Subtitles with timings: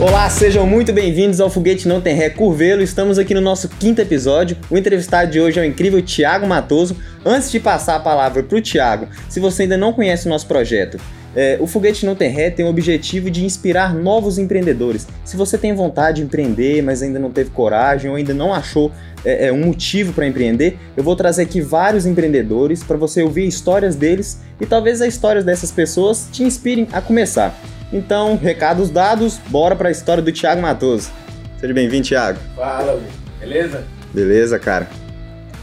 [0.00, 2.80] Olá, sejam muito bem-vindos ao Foguete Não Tem Ré Curvelo.
[2.80, 4.56] Estamos aqui no nosso quinto episódio.
[4.70, 6.96] O entrevistado de hoje é o incrível Tiago Matoso.
[7.22, 10.46] Antes de passar a palavra para o Tiago, se você ainda não conhece o nosso
[10.46, 10.98] projeto,
[11.34, 15.06] é, o Foguete Não Tem Ré tem o objetivo de inspirar novos empreendedores.
[15.24, 18.90] Se você tem vontade de empreender, mas ainda não teve coragem ou ainda não achou
[19.24, 23.46] é, é, um motivo para empreender, eu vou trazer aqui vários empreendedores para você ouvir
[23.46, 27.54] histórias deles e talvez as histórias dessas pessoas te inspirem a começar.
[27.92, 31.10] Então, recados dados, bora para a história do Thiago Matoso.
[31.58, 32.38] Seja bem-vindo, Thiago.
[32.56, 33.00] Fala,
[33.38, 33.84] beleza?
[34.12, 34.88] Beleza, cara.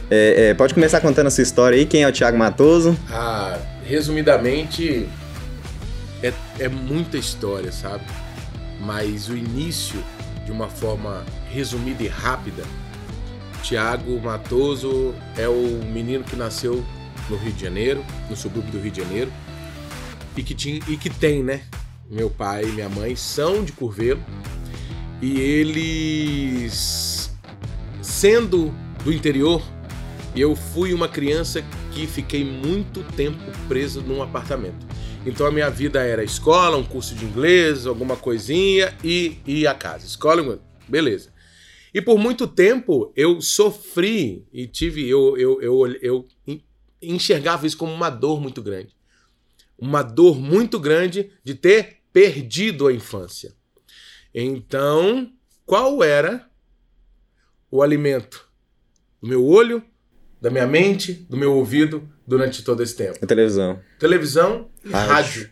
[0.10, 2.98] É, é, pode começar contando a sua história aí, quem é o Thiago Matoso?
[3.10, 5.08] Ah, resumidamente,
[6.22, 8.04] é, é muita história, sabe?
[8.80, 10.04] Mas o início,
[10.46, 12.64] de uma forma resumida e rápida,
[13.64, 16.86] Tiago Matoso é o menino que nasceu
[17.30, 19.32] no Rio de Janeiro, no subúrbio do Rio de Janeiro,
[20.36, 21.62] e que, tinha, e que tem, né?
[22.10, 24.22] meu pai e minha mãe são de Curvelo
[25.22, 27.36] e eles,
[28.02, 29.62] sendo do interior,
[30.36, 34.87] eu fui uma criança que fiquei muito tempo preso num apartamento.
[35.28, 39.74] Então a minha vida era escola, um curso de inglês, alguma coisinha e, e a
[39.74, 40.06] casa.
[40.06, 41.34] Escola, beleza.
[41.94, 46.28] E por muito tempo eu sofri e tive, eu, eu, eu, eu
[47.02, 48.96] enxergava isso como uma dor muito grande.
[49.78, 53.54] Uma dor muito grande de ter perdido a infância.
[54.34, 55.30] Então,
[55.66, 56.50] qual era
[57.70, 58.48] o alimento
[59.22, 59.84] do meu olho,
[60.42, 63.20] da minha mente, do meu ouvido durante todo esse tempo?
[63.22, 63.78] A televisão.
[64.00, 65.14] Televisão e rádio.
[65.14, 65.50] rádio.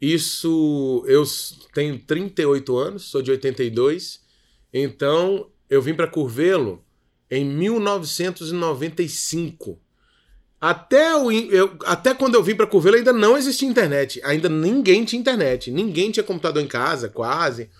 [0.00, 1.24] Isso, eu
[1.74, 4.20] tenho 38 anos, sou de 82,
[4.72, 6.84] então eu vim para Curvelo
[7.30, 9.78] em 1995.
[10.60, 14.20] Até, o, eu, até quando eu vim para Curvelo ainda não existia internet.
[14.24, 15.70] Ainda ninguém tinha internet.
[15.70, 17.70] Ninguém tinha computador em casa, quase.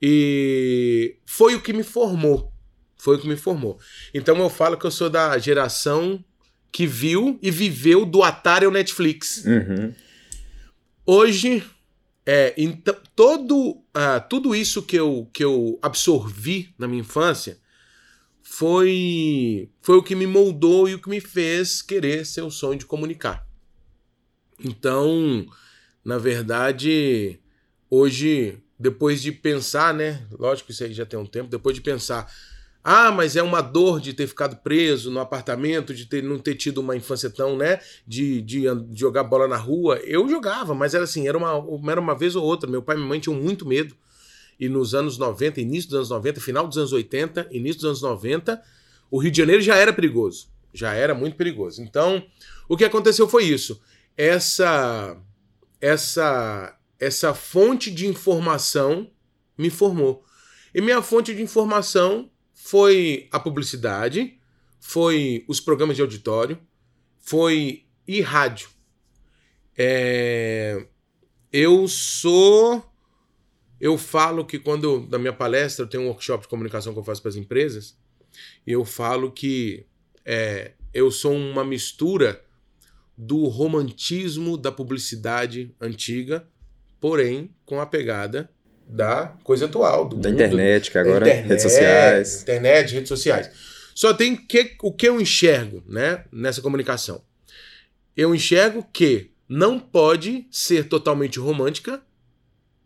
[0.00, 2.52] E foi o que me formou.
[2.96, 3.78] Foi o que me formou.
[4.12, 6.22] Então eu falo que eu sou da geração
[6.72, 9.44] que viu e viveu do Atari ao Netflix.
[9.44, 9.94] Uhum.
[11.04, 11.62] Hoje,
[12.24, 17.60] é, então, todo, uh, tudo isso que eu, que eu absorvi na minha infância
[18.42, 22.78] foi foi o que me moldou e o que me fez querer ser o sonho
[22.78, 23.46] de comunicar.
[24.62, 25.46] Então,
[26.04, 27.38] na verdade,
[27.90, 30.26] hoje, depois de pensar, né?
[30.30, 32.30] Lógico que isso aí já tem um tempo, depois de pensar,
[32.84, 36.56] ah, mas é uma dor de ter ficado preso no apartamento, de ter, não ter
[36.56, 37.80] tido uma infância tão, né?
[38.06, 40.00] De, de, de jogar bola na rua.
[40.04, 42.68] Eu jogava, mas era assim, era uma, era uma vez ou outra.
[42.68, 43.94] Meu pai e minha mãe tinham muito medo
[44.62, 48.02] e nos anos 90, início dos anos 90, final dos anos 80, início dos anos
[48.02, 48.62] 90,
[49.10, 50.48] o Rio de Janeiro já era perigoso.
[50.72, 51.82] Já era muito perigoso.
[51.82, 52.24] Então,
[52.68, 53.80] o que aconteceu foi isso.
[54.16, 55.16] Essa
[55.80, 59.10] essa essa fonte de informação
[59.58, 60.24] me formou.
[60.72, 62.30] E minha fonte de informação
[62.64, 64.38] foi a publicidade,
[64.78, 66.58] foi os programas de auditório,
[67.18, 68.68] foi e rádio.
[69.76, 70.86] É...
[71.52, 72.88] Eu sou
[73.80, 77.04] eu falo que quando, na minha palestra, eu tenho um workshop de comunicação que eu
[77.04, 77.98] faço para as empresas,
[78.64, 79.84] e eu falo que
[80.24, 82.44] é, eu sou uma mistura
[83.18, 86.48] do romantismo da publicidade antiga,
[87.00, 88.48] porém com a pegada
[88.92, 92.42] da coisa atual, do da mundo, internet, que agora internet, redes sociais.
[92.42, 93.50] Internet, redes sociais.
[93.94, 97.22] Só tem que o que eu enxergo, né, nessa comunicação.
[98.16, 102.00] Eu enxergo que não pode ser totalmente romântica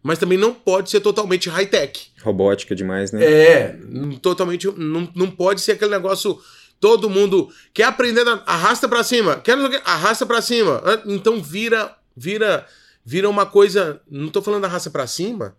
[0.06, 2.12] mas também não pode ser totalmente high-tech.
[2.22, 3.24] Robótica demais, né?
[3.24, 3.76] É,
[4.22, 4.68] totalmente.
[4.78, 6.38] Não, não pode ser aquele negócio.
[6.78, 10.80] Todo mundo quer aprender, arrasta para cima, quer arrasta para cima.
[11.06, 12.64] Então vira, vira,
[13.04, 14.00] vira uma coisa.
[14.08, 15.56] Não tô falando arrasta para cima,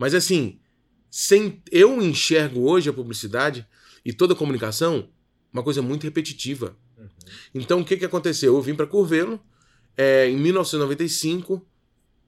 [0.00, 0.58] mas assim,
[1.10, 3.66] sem eu enxergo hoje a publicidade
[4.02, 5.10] e toda a comunicação
[5.52, 6.74] uma coisa muito repetitiva.
[6.96, 7.08] Uhum.
[7.54, 8.54] Então o que que aconteceu?
[8.54, 9.38] Eu vim para Curvelo
[9.98, 11.62] é, em 1995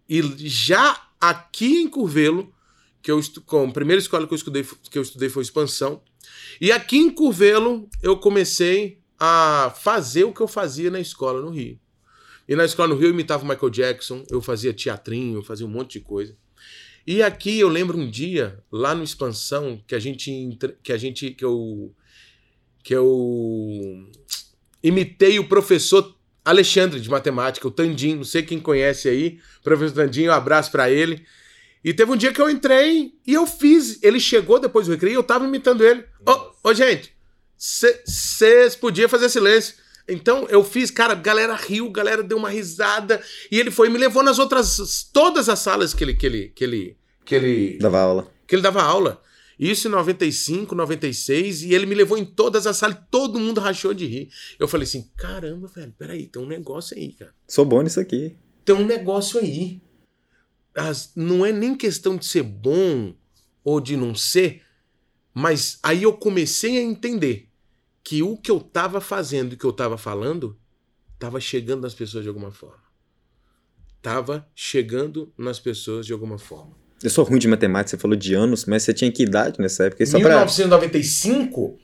[0.06, 2.52] e já aqui em Curvelo,
[3.00, 6.02] que eu com a primeira escola que eu estudei, que eu estudei foi expansão.
[6.60, 11.48] E aqui em Curvelo eu comecei a fazer o que eu fazia na escola no
[11.48, 11.80] Rio.
[12.46, 15.64] E na escola no Rio eu imitava o Michael Jackson, eu fazia teatrinho, eu fazia
[15.64, 16.36] um monte de coisa.
[17.06, 21.30] E aqui eu lembro um dia, lá no Expansão, que a gente que a gente
[21.30, 21.94] que eu
[22.82, 24.08] que eu
[24.82, 30.28] imitei o professor Alexandre de matemática, o Tandim, não sei quem conhece aí, professor Tandim,
[30.28, 31.24] um abraço para ele.
[31.84, 34.00] E teve um dia que eu entrei e eu fiz.
[34.02, 36.04] Ele chegou depois do recreio e eu tava imitando ele.
[36.26, 37.12] Ô, ô, gente,
[37.56, 39.81] vocês podiam fazer silêncio.
[40.12, 43.20] Então eu fiz, cara, galera riu, galera deu uma risada
[43.50, 46.64] e ele foi me levou nas outras todas as salas que ele que ele que
[46.64, 48.32] ele que ele Dava aula.
[48.46, 49.20] que ele dava aula.
[49.58, 53.94] Isso em 95, 96, e ele me levou em todas as salas, todo mundo rachou
[53.94, 54.28] de rir.
[54.58, 57.32] Eu falei assim: caramba, velho, peraí, tem um negócio aí, cara.
[57.46, 58.34] Sou bom nisso aqui.
[58.64, 59.80] Tem um negócio aí.
[60.74, 63.14] As- não é nem questão de ser bom
[63.62, 64.62] ou de não ser,
[65.32, 67.48] mas aí eu comecei a entender
[68.04, 70.58] que o que eu tava fazendo e o que eu tava falando
[71.18, 72.82] tava chegando nas pessoas de alguma forma.
[74.00, 76.72] Tava chegando nas pessoas de alguma forma.
[77.02, 79.84] Eu sou ruim de matemática, você falou de anos, mas você tinha que idade nessa
[79.86, 80.02] época?
[80.02, 80.18] E pra...
[80.18, 81.78] 1995,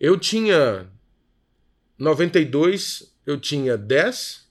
[0.00, 0.88] eu tinha
[1.98, 4.44] 92, eu tinha 10,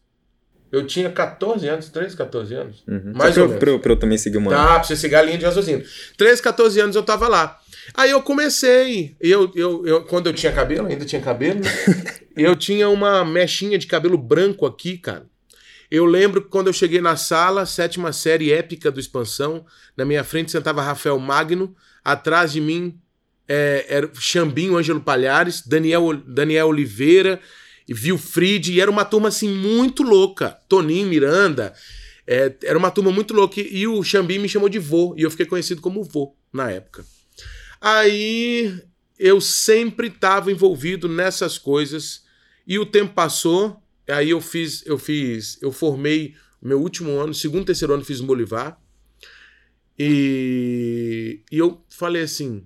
[0.71, 2.83] eu tinha 14 anos, 13, 14 anos.
[2.87, 3.13] Uhum.
[3.15, 3.59] Mais Só ou pra, eu- menos.
[3.59, 4.51] pra eu, pra eu também seguir uma...
[4.51, 5.85] Tá, pra você seguir a linha de raciocínio.
[6.17, 7.61] 13, 14 anos eu tava lá.
[7.93, 11.69] Aí eu comecei, eu, eu, eu, quando eu tinha cabelo, ainda tinha cabelo, né?
[12.35, 15.25] eu tinha uma mechinha de cabelo branco aqui, cara.
[15.91, 19.65] Eu lembro que quando eu cheguei na sala, sétima série épica do Expansão,
[19.95, 22.97] na minha frente sentava Rafael Magno, atrás de mim
[23.47, 27.39] é, era Xambinho, Ângelo Palhares, Daniel, Daniel Oliveira,
[27.87, 30.57] e Vilfried, e era uma turma assim muito louca.
[30.69, 31.73] Toninho Miranda,
[32.25, 33.59] é, era uma turma muito louca.
[33.59, 36.71] E, e o Xambim me chamou de vô, e eu fiquei conhecido como vô na
[36.71, 37.05] época.
[37.85, 38.81] Aí
[39.19, 42.23] eu sempre estava envolvido nessas coisas,
[42.65, 47.65] e o tempo passou, aí eu fiz, eu fiz, eu formei meu último ano, segundo,
[47.65, 48.81] terceiro ano, fiz Bolivar.
[49.99, 52.65] E, e eu falei assim,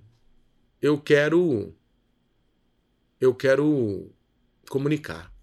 [0.80, 1.74] eu quero
[3.20, 4.14] eu quero
[4.70, 5.34] comunicar.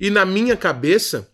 [0.00, 1.32] E na minha cabeça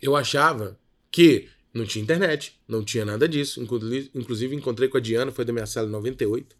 [0.00, 0.78] eu achava
[1.10, 3.62] que não tinha internet, não tinha nada disso.
[3.62, 6.56] Inclusive, encontrei com a Diana, foi da minha sala em 98,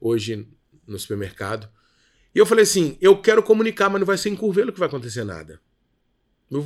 [0.00, 0.46] hoje
[0.86, 1.68] no supermercado.
[2.34, 4.88] E eu falei assim, eu quero comunicar, mas não vai ser em Curvelo que vai
[4.88, 5.60] acontecer nada.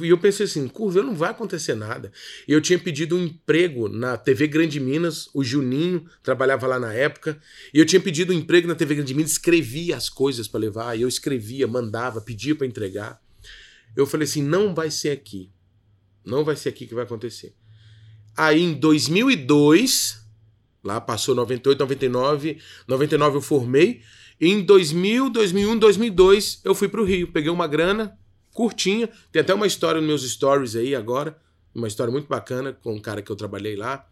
[0.03, 2.11] E eu pensei assim, Curvelo não vai acontecer nada.
[2.49, 6.93] E eu tinha pedido um emprego na TV Grande Minas, o Juninho trabalhava lá na
[6.93, 7.41] época,
[7.73, 10.97] e eu tinha pedido um emprego na TV Grande Minas, escrevia as coisas para levar,
[10.97, 13.23] e eu escrevia, mandava, pedia para entregar.
[13.95, 15.53] Eu falei assim, não vai ser aqui.
[16.25, 17.55] Não vai ser aqui que vai acontecer.
[18.37, 20.21] Aí em 2002,
[20.85, 24.03] lá passou 98, 99, 99 eu formei,
[24.41, 28.19] e em 2000, 2001, 2002 eu fui para o Rio, peguei uma grana
[28.53, 31.37] curtinha, tem até uma história nos meus stories aí agora,
[31.75, 34.07] uma história muito bacana com um cara que eu trabalhei lá.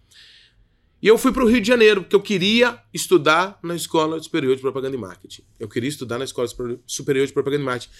[1.02, 4.56] E eu fui para o Rio de Janeiro, porque eu queria estudar na Escola Superior
[4.56, 5.42] de Propaganda e Marketing.
[5.60, 6.48] Eu queria estudar na Escola
[6.86, 7.92] Superior- de Propaganda e Marketing.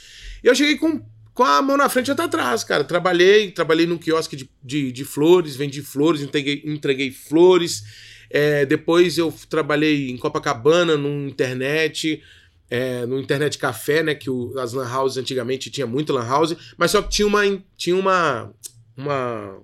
[0.43, 1.05] E eu cheguei com,
[1.35, 2.85] com a mão na frente e outra atrás, cara.
[2.85, 7.83] Trabalhei, trabalhei num quiosque de, de, de flores, vendi flores, entreguei, entreguei flores.
[8.31, 12.23] É, depois eu trabalhei em Copacabana, num internet,
[12.71, 14.15] é, no internet café, né?
[14.15, 17.43] Que o- as lan houses antigamente tinha muito lan house, mas só que tinha uma.
[17.77, 18.53] Tinha uma,
[18.97, 19.59] uma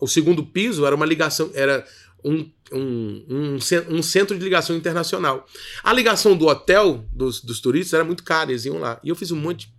[0.00, 1.84] o segundo piso era uma ligação, era
[2.24, 3.58] um, um, um,
[3.96, 5.44] um centro de ligação internacional.
[5.82, 9.00] A ligação do hotel dos, dos turistas era muito cara, eles iam lá.
[9.02, 9.72] E eu fiz um monte de,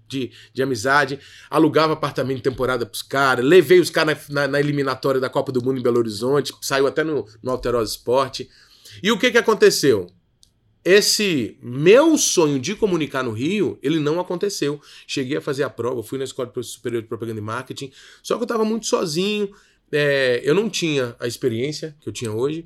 [0.54, 1.20] de amizade,
[1.50, 5.52] alugava apartamento de temporada pros caras, levei os caras na, na- na eliminatória da Copa
[5.52, 8.50] do Mundo em Belo Horizonte, saiu até no, no Alterosa Esporte.
[9.04, 10.08] E o que, que aconteceu?
[10.84, 14.82] Esse meu sonho de comunicar no Rio, ele não aconteceu.
[15.06, 17.92] Cheguei a fazer a prova, fui na Escola Superior de Propaganda e Marketing,
[18.24, 19.52] só que eu estava muito sozinho,
[19.92, 22.66] é, eu não tinha a experiência que eu tinha hoje.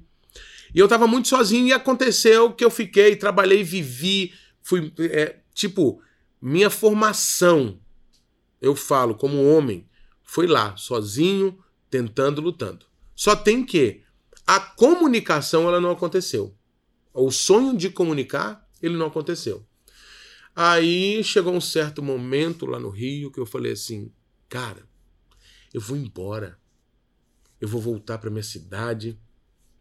[0.74, 4.32] E eu tava muito sozinho e aconteceu que eu fiquei, trabalhei, vivi,
[4.62, 4.92] fui.
[5.00, 6.02] é, tipo,
[6.46, 7.80] minha formação,
[8.60, 9.88] eu falo como homem,
[10.22, 11.58] foi lá, sozinho,
[11.90, 12.86] tentando, lutando.
[13.16, 14.04] Só tem que
[14.46, 16.54] a comunicação ela não aconteceu.
[17.14, 19.66] O sonho de comunicar, ele não aconteceu.
[20.54, 24.12] Aí chegou um certo momento lá no Rio que eu falei assim,
[24.50, 24.86] cara,
[25.74, 26.60] eu vou embora.
[27.62, 29.18] Eu vou voltar para minha cidade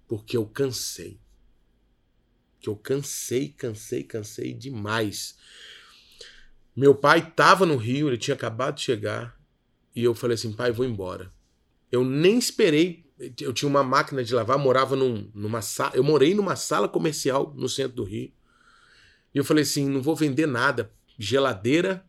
[0.06, 1.20] porque eu cansei.
[2.60, 5.36] Que eu cansei, cansei, cansei demais.
[6.74, 9.38] Meu pai estava no Rio, ele tinha acabado de chegar,
[9.94, 11.30] e eu falei assim, pai, vou embora.
[11.90, 13.04] Eu nem esperei,
[13.40, 17.52] eu tinha uma máquina de lavar, morava num, numa sala, eu morei numa sala comercial
[17.54, 18.32] no centro do Rio.
[19.34, 22.04] E eu falei assim, não vou vender nada, geladeira,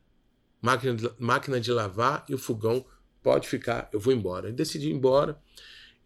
[0.61, 2.85] máquina de, máquina de lavar e o fogão,
[3.21, 4.49] pode ficar, eu vou embora.
[4.49, 5.37] E decidi ir embora.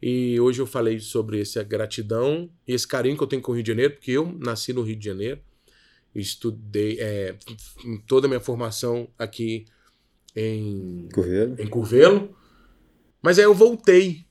[0.01, 3.55] E hoje eu falei sobre essa gratidão e esse carinho que eu tenho com o
[3.55, 5.41] Rio de Janeiro, porque eu nasci no Rio de Janeiro,
[6.21, 7.37] estudei é,
[8.07, 9.65] toda a minha formação aqui
[10.35, 11.55] em Curvelo.
[11.59, 12.37] em Curvelo,
[13.21, 14.25] mas aí eu voltei.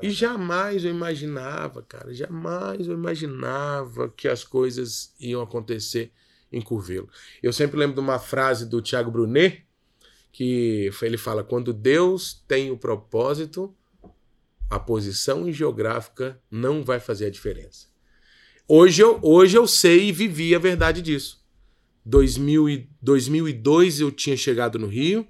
[0.00, 6.12] E jamais eu imaginava, cara, jamais eu imaginava que as coisas iam acontecer
[6.52, 7.08] em Curvelo.
[7.42, 9.66] Eu sempre lembro de uma frase do Tiago Brunet,
[10.30, 13.74] que ele fala: quando Deus tem o propósito,
[14.70, 17.87] a posição geográfica não vai fazer a diferença.
[18.70, 21.42] Hoje eu, hoje eu sei e vivi a verdade disso.
[22.04, 25.26] 2000 e, 2002 eu tinha chegado no Rio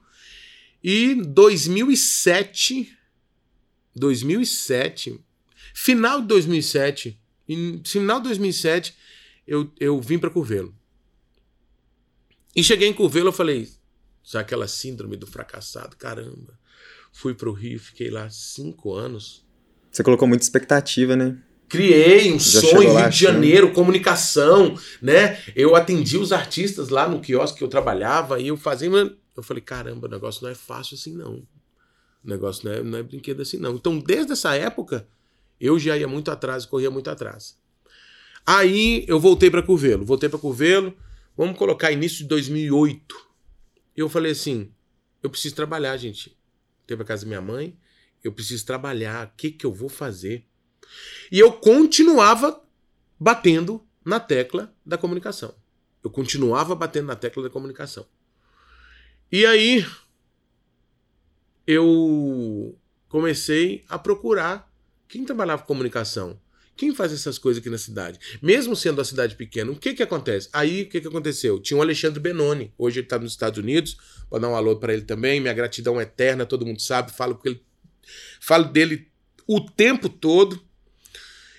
[0.82, 2.96] e 2007
[3.94, 5.20] 2007
[5.74, 8.96] final de 2007 em final de 2007
[9.46, 10.74] eu, eu vim para Curvelo.
[12.54, 13.68] E cheguei em Curvelo eu falei
[14.24, 15.96] já aquela síndrome do fracassado?
[15.96, 16.58] Caramba.
[17.12, 19.46] Fui para o Rio fiquei lá cinco anos.
[19.90, 25.38] Você colocou muita expectativa né Criei um Já sonho, Rio de Janeiro, comunicação, né?
[25.54, 28.88] Eu atendi os artistas lá no quiosque que eu trabalhava e eu fazia.
[29.36, 31.46] Eu falei, caramba, o negócio não é fácil assim, não.
[32.24, 33.74] O negócio não é, não é brinquedo assim, não.
[33.74, 35.06] Então, desde essa época,
[35.60, 37.56] eu já ia muito atrás, corria muito atrás.
[38.46, 40.06] Aí eu voltei para Curvelo.
[40.06, 40.96] Voltei para Curvelo,
[41.36, 43.14] vamos colocar início de 2008.
[43.94, 44.72] E eu falei assim:
[45.22, 46.34] eu preciso trabalhar, gente.
[46.86, 47.76] Teve a casa da minha mãe,
[48.24, 49.26] eu preciso trabalhar.
[49.26, 50.47] O que, que eu vou fazer?
[51.30, 52.62] E eu continuava
[53.18, 55.54] batendo na tecla da comunicação.
[56.02, 58.06] Eu continuava batendo na tecla da comunicação.
[59.30, 59.84] E aí
[61.66, 62.78] eu
[63.08, 64.72] comecei a procurar
[65.06, 66.40] quem trabalhava com comunicação.
[66.78, 68.20] Quem faz essas coisas aqui na cidade?
[68.40, 70.48] Mesmo sendo a cidade pequena, o que que acontece?
[70.52, 71.60] Aí, o que que aconteceu?
[71.60, 72.72] Tinha o Alexandre Benoni.
[72.78, 73.96] Hoje ele está nos Estados Unidos.
[74.30, 75.40] Vou dar um alô para ele também.
[75.40, 77.10] Minha gratidão eterna, todo mundo sabe.
[77.10, 77.60] Falo, ele,
[78.40, 79.10] falo dele
[79.44, 80.62] o tempo todo.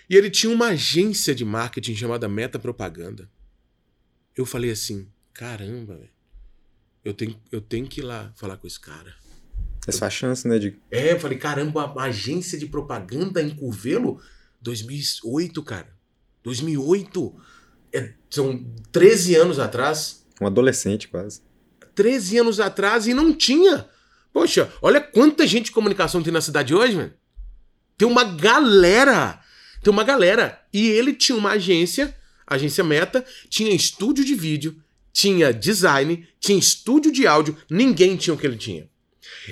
[0.10, 3.30] E ele tinha uma agência de marketing chamada Meta Propaganda.
[4.36, 6.10] Eu falei assim: caramba, velho.
[7.06, 9.14] Eu tenho, eu tenho que ir lá falar com esse cara.
[9.88, 10.78] É só a chance, né, de...
[10.92, 14.22] É, eu falei, caramba, a agência de propaganda em Curvelo,
[14.62, 15.88] 2008, cara.
[16.44, 17.36] 2008.
[17.94, 20.26] É, são 13 anos atrás.
[20.42, 21.42] Um adolescente, quase.
[21.96, 23.88] 13 anos atrás e não tinha.
[24.32, 27.14] Poxa, olha quanta gente de comunicação tem na cidade hoje, mano.
[27.98, 29.42] Tem uma galera
[29.82, 30.62] tem uma galera.
[30.74, 34.82] E ele tinha uma agência, agência Meta, tinha estúdio de vídeo,
[35.12, 38.90] tinha design, tinha estúdio de áudio, ninguém tinha o que ele tinha.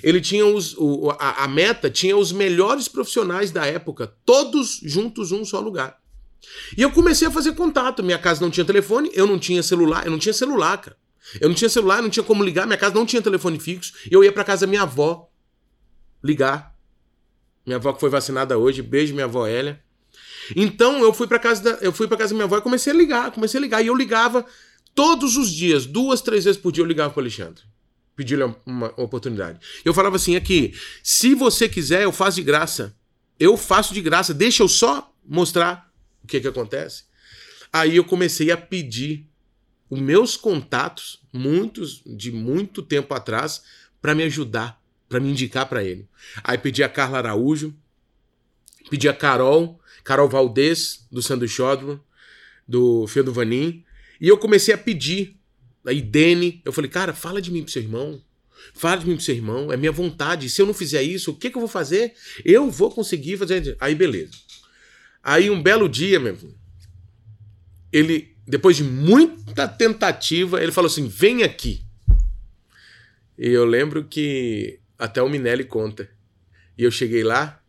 [0.03, 0.75] Ele tinha os.
[0.77, 5.99] O, a, a Meta tinha os melhores profissionais da época, todos juntos num só lugar.
[6.77, 8.03] E eu comecei a fazer contato.
[8.03, 10.97] Minha casa não tinha telefone, eu não tinha celular, eu não tinha celular, cara.
[11.41, 13.93] Eu não tinha celular, não tinha como ligar, minha casa não tinha telefone fixo.
[14.09, 15.29] Eu ia para casa da minha avó
[16.23, 16.73] ligar.
[17.65, 19.83] Minha avó que foi vacinada hoje, beijo minha avó Hélia.
[20.55, 22.93] Então eu fui para casa da, eu fui para casa da minha avó e comecei
[22.93, 24.45] a ligar, comecei a ligar e eu ligava
[24.93, 27.63] todos os dias, duas, três vezes por dia eu ligava para Alexandre.
[28.15, 29.59] Pedi-lhe uma, uma oportunidade.
[29.85, 30.73] Eu falava assim aqui,
[31.03, 32.95] se você quiser, eu faço de graça.
[33.39, 35.91] Eu faço de graça, deixa eu só mostrar
[36.23, 37.03] o que que acontece.
[37.71, 39.29] Aí eu comecei a pedir
[39.89, 43.61] os meus contatos, muitos de muito tempo atrás,
[44.01, 46.07] para me ajudar, para me indicar para ele.
[46.43, 47.75] Aí pedi a Carla Araújo,
[48.89, 51.99] pedi a Carol, Carol Valdez, do Sanduchódromo,
[52.65, 53.83] do Fio do Vanim.
[54.21, 55.37] E eu comecei a pedir.
[55.85, 58.21] Aí, Dene, eu falei, cara, fala de mim pro seu irmão.
[58.73, 60.49] Fala de mim pro seu irmão, é minha vontade.
[60.49, 62.13] Se eu não fizer isso, o que, que eu vou fazer?
[62.45, 63.75] Eu vou conseguir fazer.
[63.81, 64.31] Aí, beleza.
[65.21, 66.37] Aí, um belo dia, meu
[67.91, 71.83] ele, depois de muita tentativa, ele falou assim: vem aqui.
[73.37, 76.09] E eu lembro que até o Minelli conta.
[76.77, 77.61] E eu cheguei lá,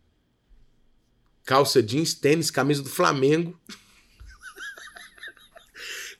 [1.49, 3.59] calça jeans, tênis, camisa do Flamengo.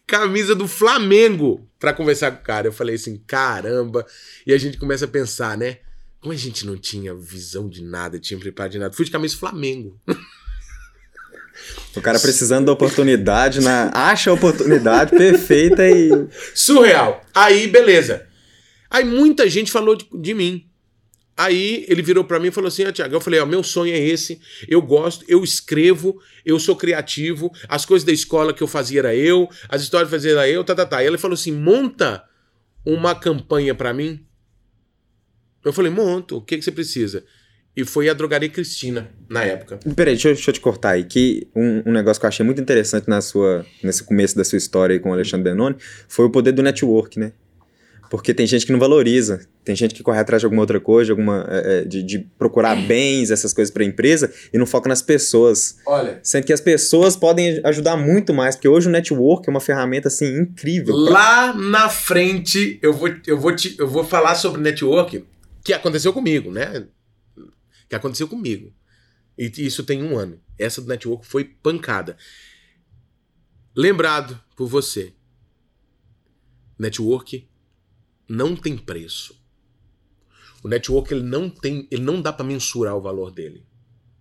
[0.07, 2.67] camisa do Flamengo para conversar com o cara.
[2.67, 4.07] Eu falei assim, caramba.
[4.47, 5.77] E a gente começa a pensar, né?
[6.19, 8.91] Como a gente não tinha visão de nada, tinha preparado de nada.
[8.91, 10.01] Fui de camisa do Flamengo.
[11.95, 13.91] O cara precisando da oportunidade, né?
[13.93, 16.09] acha a oportunidade perfeita e.
[16.55, 17.23] Surreal.
[17.35, 18.27] Aí, beleza.
[18.89, 20.68] Aí muita gente falou de, de mim.
[21.39, 23.93] Aí ele virou para mim e falou assim: ah, Tiago, eu falei: ó, meu sonho
[23.93, 28.67] é esse, eu gosto, eu escrevo, eu sou criativo, as coisas da escola que eu
[28.67, 30.97] fazia era eu, as histórias que eu fazia era eu, tá, tá, tá.
[30.97, 32.21] Aí ele falou assim: monta
[32.85, 34.19] uma campanha para mim.
[35.63, 37.23] Eu falei: monto, o que, que você precisa?
[37.73, 39.79] E foi a Drogaria Cristina, na época.
[39.95, 41.05] Peraí, deixa deixa eu te cortar aí.
[41.05, 44.57] Que um, um, negócio que eu achei muito interessante na sua, nesse começo da sua
[44.57, 45.77] história aí com o Alexandre Benoni
[46.09, 47.31] foi o poder do network, né?
[48.09, 51.11] Porque tem gente que não valoriza, tem gente que corre atrás de alguma outra coisa,
[51.11, 54.89] alguma, é, é de, de, procurar bens, essas coisas para a empresa, e não foca
[54.89, 55.77] nas pessoas.
[55.85, 56.19] Olha.
[56.23, 60.07] Sendo que as pessoas podem ajudar muito mais, porque hoje o network é uma ferramenta
[60.07, 60.95] assim incrível.
[60.95, 65.23] Lá na frente eu vou, eu vou, te, eu vou falar sobre network
[65.63, 66.87] que aconteceu comigo, né?
[67.87, 68.73] Que aconteceu comigo.
[69.37, 70.41] E isso tem um ano.
[70.57, 72.17] Essa do network foi pancada.
[73.75, 75.13] Lembrado por você.
[76.77, 77.48] Network
[78.29, 79.37] não tem preço.
[80.63, 83.65] O network ele não tem, ele não dá para mensurar o valor dele.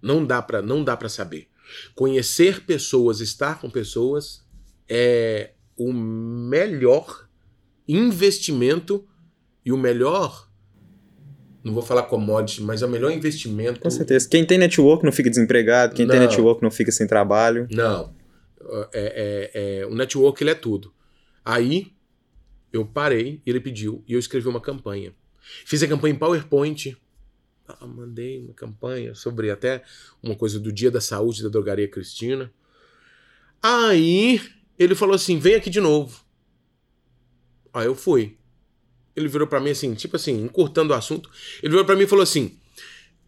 [0.01, 1.49] Não dá para não dá para saber.
[1.95, 4.45] Conhecer pessoas, estar com pessoas
[4.89, 7.29] é o melhor
[7.87, 9.07] investimento
[9.65, 10.49] e o melhor
[11.63, 13.81] não vou falar commodity, mas é o melhor investimento.
[13.81, 14.29] Com certeza.
[14.29, 16.13] Quem tem network não fica desempregado, quem Não.
[16.13, 17.67] tem network não fica sem trabalho.
[17.71, 18.15] Não.
[18.93, 20.95] É, é- é- o network ele é tudo.
[21.45, 21.93] Aí
[22.73, 25.15] eu parei, ele pediu, e eu escrevi uma campanha.
[25.65, 26.97] Fiz a campanha em PowerPoint.
[27.67, 29.83] Ah, mandei uma campanha sobre até
[30.23, 32.53] uma coisa do Dia da Saúde da Drogaria Cristina.
[33.63, 34.41] Aí
[34.79, 36.25] ele falou assim: vem aqui de novo.
[37.73, 38.39] Aí eu fui.
[39.15, 41.31] Ele virou pra mim assim, tipo assim, encurtando o assunto.
[41.63, 42.59] Ele virou pra mim e falou assim: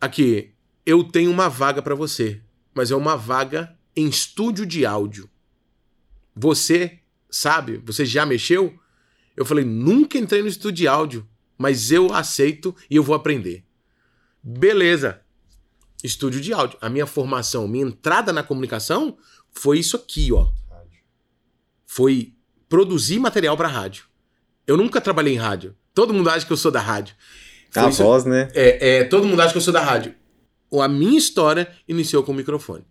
[0.01, 0.55] aqui,
[0.87, 2.41] eu tenho uma vaga pra você,
[2.75, 5.29] mas é uma vaga em estúdio de áudio.
[6.35, 7.79] Você sabe?
[7.79, 8.79] Você já mexeu?
[9.41, 13.65] Eu falei, nunca entrei no estúdio de áudio, mas eu aceito e eu vou aprender.
[14.43, 15.23] Beleza.
[16.05, 16.77] Estúdio de áudio.
[16.79, 19.17] A minha formação, minha entrada na comunicação
[19.51, 20.51] foi isso aqui, ó.
[21.87, 22.35] Foi
[22.69, 24.05] produzir material para rádio.
[24.67, 25.75] Eu nunca trabalhei em rádio.
[25.95, 27.17] Todo mundo acha que eu sou da rádio.
[27.71, 28.51] Foi A isso- voz, né?
[28.55, 30.15] é, é, todo mundo acha que eu sou da rádio.
[30.83, 32.85] A minha história iniciou com o microfone.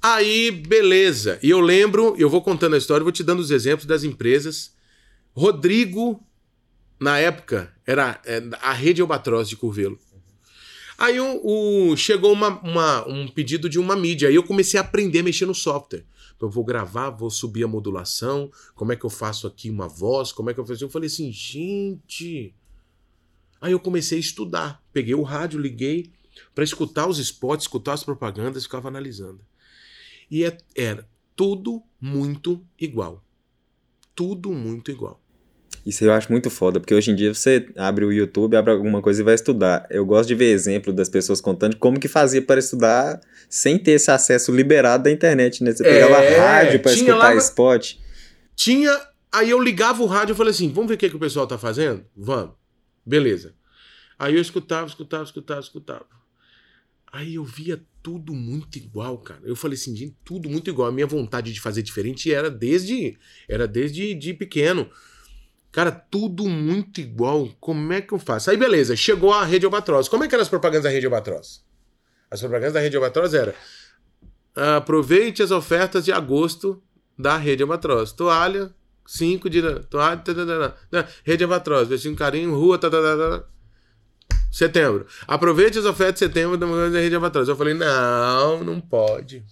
[0.00, 1.40] Aí, beleza.
[1.42, 4.75] E eu lembro, eu vou contando a história, vou te dando os exemplos das empresas.
[5.36, 6.24] Rodrigo,
[6.98, 9.98] na época, era é, a rede Albatroz de Curvelo.
[10.96, 14.30] Aí o, o- chegou uma- uma- um pedido de uma mídia.
[14.30, 16.06] Aí eu comecei a aprender a mexer no software.
[16.40, 20.32] Eu vou gravar, vou subir a modulação, como é que eu faço aqui uma voz,
[20.32, 20.82] como é que eu faço.
[20.84, 22.54] Eu falei assim, gente.
[23.60, 24.82] Aí eu comecei a estudar.
[24.92, 26.10] Peguei o rádio, liguei
[26.54, 29.40] para escutar os spots, escutar as propagandas, ficava analisando.
[30.30, 33.22] E é- era tudo muito igual.
[34.14, 35.20] Tudo muito igual.
[35.86, 39.00] Isso eu acho muito foda, porque hoje em dia você abre o YouTube, abre alguma
[39.00, 39.86] coisa e vai estudar.
[39.88, 43.92] Eu gosto de ver exemplo das pessoas contando como que fazia para estudar sem ter
[43.92, 45.70] esse acesso liberado da internet, né?
[45.72, 47.94] Você pegava É, rádio para escutar lá- spot.
[48.56, 48.90] Tinha.
[49.30, 51.46] Aí eu ligava o rádio e falei assim: vamos ver o que, que o pessoal
[51.46, 52.04] tá fazendo?
[52.16, 52.54] Vamos.
[53.04, 53.54] Beleza.
[54.18, 56.06] Aí eu escutava, escutava, escutava, escutava.
[57.12, 59.40] Aí eu via tudo muito igual, cara.
[59.44, 60.88] Eu falei assim, gente, tudo muito igual.
[60.88, 63.16] A minha vontade de fazer diferente era desde
[63.48, 64.90] era desde de pequeno.
[65.76, 67.50] Cara, tudo muito igual.
[67.60, 68.50] Como é que eu faço?
[68.50, 70.08] Aí beleza, chegou a Rede Albatroz.
[70.08, 71.62] Como é que eram as propagandas da Rede Albatroz?
[72.30, 73.54] As propagandas da Rede Albatroz era
[74.54, 76.82] aproveite as ofertas de agosto
[77.18, 78.10] da Rede Albatroz.
[78.12, 78.74] Toalha,
[79.06, 79.60] 5 de.
[79.90, 81.08] Toalha, tá, tá, tá, tá.
[81.22, 82.88] Rede Albatroz, vestindo carinho, rua, tá.
[84.50, 85.06] Setembro.
[85.28, 87.48] Aproveite as ofertas de setembro da Rede Albatroz.
[87.48, 89.44] Eu falei, não, não pode.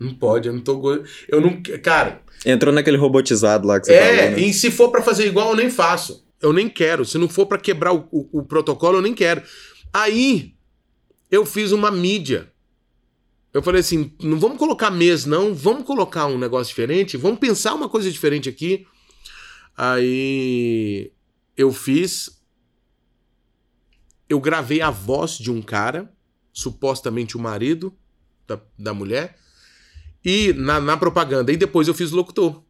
[0.00, 1.04] Não pode, eu não tô.
[1.28, 1.62] Eu não.
[1.82, 4.40] Cara, Entrou naquele robotizado lá que você é, falou, né?
[4.40, 6.26] e se for pra fazer igual, eu nem faço.
[6.40, 7.04] Eu nem quero.
[7.04, 9.42] Se não for pra quebrar o, o- o protocolo, eu nem quero.
[9.92, 10.54] Aí,
[11.30, 12.52] eu fiz uma mídia.
[13.52, 15.52] Eu falei assim: não vamos colocar mês, não.
[15.54, 17.16] Vamos colocar um negócio diferente.
[17.16, 18.86] Vamos pensar uma coisa diferente aqui.
[19.76, 21.12] Aí,
[21.56, 22.38] eu fiz.
[24.28, 26.12] Eu gravei a voz de um cara,
[26.52, 27.96] supostamente o marido
[28.46, 29.38] da, da mulher,
[30.28, 31.50] e na, na propaganda.
[31.50, 32.62] E depois eu fiz o locutor.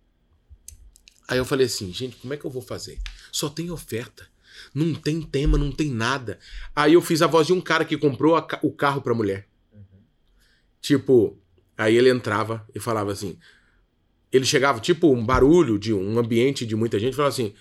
[1.27, 3.01] Aí eu falei assim, gente, como é que eu vou fazer?
[3.33, 4.29] Só tem oferta.
[4.73, 6.39] Não tem tema, não tem nada.
[6.75, 9.49] Aí eu fiz a voz de um cara que comprou a o carro pra mulher.
[10.81, 11.37] Tipo,
[11.77, 13.37] aí ele entrava e falava assim.
[14.31, 17.53] Ele chegava, tipo, um barulho de um ambiente de muita gente, falava assim.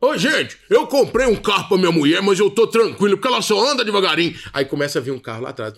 [0.00, 3.42] Ô, gente, eu comprei um carro pra minha mulher, mas eu tô tranquilo, porque ela
[3.42, 4.34] só anda devagarinho.
[4.52, 5.74] Aí começa a vir um carro lá atrás.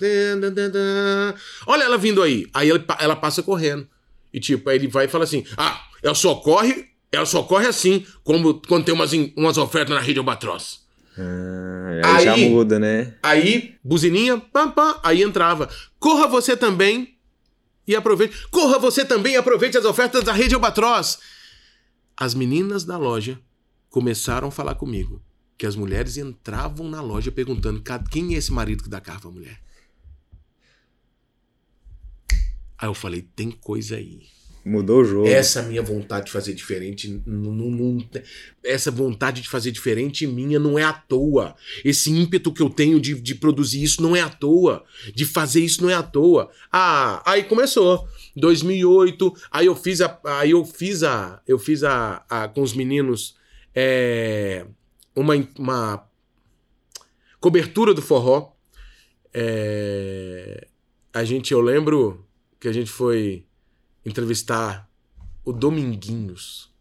[1.66, 2.46] Olha ela vindo aí.
[2.54, 3.88] Aí ela passa correndo.
[4.32, 7.66] E tipo, aí ele vai e fala assim: Ah, ela só corre, ela só corre
[7.66, 10.80] assim, como quando tem umas, umas ofertas na rede Albatroz.
[11.18, 13.14] Ah, aí, já Aí- muda, né?
[13.22, 15.68] Aí, buzininha, pam, pam, aí entrava.
[15.98, 17.16] Corra você também
[17.88, 18.46] e aproveite.
[18.52, 21.18] Corra você também e aproveite as ofertas da rede Albatroz.
[22.16, 23.38] As meninas da loja
[23.92, 25.22] começaram a falar comigo
[25.56, 29.20] que as mulheres entravam na loja perguntando "Ca- quem é esse marido que dá carro
[29.20, 29.60] pra mulher.
[32.78, 34.22] Aí eu falei, tem coisa aí.
[34.64, 35.26] Mudou o jogo.
[35.26, 38.08] Essa minha vontade de fazer diferente, não- não-
[38.64, 41.54] essa vontade de fazer diferente minha não é à toa.
[41.84, 44.84] Esse ímpeto que eu tenho de, de produzir isso não é à toa.
[45.14, 46.48] De fazer isso não é à toa.
[46.72, 48.08] Ah, aí começou.
[48.36, 52.72] 2008, aí eu fiz a, aí eu fiz a, eu fiz a, a com os
[52.72, 53.34] meninos
[53.74, 54.66] é,
[55.14, 56.10] uma, uma
[57.40, 58.52] cobertura do forró.
[59.32, 60.66] É,
[61.12, 62.26] a gente, eu lembro
[62.60, 63.46] que a gente foi
[64.04, 64.88] entrevistar
[65.44, 66.72] o Dominguinhos.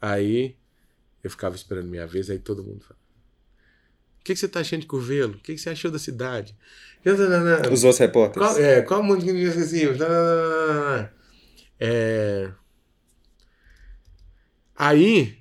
[0.00, 0.56] Aí
[1.22, 2.98] eu ficava esperando minha vez, aí todo mundo fala.
[4.28, 5.34] que, que você tá achando de Curvelo?
[5.34, 6.54] O que, que você achou da cidade?
[7.72, 8.48] Os outros repórteres.
[8.48, 9.96] Qual, é, qual música inesquecível?
[11.80, 12.52] É...
[14.76, 15.37] Aí,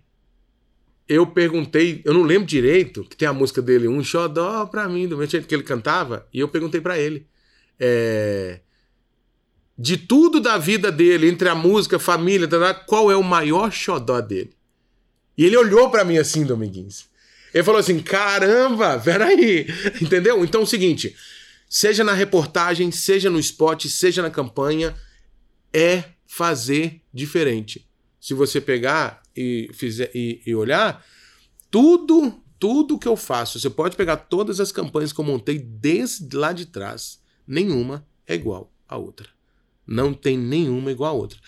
[1.08, 5.08] eu perguntei, eu não lembro direito, que tem a música dele, um xodó pra mim,
[5.08, 7.26] do mesmo jeito que ele cantava, e eu perguntei para ele.
[7.80, 8.60] É,
[9.78, 12.48] de tudo da vida dele, entre a música, família,
[12.88, 14.52] qual é o maior xodó dele?
[15.38, 17.06] E ele olhou para mim assim, Dominguinhos.
[17.54, 19.68] Ele falou assim: caramba, peraí.
[20.02, 20.44] Entendeu?
[20.44, 21.16] Então é o seguinte:
[21.70, 24.96] seja na reportagem, seja no spot, seja na campanha,
[25.72, 27.88] é fazer diferente.
[28.20, 31.06] Se você pegar e, fizer, e, e olhar,
[31.70, 36.36] tudo, tudo que eu faço, você pode pegar todas as campanhas que eu montei desde
[36.36, 39.28] lá de trás, nenhuma é igual à outra.
[39.86, 41.40] Não tem nenhuma igual à outra.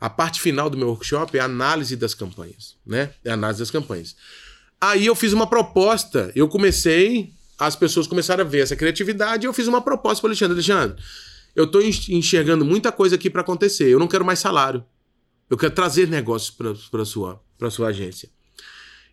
[0.00, 3.10] A parte final do meu workshop é a análise das campanhas, né?
[3.24, 4.14] É a análise das campanhas.
[4.80, 9.52] Aí eu fiz uma proposta, eu comecei, as pessoas começaram a ver essa criatividade, eu
[9.52, 10.54] fiz uma proposta para Alexandre.
[10.54, 11.02] Alexandre,
[11.56, 13.88] eu estou enxergando muita coisa aqui para acontecer.
[13.88, 14.84] Eu não quero mais salário.
[15.50, 16.50] Eu quero trazer negócios
[16.90, 18.30] para sua para sua agência.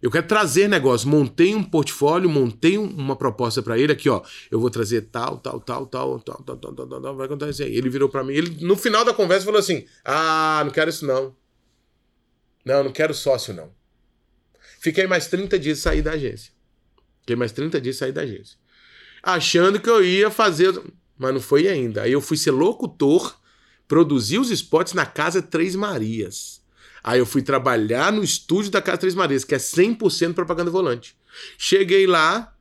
[0.01, 1.05] Eu quero trazer negócios.
[1.05, 4.21] Montei um portfólio, montei uma proposta para ele aqui, ó.
[4.51, 7.75] Eu vou trazer tal, tal, tal, tal, tal, tal, tal, tal, tal, vai acontecer aí.
[7.75, 11.05] Ele virou para mim, ele no final da conversa falou assim: "Ah, não quero isso
[11.05, 11.35] não.
[12.63, 13.71] Não, não quero sócio não."
[14.79, 16.53] Fiquei mais 30 dias sair da agência.
[17.21, 18.57] Fiquei mais 30 dias sair da agência.
[19.23, 20.79] Achando que eu ia fazer,
[21.17, 22.03] mas não foi ainda.
[22.03, 23.35] Aí eu fui ser locutor,
[23.87, 26.61] produzir os spots na Casa Três Marias.
[27.03, 31.15] Aí eu fui trabalhar no estúdio da Casa Três Marias, que é 100% propaganda volante.
[31.57, 32.55] Cheguei lá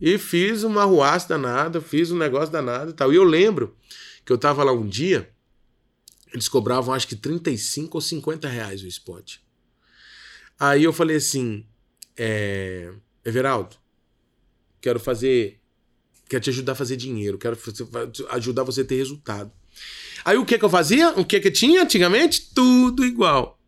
[0.00, 3.12] e fiz uma ruaça danada, fiz um negócio danado e tal.
[3.12, 3.76] E eu lembro
[4.24, 5.30] que eu tava lá um dia,
[6.32, 9.36] eles cobravam acho que 35 ou 50 reais o spot.
[10.58, 11.64] Aí eu falei assim,
[12.16, 12.92] é,
[13.24, 13.76] Everaldo,
[14.80, 15.60] quero fazer,
[16.28, 17.56] quero te ajudar a fazer dinheiro, quero
[18.30, 19.52] ajudar você a ter resultado.
[20.24, 21.10] Aí o que que eu fazia?
[21.18, 22.50] O que que tinha antigamente?
[22.54, 23.58] Tudo igual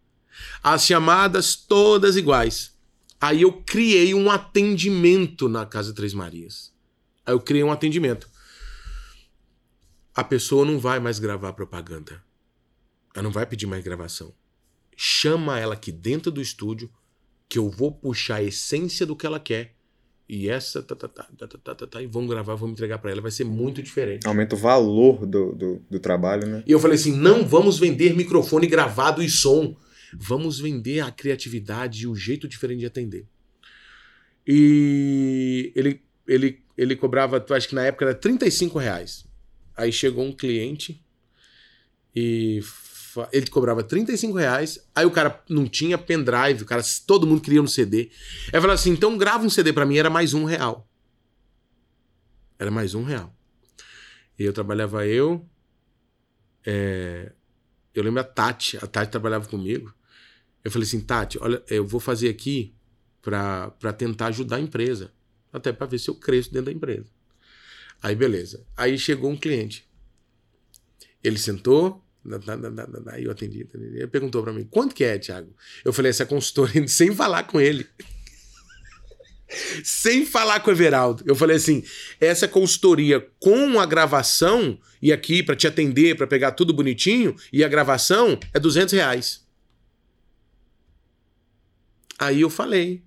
[0.62, 2.72] as chamadas todas iguais.
[3.20, 6.72] Aí eu criei um atendimento na Casa Três Marias.
[7.24, 8.28] Aí eu criei um atendimento.
[10.14, 12.22] A pessoa não vai mais gravar propaganda.
[13.14, 14.34] Ela não vai pedir mais gravação.
[14.96, 16.90] Chama ela aqui dentro do estúdio
[17.48, 19.74] que eu vou puxar a essência do que ela quer
[20.32, 22.98] e essa, tá, tá, tá, tá, tá, tá, tá, tá, e vamos gravar, vamos entregar
[22.98, 23.20] para ela.
[23.20, 24.28] Vai ser muito diferente.
[24.28, 26.62] Aumenta o valor do, do, do, trabalho, né?
[26.64, 29.74] E eu falei assim: não vamos vender microfone gravado e som.
[30.14, 33.26] Vamos vender a criatividade e o jeito diferente de atender.
[34.46, 39.26] E ele, ele, ele cobrava, acho que na época era 35 reais.
[39.76, 41.04] Aí chegou um cliente
[42.14, 42.60] e
[43.32, 44.78] ele cobrava 35 reais.
[44.94, 48.10] Aí o cara não tinha pendrive, o cara, todo mundo queria um CD.
[48.52, 50.88] Aí falou assim: então grava um CD para mim, era mais um real.
[52.58, 53.34] Era mais um real.
[54.38, 55.46] E eu trabalhava eu.
[56.64, 57.32] É,
[57.94, 59.94] eu lembro a Tati, a Tati trabalhava comigo.
[60.62, 62.74] Eu falei assim, Tati, olha, eu vou fazer aqui
[63.22, 65.12] para tentar ajudar a empresa.
[65.52, 67.06] Até para ver se eu cresço dentro da empresa.
[68.02, 68.64] Aí, beleza.
[68.76, 69.88] Aí chegou um cliente.
[71.22, 72.04] Ele sentou,
[73.12, 73.66] aí eu atendi.
[73.74, 75.54] Ele perguntou para mim, quanto que é, Thiago?
[75.84, 77.86] Eu falei, essa consultoria, sem falar com ele.
[79.82, 81.24] sem falar com o Everaldo.
[81.26, 81.82] Eu falei assim,
[82.20, 87.64] essa consultoria com a gravação, e aqui para te atender, para pegar tudo bonitinho, e
[87.64, 89.46] a gravação é 200 reais.
[92.18, 93.02] Aí eu falei.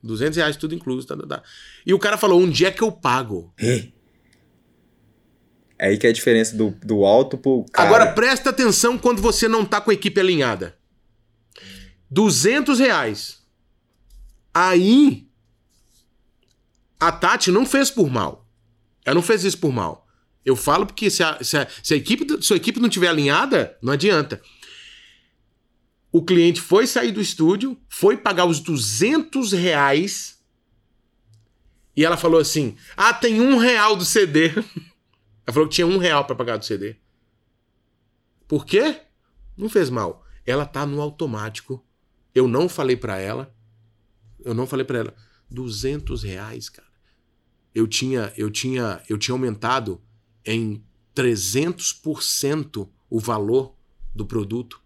[0.00, 1.06] 200 reais tudo incluso.
[1.06, 1.42] Tá, tá, tá.
[1.84, 3.52] E o cara falou: onde é que eu pago?
[3.58, 3.88] É.
[5.84, 7.66] é aí que é a diferença do, do alto pro.
[7.70, 7.86] Cara.
[7.86, 10.76] Agora presta atenção quando você não tá com a equipe alinhada.
[12.10, 13.42] 200 reais.
[14.52, 15.28] Aí.
[16.98, 18.48] A Tati não fez por mal.
[19.04, 20.06] Ela não fez isso por mal.
[20.42, 23.08] Eu falo porque se a, se a, se a equipe, se a equipe não tiver
[23.08, 24.40] alinhada, não adianta.
[26.10, 30.38] O cliente foi sair do estúdio, foi pagar os 200 reais
[31.94, 34.50] e ela falou assim: Ah, tem um real do CD.
[35.46, 36.96] Ela falou que tinha um real para pagar do CD.
[38.48, 39.00] Por quê?
[39.56, 40.24] Não fez mal.
[40.46, 41.84] Ela tá no automático.
[42.34, 43.54] Eu não falei para ela.
[44.44, 45.14] Eu não falei para ela.
[45.50, 46.88] 200 reais, cara.
[47.74, 50.00] Eu tinha, eu tinha, eu tinha aumentado
[50.44, 50.82] em
[51.14, 53.74] 300% o valor
[54.14, 54.80] do produto.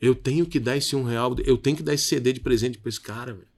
[0.00, 2.78] Eu tenho que dar esse um real, eu tenho que dar esse CD de presente
[2.78, 3.48] pra esse cara, velho.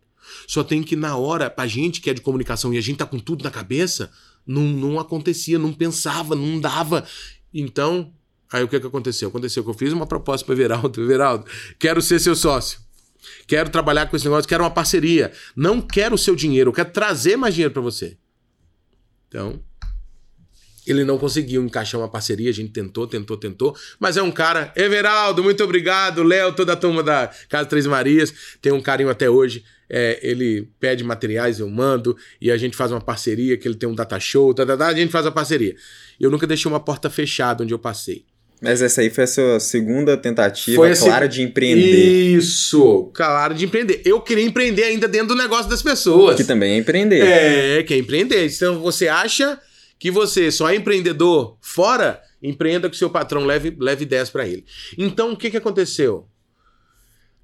[0.46, 3.06] Só tem que, na hora, pra gente que é de comunicação e a gente tá
[3.06, 4.10] com tudo na cabeça,
[4.46, 7.06] não, não acontecia, não pensava, não dava.
[7.52, 8.12] Então,
[8.52, 9.28] aí o que, que aconteceu?
[9.28, 11.46] Aconteceu que eu fiz uma proposta para Everaldo, Everaldo,
[11.78, 12.80] quero ser seu sócio.
[13.46, 15.32] Quero trabalhar com esse negócio, quero uma parceria.
[15.54, 18.16] Não quero o seu dinheiro, eu quero trazer mais dinheiro para você.
[19.28, 19.60] Então,
[20.86, 24.72] ele não conseguiu encaixar uma parceria, a gente tentou, tentou, tentou, mas é um cara.
[24.76, 26.22] Everaldo, muito obrigado.
[26.22, 29.64] Léo, toda a turma da Casa Três Marias, tem um carinho até hoje.
[29.88, 33.86] É, ele pede materiais, eu mando, e a gente faz uma parceria, que ele tem
[33.86, 35.76] um data show, tá, tá, tá, a gente faz a parceria.
[36.18, 38.24] Eu nunca deixei uma porta fechada onde eu passei.
[38.62, 42.36] Mas essa aí foi a sua segunda tentativa foi clara de empreender.
[42.36, 44.00] Isso, clara de empreender.
[44.04, 46.36] Eu queria empreender ainda dentro do negócio das pessoas.
[46.36, 47.22] Que também é empreender.
[47.22, 48.46] É, que é empreender.
[48.46, 49.58] Então você acha
[50.02, 54.66] que você só é empreendedor fora, empreenda que seu patrão leve, leve 10 para ele.
[54.98, 56.28] Então, o que, que aconteceu?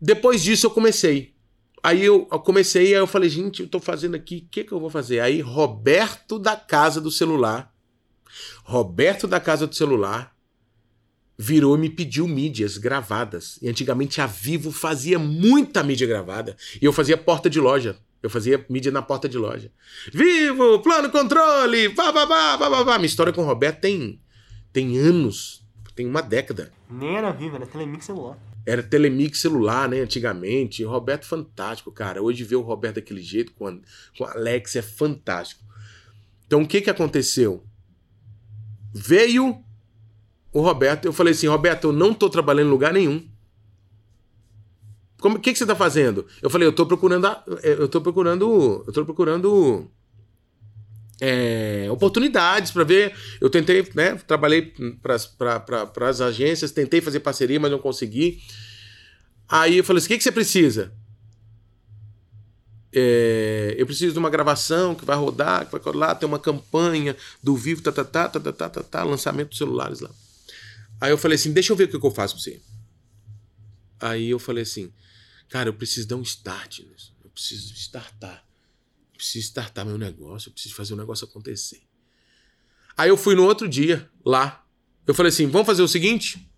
[0.00, 1.36] Depois disso, eu comecei.
[1.84, 4.80] Aí eu, comecei, aí eu falei, gente, eu tô fazendo aqui, o que, que eu
[4.80, 5.20] vou fazer?
[5.20, 7.72] Aí, Roberto da Casa do Celular,
[8.64, 10.36] Roberto da Casa do Celular,
[11.38, 13.60] virou e me pediu mídias gravadas.
[13.62, 16.56] E antigamente a Vivo fazia muita mídia gravada.
[16.82, 18.00] E eu fazia porta de loja.
[18.22, 19.70] Eu fazia mídia na porta de loja.
[20.12, 22.98] Vivo, plano controle, pá, pá, pá, pá, pá.
[22.98, 24.20] Minha história com o Roberto tem,
[24.72, 26.72] tem anos, tem uma década.
[26.90, 28.38] Nem era Vivo, era Telemix celular.
[28.66, 30.84] Era Telemix celular, né, antigamente.
[30.84, 32.22] O Roberto fantástico, cara.
[32.22, 33.76] Hoje ver o Roberto daquele jeito com, a,
[34.16, 35.64] com a Alex é fantástico.
[36.46, 37.64] Então o que que aconteceu?
[38.92, 39.62] Veio
[40.52, 43.27] o Roberto, eu falei assim, Roberto, eu não tô trabalhando em lugar nenhum.
[45.20, 46.26] O que, que você está fazendo?
[46.40, 47.26] Eu falei, eu estou procurando.
[47.26, 48.44] A, é, eu estou procurando.
[48.84, 49.90] Eu estou procurando.
[51.20, 53.14] É, oportunidades para ver.
[53.40, 54.14] Eu tentei, né?
[54.14, 58.40] Trabalhei para as agências, tentei fazer parceria, mas não consegui.
[59.48, 60.92] Aí eu falei assim: o que, que você precisa?
[62.92, 67.14] É, eu preciso de uma gravação que vai rodar, que vai lá tem uma campanha
[67.42, 70.10] do vivo, tá, tá, tá, tá, tá, tá, tá, tá, lançamento dos celulares lá.
[71.00, 72.60] Aí eu falei assim: deixa eu ver o que, que eu faço pra você.
[74.00, 74.92] Aí eu falei assim:
[75.48, 77.16] Cara, eu preciso dar um start nisso.
[77.24, 78.44] Eu preciso startar.
[79.12, 80.48] Eu preciso startar meu negócio.
[80.48, 81.82] Eu preciso fazer o negócio acontecer.
[82.96, 84.66] Aí eu fui no outro dia, lá.
[85.06, 86.50] Eu falei assim: vamos fazer o seguinte?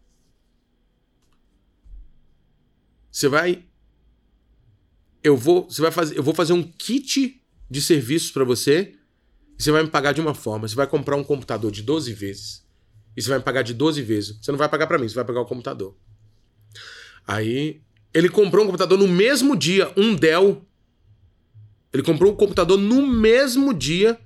[3.10, 3.64] Você vai.
[5.22, 8.96] Eu vou, você vai fazer, eu vou fazer um kit de serviços para você.
[9.58, 10.66] E você vai me pagar de uma forma.
[10.66, 12.66] Você vai comprar um computador de 12 vezes.
[13.16, 14.38] E você vai me pagar de 12 vezes.
[14.40, 15.96] Você não vai pagar para mim, você vai pagar o computador.
[17.26, 20.64] Aí ele comprou um computador no mesmo dia, um Dell.
[21.92, 24.18] Ele comprou um computador no mesmo dia.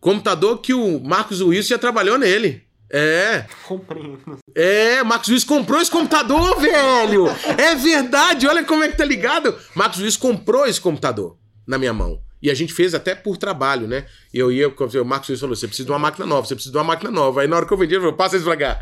[0.00, 2.62] Computador que o Marcos Wilson já trabalhou nele.
[2.90, 3.46] É.
[3.66, 4.38] Compreendo.
[4.54, 7.26] É, Marcos Wilson comprou esse computador, velho.
[7.58, 9.56] É verdade, olha como é que tá ligado.
[9.74, 12.22] Marcos Wilson comprou esse computador na minha mão.
[12.40, 14.06] E a gente fez até por trabalho, né?
[14.32, 16.72] E eu ia, o Marcos Wilson falou: você precisa de uma máquina nova, você precisa
[16.72, 17.40] de uma máquina nova.
[17.40, 18.80] Aí na hora que eu vendi, ele falou: passa isso pra cá.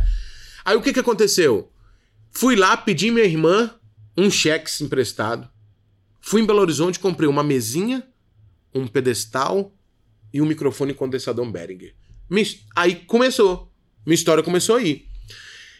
[0.64, 1.70] Aí o que que aconteceu?
[2.32, 3.70] Fui lá, pedi minha irmã
[4.16, 5.48] um cheque emprestado.
[6.20, 8.06] Fui em Belo Horizonte, comprei uma mesinha,
[8.74, 9.74] um pedestal
[10.32, 11.94] e um microfone condensador Behringer.
[12.74, 13.70] Aí começou.
[14.06, 15.06] Minha história começou aí.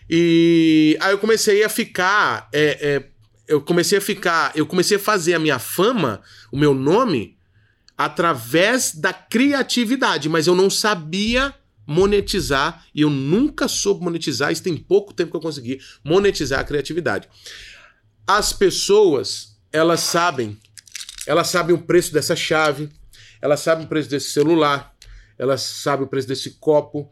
[0.09, 2.49] E aí eu comecei a ficar.
[2.53, 3.09] É, é,
[3.49, 4.53] eu comecei a ficar.
[4.55, 7.39] Eu comecei a fazer a minha fama, o meu nome,
[7.97, 11.55] através da criatividade, mas eu não sabia
[11.87, 14.53] monetizar e eu nunca soube monetizar.
[14.53, 17.29] Isso tem pouco tempo que eu consegui monetizar a criatividade.
[18.27, 20.57] As pessoas, elas sabem,
[21.27, 22.89] elas sabem o preço dessa chave,
[23.41, 24.95] elas sabem o preço desse celular,
[25.37, 27.11] elas sabem o preço desse copo,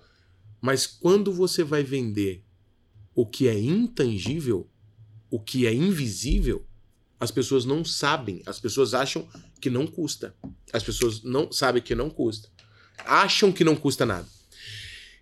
[0.61, 2.44] mas quando você vai vender
[3.14, 4.70] o que é intangível,
[5.31, 6.64] o que é invisível,
[7.18, 9.29] as pessoas não sabem, as pessoas acham
[9.61, 10.35] que não custa.
[10.73, 12.49] As pessoas não sabem que não custa.
[13.05, 14.27] Acham que não custa nada.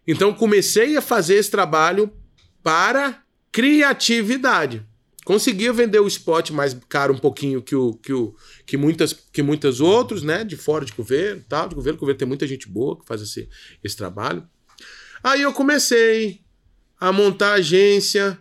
[0.06, 2.12] Então comecei a fazer esse trabalho
[2.62, 4.86] para criatividade.
[5.28, 9.42] Conseguia vender o spot mais caro um pouquinho que o que, o, que muitas que
[9.42, 12.98] muitas outros, né, de fora de governo, tal, de governo, governo tem muita gente boa
[12.98, 13.46] que faz esse,
[13.84, 14.48] esse trabalho.
[15.22, 16.40] Aí eu comecei
[16.98, 18.38] a montar agência.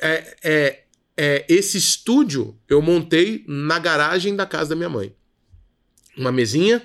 [0.00, 5.14] É, é, é, esse estúdio eu montei na garagem da casa da minha mãe.
[6.16, 6.82] Uma mesinha,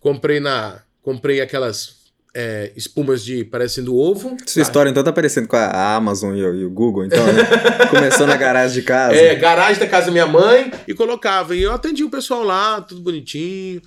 [0.00, 2.01] comprei na comprei aquelas
[2.34, 4.36] é, espumas de parecendo ovo.
[4.46, 7.42] Sua história então tá parecendo com a Amazon e o, e o Google, então, né?
[7.90, 9.14] Começou na garagem de casa.
[9.14, 11.54] É, garagem da casa da minha mãe e colocava.
[11.54, 13.82] E eu atendi o pessoal lá, tudo bonitinho.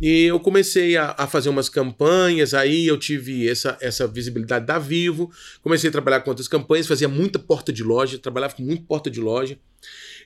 [0.00, 4.76] E eu comecei a, a, fazer umas campanhas, aí eu tive essa, essa visibilidade da
[4.76, 5.30] Vivo,
[5.62, 9.08] comecei a trabalhar com outras campanhas, fazia muita porta de loja, trabalhava com muito porta
[9.08, 9.56] de loja,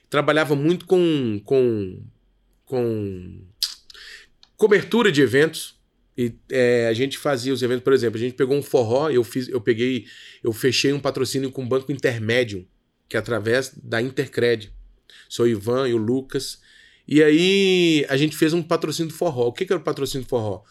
[0.09, 2.01] trabalhava muito com, com,
[2.65, 3.41] com
[4.57, 5.78] cobertura de eventos,
[6.19, 9.23] e é, a gente fazia os eventos, por exemplo, a gente pegou um forró, eu
[9.23, 10.05] fiz, eu peguei,
[10.43, 12.67] eu fechei um patrocínio com o Banco Intermédio,
[13.07, 14.69] que é através da Intercred.
[15.29, 16.59] Sou o Ivan e o Lucas.
[17.07, 19.47] E aí a gente fez um patrocínio forró.
[19.47, 20.65] O que, que era o patrocínio forró?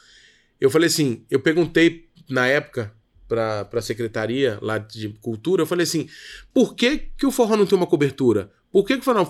[0.60, 2.94] Eu falei assim, eu perguntei na época
[3.26, 6.10] para a secretaria lá de cultura, eu falei assim,
[6.52, 8.52] por que, que o forró não tem uma cobertura?
[8.70, 9.26] Por que que falou,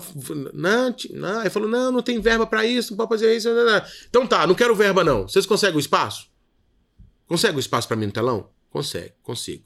[0.53, 3.65] não, não, ele falou, não, não tem verba para isso, não pode fazer isso, não,
[3.65, 3.81] não.
[4.09, 6.27] então tá, não quero verba não, vocês conseguem o espaço?
[7.25, 8.49] Consegue o espaço para mim no telão?
[8.69, 9.63] Consegue, consigo.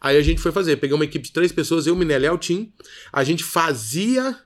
[0.00, 2.72] Aí a gente foi fazer, peguei uma equipe de três pessoas, eu, Minelli e Altim,
[3.12, 4.36] a gente fazia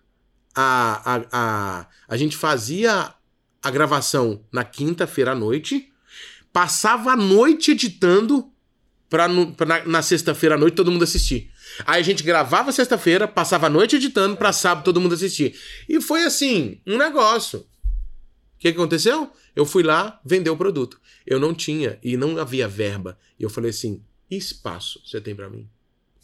[0.55, 3.15] a, a, a, a gente fazia
[3.63, 5.91] a gravação na quinta-feira à noite,
[6.53, 8.53] passava a noite editando
[9.09, 11.51] pra na, na sexta-feira à noite todo mundo assistir.
[11.87, 15.59] Aí a gente gravava sexta-feira, passava a noite editando pra sábado todo mundo assistir.
[15.89, 17.61] E foi assim, um negócio.
[17.61, 19.31] O que, que aconteceu?
[19.55, 21.01] Eu fui lá vender o produto.
[21.27, 23.19] Eu não tinha e não havia verba.
[23.39, 25.69] E eu falei assim: espaço você tem para mim?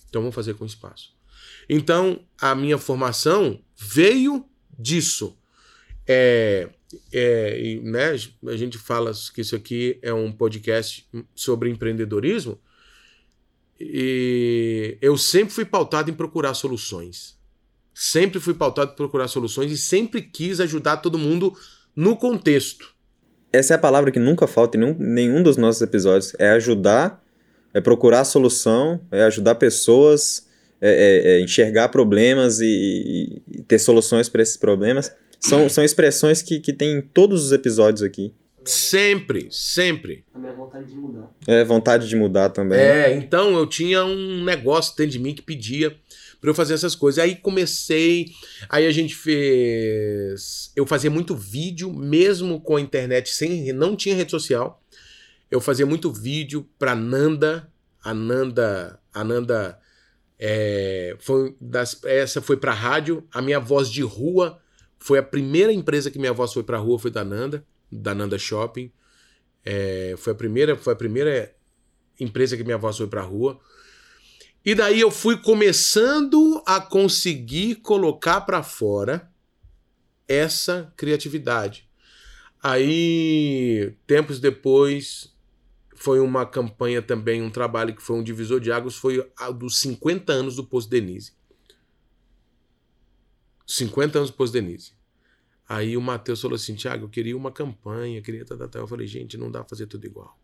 [0.08, 1.14] Então vamos fazer com espaço.
[1.68, 4.44] Então a minha formação veio
[4.78, 5.38] disso.
[6.06, 6.68] É,
[7.12, 8.10] é, né,
[8.46, 12.60] a gente fala que isso aqui é um podcast sobre empreendedorismo.
[13.86, 17.36] E eu sempre fui pautado em procurar soluções.
[17.94, 21.52] Sempre fui pautado em procurar soluções e sempre quis ajudar todo mundo
[21.94, 22.94] no contexto.
[23.52, 26.32] Essa é a palavra que nunca falta em nenhum, nenhum dos nossos episódios.
[26.38, 27.22] É ajudar,
[27.74, 30.46] é procurar solução, é ajudar pessoas,
[30.80, 35.12] é, é, é enxergar problemas e, e ter soluções para esses problemas.
[35.38, 38.32] São, são expressões que, que tem em todos os episódios aqui.
[38.64, 40.24] Sempre, sempre.
[40.32, 41.30] A minha vontade de mudar.
[41.46, 42.78] É, vontade de mudar também.
[42.78, 45.94] É, então eu tinha um negócio dentro de mim que pedia
[46.40, 47.22] para eu fazer essas coisas.
[47.22, 48.26] Aí comecei,
[48.68, 50.72] aí a gente fez.
[50.74, 54.82] Eu fazia muito vídeo, mesmo com a internet, sem, não tinha rede social.
[55.50, 57.70] Eu fazia muito vídeo pra Nanda.
[58.02, 58.98] A Nanda.
[59.12, 59.78] A Nanda.
[60.38, 63.24] É, foi das, essa foi pra rádio.
[63.32, 64.58] A minha voz de rua
[64.98, 68.38] foi a primeira empresa que minha voz foi pra rua, foi da Nanda da Nanda
[68.38, 68.90] Shopping.
[69.64, 71.54] É, foi a primeira, foi a primeira
[72.18, 73.58] empresa que minha voz foi para rua.
[74.64, 79.30] E daí eu fui começando a conseguir colocar para fora
[80.26, 81.88] essa criatividade.
[82.62, 85.34] Aí, tempos depois,
[85.94, 89.80] foi uma campanha também, um trabalho que foi um divisor de águas, foi a dos
[89.80, 91.32] 50 anos do Posto Denise.
[93.66, 94.92] 50 anos do Posto Denise.
[95.68, 98.44] Aí o Matheus falou assim: Tiago, eu queria uma campanha, queria.
[98.44, 98.78] Tá.
[98.78, 100.38] Eu falei: gente, não dá pra fazer tudo igual.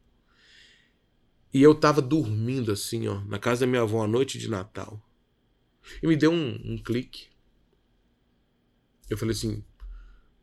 [1.53, 5.03] E eu tava dormindo assim, ó, na casa da minha avó à noite de Natal.
[6.03, 7.29] E me deu um, um clique.
[9.09, 9.65] Eu falei assim: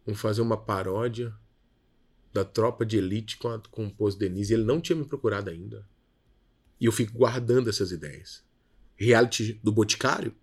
[0.05, 1.33] vamos fazer uma paródia
[2.33, 4.53] da tropa de elite com, a, com o Poço Denise.
[4.53, 5.87] Ele não tinha me procurado ainda.
[6.79, 8.45] E eu fico guardando essas ideias.
[8.95, 10.35] Reality do Boticário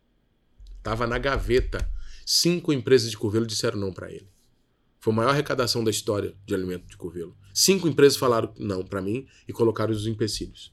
[0.83, 1.89] tava na gaveta
[2.25, 4.29] Cinco empresas de Curvelo disseram não para ele.
[5.01, 7.37] Foi a maior arrecadação da história de alimento de Curvelo.
[7.53, 10.73] Cinco empresas falaram não para mim e colocaram os empecilhos.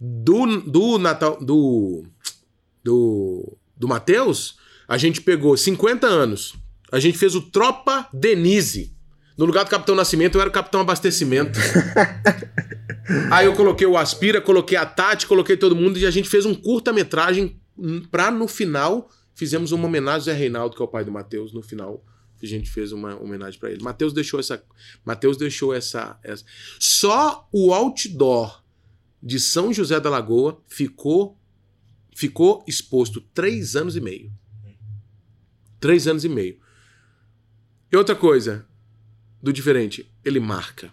[0.00, 1.38] Do, do Natal.
[1.40, 2.04] Do.
[2.82, 3.56] Do.
[3.76, 4.56] Do Matheus,
[4.86, 6.54] a gente pegou 50 anos.
[6.92, 8.94] A gente fez o Tropa Denise.
[9.36, 11.58] No lugar do Capitão Nascimento, eu era o Capitão Abastecimento.
[13.30, 16.46] Aí eu coloquei o Aspira, coloquei a Tati, coloquei todo mundo e a gente fez
[16.46, 17.60] um curta-metragem
[18.10, 21.62] pra no final Fizemos uma homenagem a Reinaldo, que é o pai do Matheus, no
[21.62, 22.04] final.
[22.42, 23.82] A gente fez uma homenagem para ele.
[23.82, 24.62] Matheus deixou essa.
[25.04, 26.44] Mateus deixou essa, essa.
[26.78, 28.62] Só o outdoor
[29.22, 31.38] de São José da Lagoa ficou
[32.14, 34.32] ficou exposto três anos e meio.
[35.80, 36.58] Três anos e meio.
[37.90, 38.66] E outra coisa
[39.42, 40.92] do diferente, ele marca.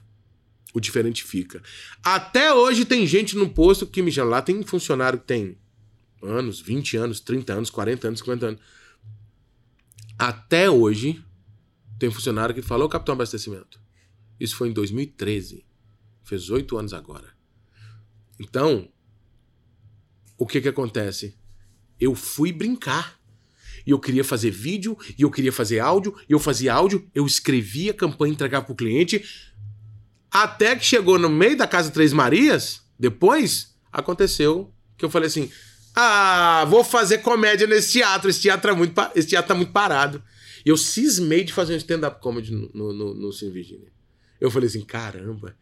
[0.74, 1.62] O diferente fica.
[2.04, 4.12] Até hoje tem gente no posto que me.
[4.12, 5.58] Lá tem funcionário que tem
[6.22, 8.62] anos, 20 anos, 30 anos, 40 anos, 50 anos.
[10.18, 11.24] Até hoje,
[11.98, 13.80] tem funcionário que falou Capitão Abastecimento.
[14.40, 15.66] Isso foi em 2013.
[16.24, 17.30] Fez oito anos agora.
[18.40, 18.88] Então,
[20.38, 21.38] o que que acontece?
[22.00, 23.20] Eu fui brincar.
[23.86, 27.26] E eu queria fazer vídeo, e eu queria fazer áudio, e eu fazia áudio, eu
[27.26, 29.24] escrevia a campanha, entregava pro cliente.
[30.30, 35.52] Até que chegou no meio da Casa Três Marias, depois aconteceu que eu falei assim:
[35.96, 38.30] ah, vou fazer comédia nesse teatro.
[38.30, 40.24] Esse teatro, é muito, esse teatro tá muito parado.
[40.66, 43.92] E eu cismei de fazer um stand-up comedy no, no, no, no Sim Virginia.
[44.40, 45.56] Eu falei assim, caramba,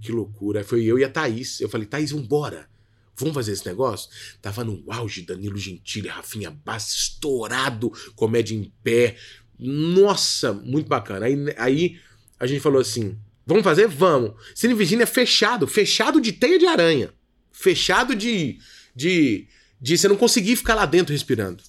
[0.00, 0.62] que loucura.
[0.62, 1.60] Foi eu e a Thaís.
[1.60, 2.68] Eu falei, Thaís, vambora.
[3.16, 4.10] Vamos fazer esse negócio?
[4.40, 9.16] Tava no auge, Danilo Gentili, Rafinha Bassi, estourado, comédia em pé.
[9.58, 11.26] Nossa, muito bacana.
[11.26, 12.00] Aí, aí
[12.38, 13.86] a gente falou assim, vamos fazer?
[13.86, 14.32] Vamos.
[14.54, 17.12] Cine Virginia é fechado, fechado de teia de aranha.
[17.50, 18.58] Fechado de...
[18.94, 19.46] de
[19.82, 21.60] de você não conseguir ficar lá dentro respirando.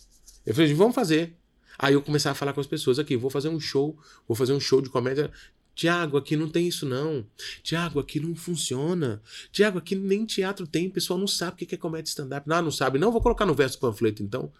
[0.45, 1.35] Eu falei, vamos fazer.
[1.79, 3.97] Aí eu começava a falar com as pessoas aqui, vou fazer um show,
[4.27, 5.31] vou fazer um show de comédia.
[5.73, 7.25] Tiago, aqui não tem isso não.
[7.63, 9.19] Tiago, aqui não funciona.
[9.51, 12.47] Tiago, aqui nem teatro tem, o pessoal não sabe o que é comédia stand-up.
[12.47, 12.99] Não, não sabe.
[12.99, 14.53] Não, vou colocar no verso panfleto então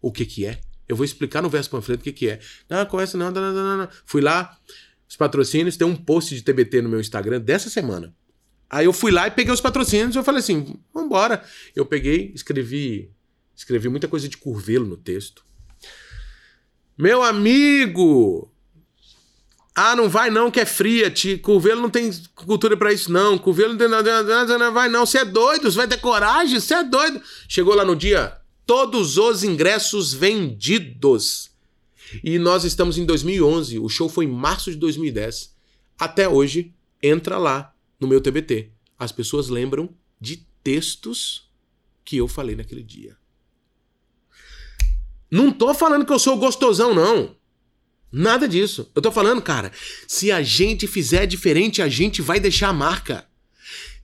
[0.00, 0.60] o que que é.
[0.88, 2.38] Eu vou explicar no verso panfleto o que que é.
[2.70, 3.88] Não, conhece não, não, não, não, não.
[4.04, 4.56] Fui lá,
[5.08, 8.14] os patrocínios, tem um post de TBT no meu Instagram dessa semana.
[8.68, 11.44] Aí eu fui lá e peguei os patrocínios e eu falei assim, vambora.
[11.74, 13.10] Eu peguei, escrevi,
[13.54, 15.44] escrevi muita coisa de curvelo no texto.
[16.96, 18.50] Meu amigo!
[19.74, 21.40] Ah, não vai não, que é fria, tio.
[21.40, 23.36] Curvelo não tem cultura para isso, não.
[23.36, 23.88] Curvelo não tem.
[23.88, 25.04] Não vai não.
[25.04, 27.20] Você é doido, você vai ter coragem, você é doido.
[27.48, 31.50] Chegou lá no dia, todos os ingressos vendidos.
[32.22, 35.52] E nós estamos em 2011, o show foi em março de 2010.
[35.98, 37.73] Até hoje, entra lá
[38.04, 38.70] no meu TBT.
[38.98, 39.88] As pessoas lembram
[40.20, 41.50] de textos
[42.04, 43.16] que eu falei naquele dia.
[45.30, 47.34] Não tô falando que eu sou gostosão, não.
[48.12, 48.90] Nada disso.
[48.94, 49.72] Eu tô falando, cara,
[50.06, 53.26] se a gente fizer diferente, a gente vai deixar a marca.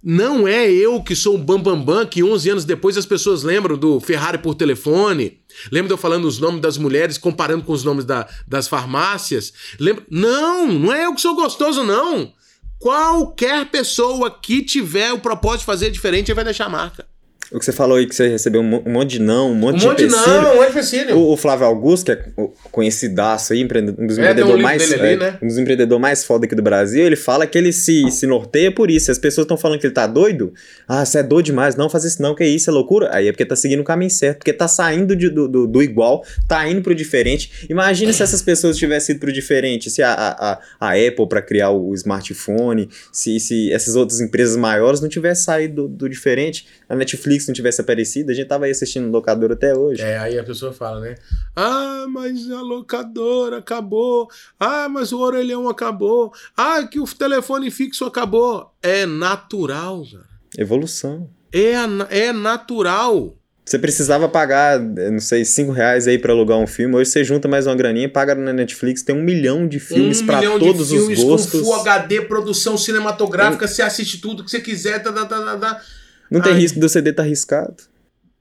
[0.02, 3.42] Não é eu que sou o bambambam bam, bam, que 11 anos depois as pessoas
[3.42, 5.40] lembram do Ferrari por telefone.
[5.70, 9.52] Lembra de eu falando os nomes das mulheres, comparando com os nomes da, das farmácias?
[9.78, 10.04] Lembra?
[10.10, 12.32] Não, não é eu que sou gostoso, não.
[12.80, 17.06] Qualquer pessoa que tiver o propósito de fazer diferente, vai deixar a marca.
[17.52, 19.78] O que você falou aí que você recebeu um monte de não, um monte Um
[19.78, 20.40] de monte de empecilho.
[20.42, 21.16] não, um monte de empecilho.
[21.16, 22.24] O, o Flávio Augusto, que é
[22.70, 23.66] conhecidaço aí, um
[24.06, 25.38] dos É, um empreendedores mais, é, né?
[25.42, 28.72] um dos empreendedores mais foda aqui do Brasil, ele fala que ele se, se norteia
[28.72, 29.10] por isso.
[29.10, 30.52] As pessoas estão falando que ele tá doido.
[30.88, 33.10] Ah, você é doido demais, não faz isso não, que isso, é loucura.
[33.12, 35.82] Aí é porque tá seguindo o caminho certo, porque tá saindo de- do, do, do
[35.82, 37.66] igual, tá indo pro diferente.
[37.68, 41.42] Imagina se essas pessoas tivessem ido pro diferente, se a, a, a, a Apple para
[41.42, 46.66] criar o smartphone, se, se essas outras empresas maiores não tivessem saído do, do diferente,
[46.88, 50.02] a Netflix não tivesse aparecido, a gente tava aí assistindo no locador até hoje.
[50.02, 51.14] É, aí a pessoa fala, né?
[51.56, 54.28] Ah, mas a locadora acabou.
[54.58, 56.32] Ah, mas o orelhão acabou.
[56.56, 58.72] Ah, que o telefone fixo acabou.
[58.82, 60.24] É natural, cara.
[60.58, 61.28] Evolução.
[61.52, 61.74] É,
[62.10, 63.34] é natural.
[63.70, 66.96] Você precisava pagar, eh, não sei, 5 reais aí pra alugar um filme.
[66.96, 70.26] Hoje você junta mais uma graninha, paga na Netflix, tem um milhão de filmes um
[70.26, 71.60] pra milhão todos de filmes os gostos.
[71.60, 75.00] com Full HD, produção cinematográfica, você assiste tudo que você quiser.
[75.00, 75.82] Tá, tá, tá.
[76.30, 76.60] Não tem Ai.
[76.60, 77.82] risco do CD estar arriscado.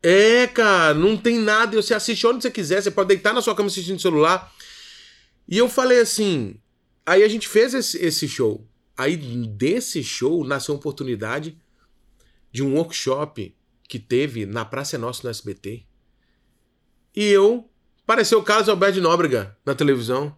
[0.01, 1.75] É, cara, não tem nada.
[1.75, 4.53] Você assiste onde você quiser, você pode deitar na sua cama assistindo no celular.
[5.47, 6.55] E eu falei assim.
[7.05, 8.67] Aí a gente fez esse, esse show.
[8.95, 11.57] Aí desse show nasceu a oportunidade
[12.51, 13.55] de um workshop
[13.87, 15.83] que teve na Praça é Nossa no SBT.
[17.15, 17.67] E eu.
[18.05, 20.35] Pareceu o Carlos Alberto de Nóbrega na televisão.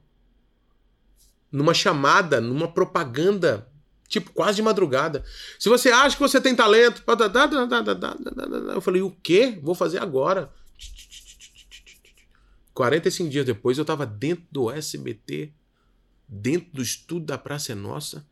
[1.52, 3.68] Numa chamada, numa propaganda,
[4.12, 5.24] Tipo, quase de madrugada.
[5.58, 7.02] Se você acha que você tem talento.
[8.74, 9.58] Eu falei, o quê?
[9.64, 10.54] Vou fazer agora.
[12.74, 15.54] 45 dias depois, eu estava dentro do SBT,
[16.28, 18.28] dentro do estudo da Praça é Nossa,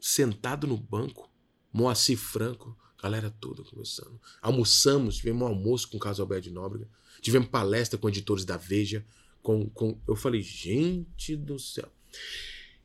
[0.00, 1.28] sentado no banco,
[1.72, 4.20] Moacir Franco, galera toda conversando.
[4.40, 6.88] Almoçamos, tivemos um almoço com o Caso Alberto de Nóbrega,
[7.20, 9.04] tivemos palestra com editores da Veja.
[9.42, 10.00] Com, com...
[10.06, 11.90] Eu falei, gente do céu.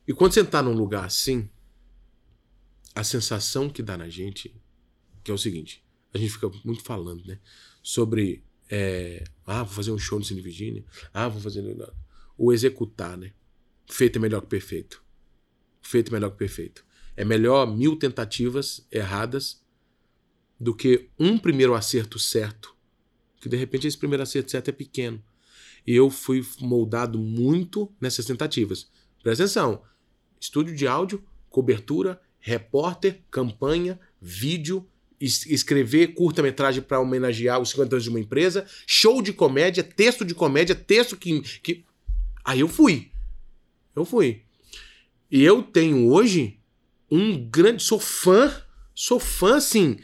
[0.06, 1.48] E quando você está num lugar assim,
[2.94, 4.54] a sensação que dá na gente,
[5.22, 7.38] que é o seguinte, a gente fica muito falando, né?
[7.82, 11.62] Sobre, é, ah, vou fazer um show no Cine Virginia, ah, vou fazer...
[12.36, 13.32] O executar, né?
[13.88, 15.02] Feito é melhor que perfeito.
[15.82, 16.84] Feito é melhor que perfeito.
[17.16, 19.62] É melhor mil tentativas erradas
[20.58, 22.74] do que um primeiro acerto certo,
[23.40, 25.22] que de repente esse primeiro acerto certo é pequeno.
[25.86, 28.90] E eu fui moldado muito nessas tentativas.
[29.22, 29.82] Presta atenção.
[30.38, 34.86] Estúdio de áudio, cobertura, repórter, campanha, vídeo,
[35.20, 40.24] es- escrever curta-metragem para homenagear os 50 anos de uma empresa, show de comédia, texto
[40.24, 41.84] de comédia, texto que, que.
[42.44, 43.10] Aí eu fui.
[43.94, 44.42] Eu fui.
[45.30, 46.58] E eu tenho hoje
[47.10, 47.82] um grande.
[47.82, 48.52] Sou fã,
[48.94, 49.98] sou fã, assim,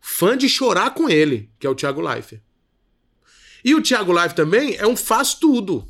[0.00, 2.42] fã de chorar com ele, que é o Thiago Leifert.
[3.64, 5.88] E o Thiago Leifert também é um faz tudo.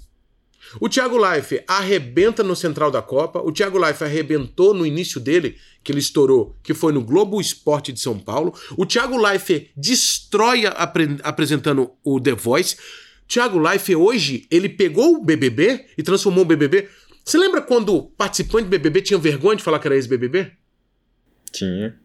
[0.80, 3.40] O Thiago Leifert arrebenta no Central da Copa.
[3.40, 7.92] O Thiago Leifert arrebentou no início dele, que ele estourou, que foi no Globo Esporte
[7.92, 8.52] de São Paulo.
[8.76, 12.76] O Thiago Leifert destrói apre- apresentando o The Voice.
[13.26, 16.88] Thiago Leifert hoje, ele pegou o BBB e transformou o BBB.
[17.24, 20.50] Você lembra quando participante de BBB tinha vergonha de falar que era ex-BBB?
[21.52, 21.96] Tinha.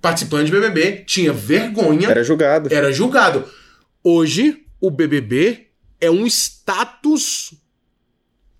[0.00, 2.72] Participante de BBB tinha vergonha Era julgado.
[2.74, 3.44] era julgado.
[4.02, 5.68] Hoje, o BBB
[6.00, 7.54] é um status.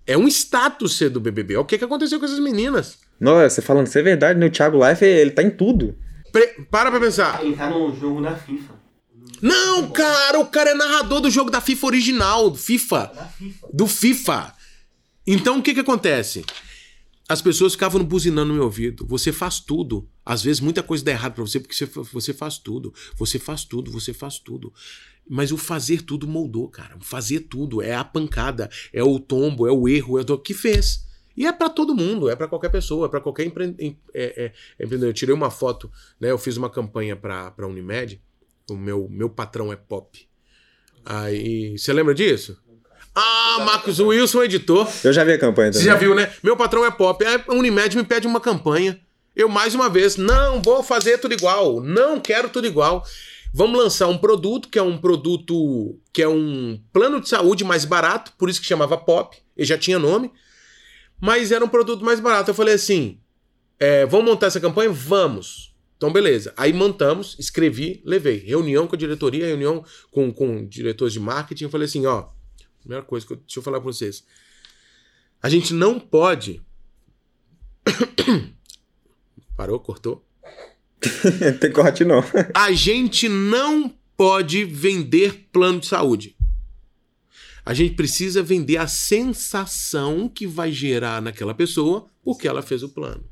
[0.05, 1.53] É um status ser do BBB.
[1.55, 2.97] É o que, que aconteceu com essas meninas.
[3.19, 4.47] Nossa, você falando isso é verdade, né?
[4.47, 5.95] O Thiago Life, ele tá em tudo.
[6.31, 7.43] Pre- para pra pensar.
[7.43, 8.73] Ele tá no jogo da FIFA.
[9.41, 13.11] Não, cara, o cara é narrador do jogo da FIFA original, do FIFA.
[13.73, 14.53] Do FIFA.
[15.25, 16.43] Então o que que acontece?
[17.27, 19.05] As pessoas ficavam buzinando no meu ouvido.
[19.07, 20.07] Você faz tudo.
[20.25, 22.93] Às vezes muita coisa dá errado pra você porque você, você faz tudo.
[23.17, 24.73] Você faz tudo, você faz tudo.
[25.29, 26.97] Mas o fazer tudo moldou, cara.
[26.97, 30.53] O fazer tudo é a pancada, é o tombo, é o erro, é o que
[30.53, 31.05] fez.
[31.35, 33.73] E é pra todo mundo, é pra qualquer pessoa, é pra qualquer empre...
[33.79, 34.53] em- é- é-
[34.83, 35.09] empreendedor.
[35.09, 36.29] Eu tirei uma foto, né?
[36.29, 38.21] Eu fiz uma campanha pra, pra Unimed.
[38.69, 40.27] O meu, meu patrão é pop.
[41.05, 41.77] Aí.
[41.77, 42.57] Você lembra disso?
[43.15, 44.87] Ah, Marcos Wilson, editor.
[45.03, 45.93] Eu já vi a campanha Você também.
[45.93, 46.31] já viu, né?
[46.41, 47.23] Meu patrão é pop.
[47.25, 48.99] A Unimed me pede uma campanha.
[49.35, 51.81] Eu, mais uma vez, não vou fazer tudo igual.
[51.81, 53.03] Não quero tudo igual.
[53.55, 57.85] Vamos lançar um produto que é um produto que é um plano de saúde mais
[57.85, 59.37] barato, por isso que chamava Pop.
[59.55, 60.31] Ele já tinha nome.
[61.21, 62.49] Mas era um produto mais barato.
[62.49, 63.19] Eu falei assim:
[63.79, 64.89] é, vamos montar essa campanha?
[64.89, 65.71] Vamos.
[65.95, 66.51] Então, beleza.
[66.57, 68.39] Aí montamos, escrevi, levei.
[68.39, 71.65] Reunião com a diretoria, reunião com, com diretores de marketing.
[71.65, 72.29] Eu falei assim: ó,
[72.79, 74.25] primeira coisa que eu, deixa eu falar pra vocês.
[75.43, 76.59] A gente não pode.
[79.55, 80.25] Parou, cortou.
[81.59, 82.23] Tem corte não.
[82.53, 86.35] A gente não pode vender plano de saúde.
[87.65, 92.89] A gente precisa vender a sensação que vai gerar naquela pessoa porque ela fez o
[92.89, 93.23] plano.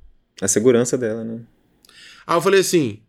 [0.41, 1.41] A segurança dela, né?
[2.25, 3.01] Aí eu falei assim: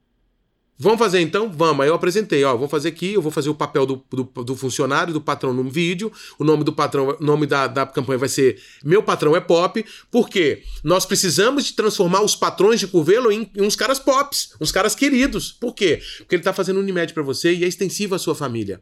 [0.82, 1.50] vamos fazer então?
[1.50, 1.80] Vamos.
[1.82, 4.56] Aí eu apresentei: ó, vou fazer aqui, eu vou fazer o papel do, do, do
[4.56, 6.12] funcionário, do patrão no vídeo.
[6.38, 9.84] O nome do patrão, o nome da, da campanha vai ser Meu Patrão é Pop,
[10.10, 14.72] porque nós precisamos de transformar os patrões de Curvelo em, em uns caras pops, uns
[14.72, 15.52] caras queridos.
[15.52, 16.02] Por quê?
[16.18, 18.80] Porque ele tá fazendo Unimed pra você e é extensivo à sua família.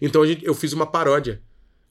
[0.00, 1.42] Então gente, eu fiz uma paródia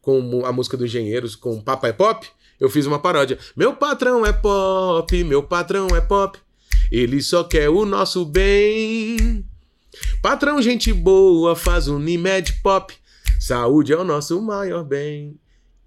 [0.01, 2.27] com a música do Engenheiros, com Papa é Pop.
[2.59, 3.39] Eu fiz uma paródia.
[3.55, 6.39] Meu patrão é pop, meu patrão é pop.
[6.91, 9.47] Ele só quer o nosso bem.
[10.21, 12.93] Patrão, gente boa, faz Unimed Pop.
[13.39, 15.39] Saúde é o nosso maior bem.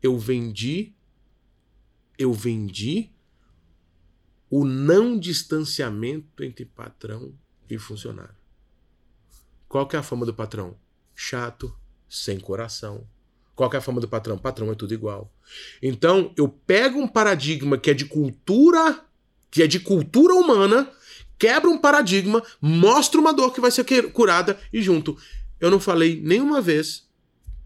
[0.02, 0.94] Eu vendi,
[2.18, 3.10] eu vendi
[4.50, 7.34] o não distanciamento entre patrão
[7.68, 8.34] e funcionário.
[9.68, 10.76] Qual que é a fama do patrão?
[11.14, 11.76] Chato,
[12.08, 13.06] sem coração.
[13.54, 14.38] Qual que é a fama do patrão?
[14.38, 15.32] Patrão é tudo igual.
[15.82, 19.04] Então, eu pego um paradigma que é de cultura,
[19.54, 20.90] que é de cultura humana,
[21.38, 25.16] quebra um paradigma, mostra uma dor que vai ser curada e junto.
[25.60, 27.04] Eu não falei nenhuma vez,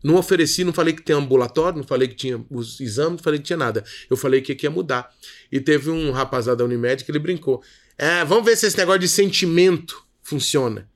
[0.05, 3.41] não ofereci, não falei que tem ambulatório, não falei que tinha os exames, não falei
[3.41, 3.83] que tinha nada.
[4.11, 5.11] Eu falei que aqui ia mudar.
[5.51, 7.63] E teve um rapaz da Unimed que ele brincou.
[7.97, 10.91] É, vamos ver se esse negócio de sentimento funciona.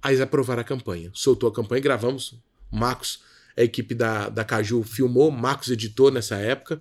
[0.00, 1.10] Aí eles aprovaram a campanha.
[1.12, 2.40] Soltou a campanha, gravamos.
[2.70, 3.24] Marcos,
[3.56, 6.80] a equipe da, da Caju filmou, Marcos editou nessa época.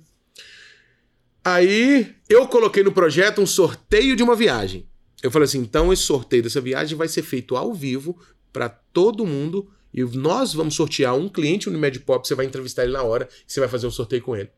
[1.44, 4.88] Aí eu coloquei no projeto um sorteio de uma viagem.
[5.24, 8.20] Eu falei assim: então esse sorteio dessa viagem vai ser feito ao vivo
[8.54, 12.94] para todo mundo e nós vamos sortear um cliente Unimed Pop, você vai entrevistar ele
[12.94, 14.50] na hora e você vai fazer um sorteio com ele.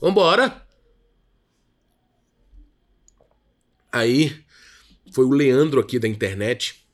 [0.00, 0.66] Vambora!
[3.92, 4.44] Aí
[5.12, 6.86] foi o Leandro aqui da internet,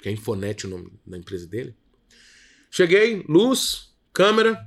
[0.00, 1.76] que é Infonet o nome da empresa dele.
[2.70, 4.66] Cheguei, luz, câmera,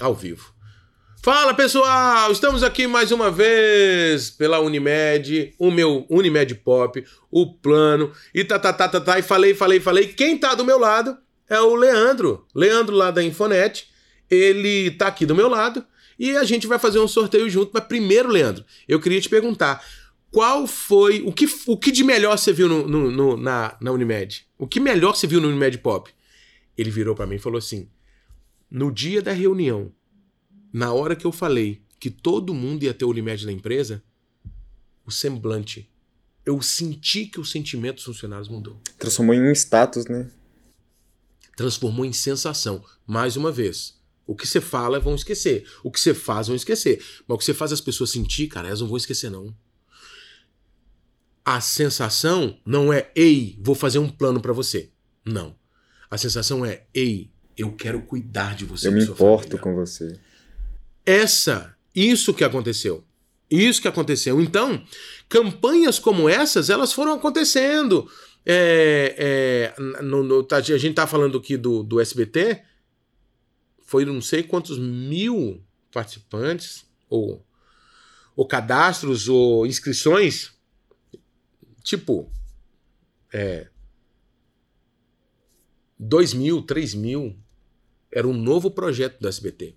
[0.00, 0.53] ao vivo.
[1.24, 8.12] Fala pessoal, estamos aqui mais uma vez pela Unimed, o meu Unimed Pop, o plano,
[8.34, 10.08] e tá, tá, tá, tá, tá, e falei, falei, falei.
[10.08, 11.16] Quem tá do meu lado
[11.48, 13.88] é o Leandro, Leandro lá da Infonet,
[14.30, 15.82] ele tá aqui do meu lado
[16.18, 17.70] e a gente vai fazer um sorteio junto.
[17.72, 19.82] Mas primeiro, Leandro, eu queria te perguntar,
[20.30, 23.92] qual foi, o que, o que de melhor você viu no, no- no- na, na
[23.92, 24.46] Unimed?
[24.58, 26.10] O que melhor você viu no Unimed Pop?
[26.76, 27.88] Ele virou pra mim e falou assim,
[28.70, 29.90] no dia da reunião,
[30.74, 34.02] na hora que eu falei que todo mundo ia ter o Unimed na empresa,
[35.06, 35.88] o semblante,
[36.44, 38.80] eu senti que o sentimento dos funcionários mudou.
[38.98, 40.28] Transformou em status, né?
[41.56, 42.84] Transformou em sensação.
[43.06, 43.94] Mais uma vez,
[44.26, 45.64] o que você fala vão esquecer.
[45.84, 47.00] O que você faz vão esquecer.
[47.28, 49.54] Mas o que você faz as pessoas sentir, cara, elas não vão esquecer, não.
[51.44, 54.90] A sensação não é, ei, vou fazer um plano pra você.
[55.24, 55.54] Não.
[56.10, 58.88] A sensação é, ei, eu quero cuidar de você.
[58.88, 59.62] Eu me importo família.
[59.62, 60.18] com você.
[61.04, 63.04] Essa, isso que aconteceu.
[63.50, 64.40] Isso que aconteceu.
[64.40, 64.82] Então,
[65.28, 68.10] campanhas como essas, elas foram acontecendo.
[68.46, 72.62] É, é, no- no- tá- a gente tá falando aqui do, do SBT,
[73.84, 77.46] foi não sei quantos mil participantes, ou,
[78.34, 80.52] ou cadastros, ou inscrições.
[81.82, 82.30] Tipo,
[83.32, 83.68] é,
[85.98, 87.36] 2 mil, 3 mil.
[88.10, 89.76] Era um novo projeto do SBT.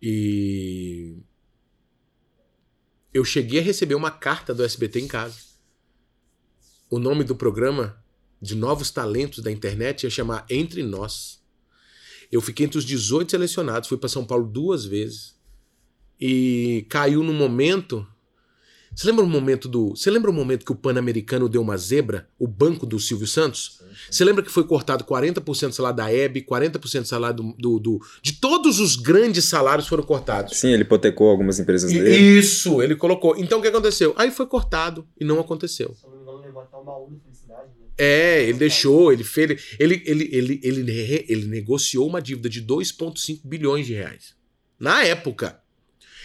[0.00, 1.16] E
[3.12, 5.48] eu cheguei a receber uma carta do SBT em casa.
[6.90, 8.02] o nome do programa
[8.40, 11.42] de novos talentos da internet ia chamar Entre Nós.
[12.30, 15.36] Eu fiquei entre os 18 selecionados, fui para São Paulo duas vezes.
[16.20, 18.06] E caiu no momento.
[18.98, 19.90] Você lembra o momento do.
[19.90, 22.28] Você lembra o momento que o Pan-Americano deu uma zebra?
[22.36, 23.80] O banco do Silvio Santos?
[24.10, 27.78] Você lembra que foi cortado 40% do salário da Hebe, 40% do salário do, do,
[27.78, 30.56] do- De todos os grandes salários foram cortados.
[30.58, 32.16] Sim, ele hipotecou algumas empresas E- dele.
[32.40, 33.36] Isso, ele colocou.
[33.38, 34.14] Então o que aconteceu?
[34.16, 35.94] Aí foi cortado e não aconteceu.
[37.48, 37.56] Né?
[37.96, 39.76] É, ele deixou, ele fez.
[39.78, 44.34] Ele, ele, ele, ele, ele, ele negociou uma dívida de 2,5 bilhões de reais.
[44.76, 45.60] Na época.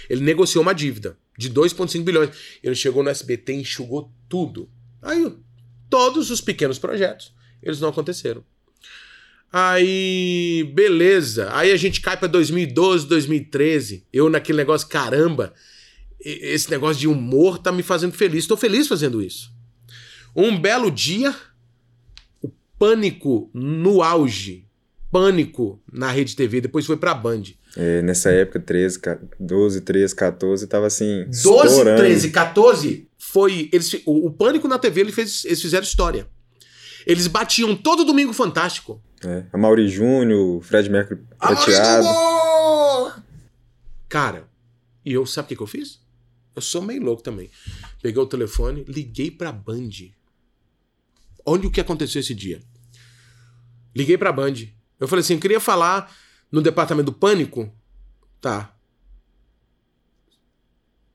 [0.09, 2.29] Ele negociou uma dívida de 2,5 bilhões.
[2.61, 4.69] Ele chegou no SBT e enxugou tudo.
[5.01, 5.35] Aí,
[5.89, 8.43] todos os pequenos projetos, eles não aconteceram.
[9.51, 11.49] Aí, beleza.
[11.53, 14.07] Aí a gente cai pra 2012, 2013.
[14.11, 15.53] Eu naquele negócio, caramba,
[16.19, 18.47] esse negócio de humor tá me fazendo feliz.
[18.47, 19.53] Tô feliz fazendo isso.
[20.35, 21.35] Um belo dia,
[22.41, 24.67] o pânico no auge.
[25.13, 27.43] Pânico na Rede TV, depois foi pra Band.
[27.77, 31.23] É, nessa época, 13, ca- 12, 13, 14, tava assim.
[31.25, 31.37] 12,
[31.67, 32.01] estourando.
[32.01, 33.69] 13, 14 foi.
[33.71, 36.27] Eles, o, o Pânico na TV ele fez, eles fizeram história.
[37.05, 39.01] Eles batiam todo domingo fantástico.
[39.23, 42.07] É, a Mauri Júnior, Fred Mercury prateado.
[44.09, 44.47] Cara,
[45.05, 45.99] e eu, sabe o que, que eu fiz?
[46.55, 47.49] Eu sou meio louco também.
[48.01, 49.89] Peguei o telefone, liguei pra Band.
[51.45, 52.61] Olha o que aconteceu esse dia.
[53.95, 54.53] Liguei pra Band.
[55.03, 56.09] Eu falei assim, eu queria falar
[56.49, 57.69] no departamento do pânico.
[58.39, 58.73] Tá.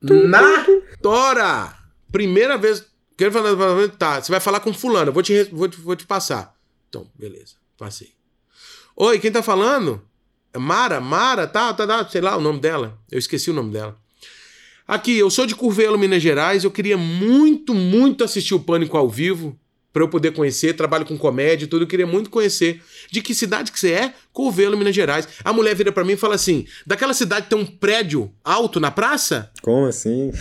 [0.03, 0.67] Na
[1.01, 1.75] Tora!
[2.13, 2.85] Primeira vez.
[3.17, 3.97] Quero falar no departamento.
[3.97, 5.09] Tá, você vai falar com fulano.
[5.09, 6.55] Eu vou te, vou vou te passar.
[6.89, 7.55] Então, beleza.
[7.79, 8.13] Passei.
[8.95, 10.03] Oi, quem tá falando?
[10.53, 11.01] É Mara?
[11.01, 11.47] Mara?
[11.47, 12.99] Tá, tá, tá, sei lá o nome dela.
[13.11, 13.99] Eu esqueci o nome dela.
[14.87, 16.63] Aqui, eu sou de Curvelo, Minas Gerais.
[16.63, 19.59] Eu queria muito, muito assistir o Pânico ao vivo
[19.93, 20.75] para eu poder conhecer.
[20.75, 21.83] Trabalho com comédia e tudo.
[21.83, 22.83] Eu queria muito conhecer.
[23.11, 24.15] De que cidade que você é?
[24.33, 25.29] Curvelo, Minas Gerais.
[25.45, 28.91] A mulher vira para mim e fala assim: daquela cidade tem um prédio alto na
[28.91, 29.51] praça?
[29.63, 30.33] Como assim?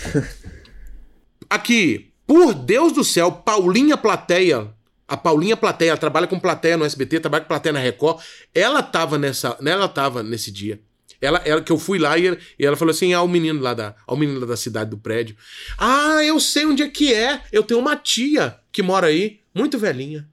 [1.50, 4.70] Aqui, por Deus do céu, Paulinha Plateia.
[5.08, 8.22] A Paulinha Plateia ela trabalha com plateia no SBT, trabalha com plateia na Record.
[8.54, 10.82] Ela tava nessa, ela tava nesse dia.
[11.22, 13.74] Ela, ela que eu fui lá e, e ela falou assim: "Ah, o menino lá
[13.74, 15.36] da, o menino lá da cidade do prédio.
[15.78, 17.42] Ah, eu sei onde é que é.
[17.52, 20.30] Eu tenho uma tia que mora aí, muito velhinha.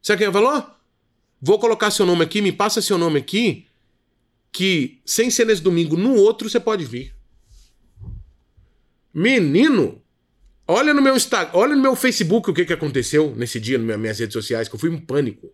[0.00, 0.70] Sabe quem falou?
[1.38, 3.66] Vou colocar seu nome aqui, me passa seu nome aqui,
[4.50, 7.14] que sem ser nesse domingo, no outro você pode vir.
[9.12, 10.00] Menino,
[10.66, 14.00] olha no meu Instagram, olha no meu Facebook o que, que aconteceu nesse dia, nas
[14.00, 15.52] minhas redes sociais, que eu fui em pânico.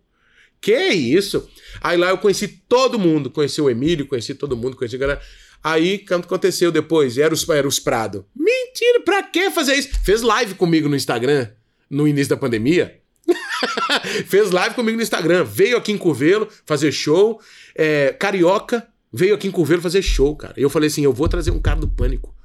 [0.61, 1.49] Que isso?
[1.81, 5.21] Aí lá eu conheci todo mundo, conheci o Emílio, conheci todo mundo, conheci a galera.
[5.61, 7.17] Aí, o que aconteceu depois?
[7.17, 8.25] Era os, era os Prado.
[8.33, 9.89] Mentira, pra que fazer isso?
[10.05, 11.49] Fez live comigo no Instagram,
[11.93, 12.99] no início da pandemia.
[14.25, 15.43] Fez live comigo no Instagram.
[15.43, 17.39] Veio aqui em Curvelo fazer show.
[17.75, 20.55] É, Carioca veio aqui em Curvelo fazer show, cara.
[20.57, 22.35] E eu falei assim: eu vou trazer um cara do Pânico.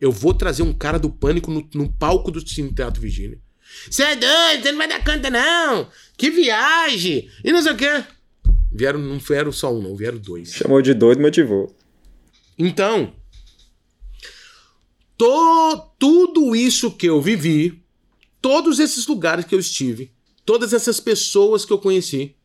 [0.00, 3.38] Eu vou trazer um cara do Pânico no, no palco do Cine Teatro Virgínia.
[3.88, 5.88] Você é doido, você não vai dar conta, não.
[6.16, 7.30] Que viagem.
[7.44, 8.04] E não sei o quê.
[8.72, 10.52] Vieram, não vieram só um, não, vieram dois.
[10.52, 11.76] Chamou de doido e motivou.
[12.58, 13.14] Então,
[15.16, 17.82] to, tudo isso que eu vivi,
[18.40, 20.12] todos esses lugares que eu estive,
[20.44, 22.36] todas essas pessoas que eu conheci,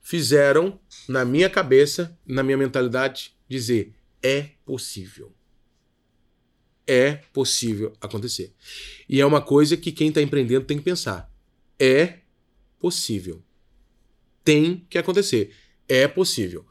[0.00, 5.32] fizeram na minha cabeça, na minha mentalidade, dizer: é possível.
[6.86, 8.52] É possível acontecer.
[9.08, 11.32] E é uma coisa que quem está empreendendo tem que pensar.
[11.78, 12.18] É
[12.78, 13.42] possível.
[14.44, 15.54] Tem que acontecer.
[15.88, 16.66] É possível.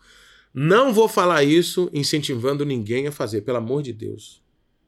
[0.53, 4.43] Não vou falar isso incentivando ninguém a fazer, pelo amor de Deus.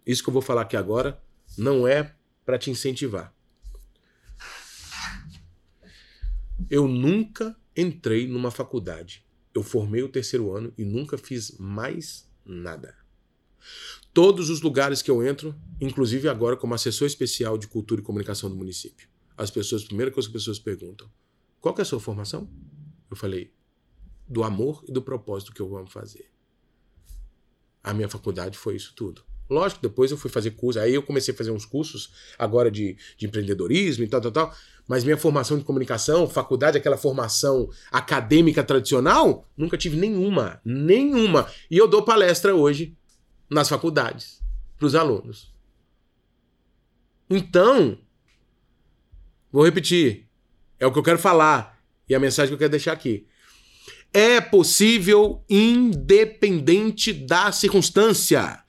[0.06, 1.22] Isso que eu vou falar aqui agora
[1.58, 2.14] não é
[2.45, 3.34] para te incentivar.
[6.70, 9.26] Eu nunca entrei numa faculdade.
[9.54, 12.95] Eu formei o terceiro ano e nunca fiz mais nada.
[14.14, 18.49] Todos os lugares que eu entro, inclusive agora como assessor especial de cultura e comunicação
[18.49, 21.10] do município, as pessoas, a primeira coisa que as pessoas perguntam:
[21.60, 22.49] qual é a sua formação?
[23.10, 23.51] Eu falei:
[24.28, 26.32] do amor e do propósito que eu amo fazer.
[27.84, 29.24] A minha faculdade foi isso tudo.
[29.50, 32.98] Lógico, depois eu fui fazer curso, aí eu comecei a fazer uns cursos agora de,
[33.18, 34.56] de empreendedorismo e tal, tal, tal.
[34.88, 40.60] Mas minha formação de comunicação, faculdade, aquela formação acadêmica tradicional, nunca tive nenhuma.
[40.66, 41.48] Nenhuma.
[41.70, 42.98] E eu dou palestra hoje
[43.50, 44.41] nas faculdades
[44.78, 45.54] para os alunos.
[47.30, 47.98] Então,
[49.52, 50.28] vou repetir.
[50.80, 51.82] É o que eu quero falar.
[52.08, 53.26] E a mensagem que eu quero deixar aqui.
[54.14, 58.62] É possível independente da circunstância.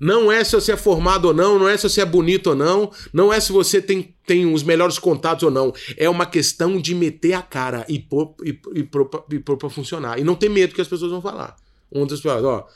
[0.00, 2.56] Não é se você é formado ou não, não é se você é bonito ou
[2.56, 5.74] não, não é se você tem, tem os melhores contatos ou não.
[5.94, 9.68] É uma questão de meter a cara e pôr, e, e, pôr, e pôr pra
[9.68, 10.18] funcionar.
[10.18, 11.54] E não ter medo que as pessoas vão falar.
[11.92, 12.66] Um pessoas, ó,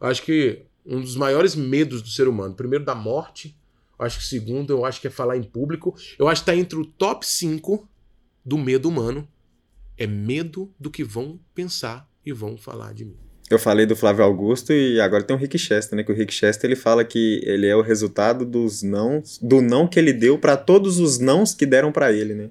[0.00, 3.56] acho que um dos maiores medos do ser humano, primeiro da morte,
[3.96, 5.94] acho que segundo, eu acho que é falar em público.
[6.18, 7.88] Eu acho que tá entre o top 5
[8.44, 9.28] do medo humano.
[9.96, 13.31] É medo do que vão pensar e vão falar de mim.
[13.52, 16.02] Eu falei do Flávio Augusto e agora tem o Rick Chester, né?
[16.02, 19.86] Que o Rick Chester ele fala que ele é o resultado dos não, do não
[19.86, 22.48] que ele deu para todos os nãos que deram para ele, né?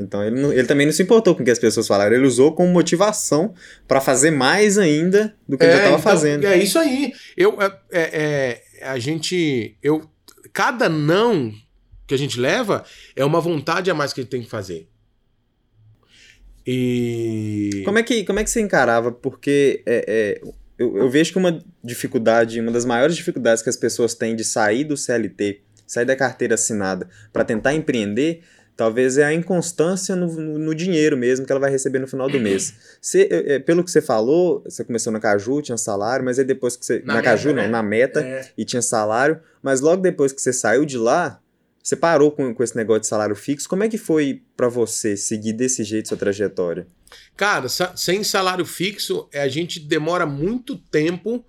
[0.00, 2.26] Então ele, não, ele também não se importou com o que as pessoas falaram, ele
[2.26, 3.54] usou como motivação
[3.86, 6.46] para fazer mais ainda do que é, ele já estava então, fazendo.
[6.46, 7.12] É isso aí.
[7.36, 9.76] Eu, é, é, é, a gente.
[9.82, 10.10] Eu,
[10.52, 11.52] cada não
[12.06, 12.82] que a gente leva
[13.14, 14.88] é uma vontade a mais que a gente tem que fazer.
[16.72, 17.82] E.
[17.84, 19.10] Como é que, como é que você encarava?
[19.10, 20.40] Porque é, é,
[20.78, 24.44] eu, eu vejo que uma dificuldade, uma das maiores dificuldades que as pessoas têm de
[24.44, 28.42] sair do CLT, sair da carteira assinada para tentar empreender,
[28.76, 32.28] talvez é a inconstância no, no, no, dinheiro mesmo que ela vai receber no final
[32.28, 32.72] do mês.
[33.02, 36.76] Você, é, pelo que você falou, você começou na Caju, tinha salário, mas aí depois
[36.76, 37.02] que você.
[37.04, 37.68] Na, na Caju, não, né?
[37.68, 38.48] na meta, é.
[38.56, 41.40] e tinha salário, mas logo depois que você saiu de lá,
[41.82, 43.68] você parou com, com esse negócio de salário fixo.
[43.68, 46.86] Como é que foi para você seguir desse jeito sua trajetória?
[47.36, 51.44] Cara, sem salário fixo, a gente demora muito tempo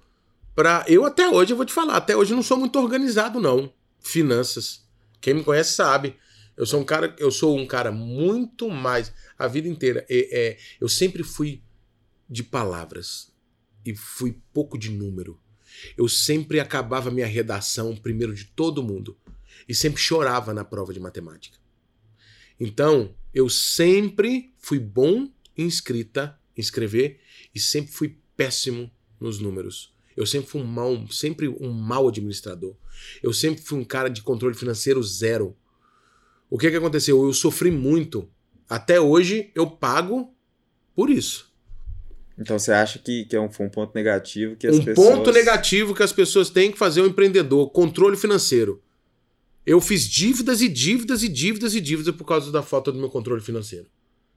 [0.56, 0.86] para.
[0.88, 3.72] Eu até hoje, eu vou te falar, até hoje não sou muito organizado, não.
[4.00, 4.84] Finanças.
[5.20, 6.16] Quem me conhece sabe.
[6.58, 9.14] Eu sou um cara, eu sou um cara muito mais.
[9.38, 10.06] A vida inteira.
[10.10, 11.62] É, é, eu sempre fui
[12.30, 13.32] de palavras
[13.86, 15.40] e fui pouco de número.
[15.98, 19.18] Eu sempre acabava minha redação primeiro de todo mundo
[19.72, 21.58] e sempre chorava na prova de matemática.
[22.60, 27.22] Então, eu sempre fui bom em escrita, em escrever,
[27.56, 29.96] e sempre fui péssimo nos números.
[30.18, 32.76] Eu sempre fui um mal, sempre um mau administrador.
[33.24, 35.56] Eu sempre fui um cara de controle financeiro zero.
[36.50, 37.24] O que, que aconteceu?
[37.24, 38.30] Eu sofri muito.
[38.68, 40.36] Até hoje eu pago
[40.94, 41.50] por isso.
[42.38, 45.08] Então você acha que, que é um, um ponto negativo que as um pessoas...
[45.08, 48.84] ponto negativo que as pessoas têm que fazer o um empreendedor, controle financeiro.
[49.66, 53.10] Eu fiz dívidas e dívidas e dívidas e dívidas por causa da falta do meu
[53.10, 53.88] controle financeiro.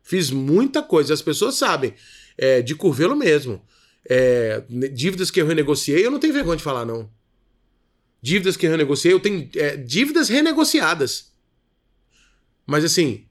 [0.03, 1.95] Fiz muita coisa, as pessoas sabem.
[2.37, 3.65] É, de curvelo mesmo.
[4.07, 4.63] É,
[4.93, 7.11] dívidas que eu renegociei, eu não tenho vergonha de falar, não.
[8.21, 11.33] Dívidas que eu renegociei, eu tenho é, dívidas renegociadas.
[12.67, 13.27] Mas assim,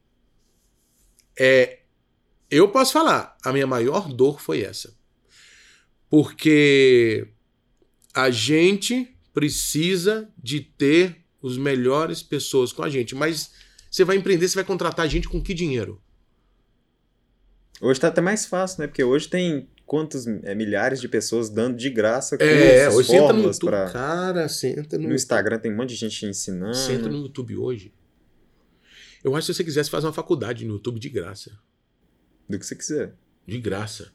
[1.37, 1.79] é,
[2.49, 4.95] eu posso falar, a minha maior dor foi essa.
[6.09, 7.27] Porque
[8.13, 13.13] a gente precisa de ter os melhores pessoas com a gente.
[13.13, 13.51] Mas
[13.91, 16.01] você vai empreender, você vai contratar gente com que dinheiro?
[17.81, 18.87] Hoje tá até mais fácil, né?
[18.87, 23.59] Porque hoje tem quantos é, milhares de pessoas dando de graça cursos, é, hoje fórmulas
[23.59, 23.91] no pra...
[23.91, 25.09] Cara, senta no...
[25.09, 26.75] no Instagram tem um monte de gente ensinando.
[26.75, 27.93] Senta no YouTube hoje.
[29.21, 31.51] Eu acho que se você quisesse fazer uma faculdade no YouTube de graça.
[32.47, 33.15] Do que você quiser.
[33.45, 34.13] De graça.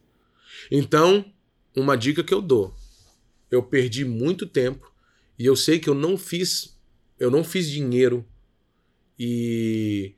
[0.71, 1.31] Então,
[1.77, 2.75] uma dica que eu dou.
[3.51, 4.91] Eu perdi muito tempo
[5.39, 6.78] e eu sei que eu não fiz
[7.19, 8.25] eu não fiz dinheiro
[9.19, 10.15] e,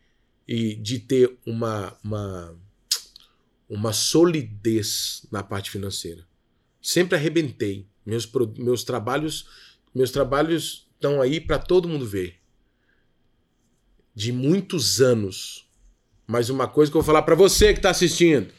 [0.46, 2.56] e de ter uma, uma,
[3.68, 6.26] uma solidez na parte financeira.
[6.82, 7.86] Sempre arrebentei.
[8.04, 9.46] Meus, meus trabalhos
[9.94, 12.36] meus trabalhos estão aí para todo mundo ver.
[14.14, 15.68] De muitos anos.
[16.26, 18.52] Mas uma coisa que eu vou falar para você que está assistindo.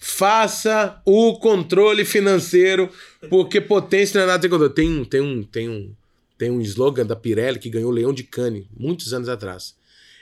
[0.00, 2.88] Faça o controle financeiro,
[3.28, 5.94] porque potência não é nada Tem, tem, um, tem um,
[6.38, 9.76] tem um slogan da Pirelli que ganhou o Leão de Cane muitos anos atrás.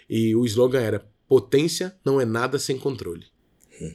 [0.09, 3.27] E o slogan era: potência não é nada sem controle.
[3.81, 3.95] Hum.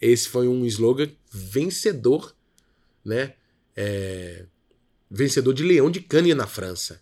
[0.00, 2.34] Esse foi um slogan vencedor,
[3.04, 3.34] né?
[3.74, 4.44] É...
[5.08, 7.00] vencedor de Leão de Cane na França.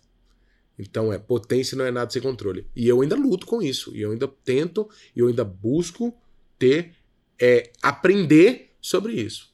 [0.77, 2.67] Então é potência não é nada sem controle.
[2.75, 3.95] E eu ainda luto com isso.
[3.95, 6.15] E eu ainda tento, e eu ainda busco
[6.57, 6.93] ter,
[7.39, 9.51] é, aprender sobre isso.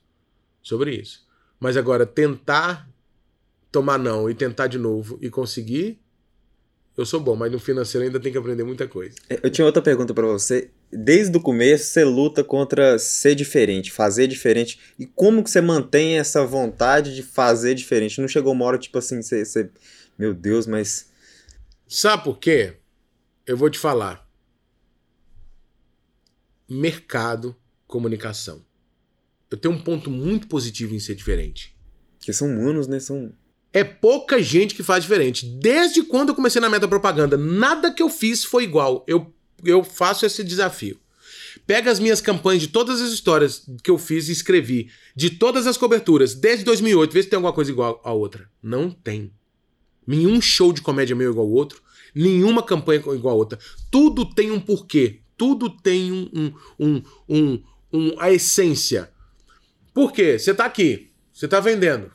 [0.62, 1.26] Sobre isso.
[1.60, 2.90] Mas agora, tentar
[3.72, 6.00] tomar não e tentar de novo e conseguir,
[6.96, 9.16] eu sou bom, mas no financeiro ainda tem que aprender muita coisa.
[9.30, 10.72] É, eu tinha outra pergunta para você.
[10.92, 14.80] Desde o começo você luta contra ser diferente, fazer diferente.
[14.98, 18.20] E como que você mantém essa vontade de fazer diferente?
[18.20, 19.70] Não chegou uma hora tipo assim, você, você...
[20.18, 21.08] meu Deus, mas
[21.88, 22.76] Sabe por quê?
[23.46, 24.30] Eu vou te falar.
[26.70, 27.56] Mercado,
[27.88, 28.66] comunicação.
[29.50, 31.74] Eu tenho um ponto muito positivo em ser diferente.
[32.20, 33.00] Que são humanos, né?
[33.00, 33.34] São
[33.78, 35.46] é pouca gente que faz diferente.
[35.46, 39.06] Desde quando eu comecei na meta propaganda, nada que eu fiz foi igual.
[39.08, 39.32] Eu,
[39.64, 41.00] eu faço esse desafio.
[41.66, 45.68] Pega as minhas campanhas de todas as histórias que eu fiz e escrevi, de todas
[45.68, 48.50] as coberturas, desde 2008, vê se tem alguma coisa igual a outra.
[48.64, 49.32] Não tem.
[50.06, 51.82] Nenhum show de comédia meu é igual ao outro,
[52.16, 53.60] nenhuma campanha é igual a outra.
[53.92, 59.12] Tudo tem um porquê, tudo tem um, um, um, um, a essência.
[59.94, 60.40] Por quê?
[60.40, 62.12] Você tá aqui, você tá vendendo.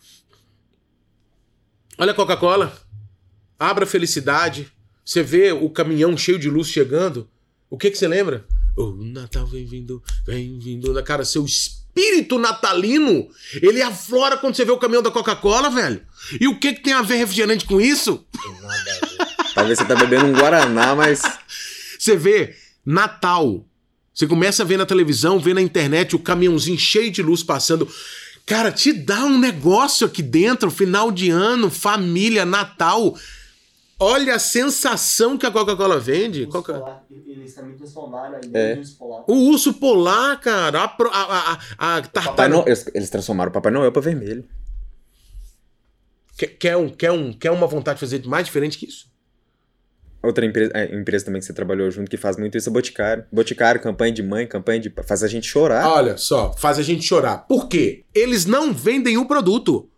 [2.03, 2.77] Olha a Coca-Cola,
[3.57, 4.67] abra a felicidade,
[5.05, 7.31] você vê o caminhão cheio de luz chegando,
[7.71, 8.45] o que que você lembra?
[8.77, 11.01] O Natal vem vindo, vem vindo.
[11.05, 13.29] Cara, seu espírito natalino,
[13.63, 16.05] ele aflora quando você vê o caminhão da Coca-Cola, velho.
[16.41, 18.27] E o que que tem a ver refrigerante com isso?
[19.55, 21.23] Talvez você tá bebendo um Guaraná, mas.
[22.01, 23.65] Você vê Natal.
[24.13, 27.89] Você começa a ver na televisão, vê na internet o caminhãozinho cheio de luz passando.
[28.53, 33.17] Cara, te dá um negócio aqui dentro, final de ano, família, Natal.
[33.99, 36.41] Olha a sensação que a Coca-Cola vende.
[36.41, 38.45] Urso Coca- polar, eles também transformaram a É.
[38.45, 39.25] ideia do urso polar.
[39.29, 40.81] O urso polar, cara.
[40.81, 42.49] A, a, a, a, tartaruga.
[42.49, 44.45] Noel, eles, transformaram o Papai Noel pra vermelho.
[46.37, 49.07] Quer, quer, um, quer, um, quer uma vontade de fazer mais diferente que isso?
[50.23, 53.25] Outra empresa, é, empresa também que você trabalhou junto que faz muito isso é Boticário.
[53.33, 54.93] Boticário, campanha de mãe, campanha de.
[55.05, 55.89] faz a gente chorar.
[55.89, 57.39] Olha só, faz a gente chorar.
[57.49, 58.05] Por quê?
[58.15, 59.89] Eles não vendem o produto.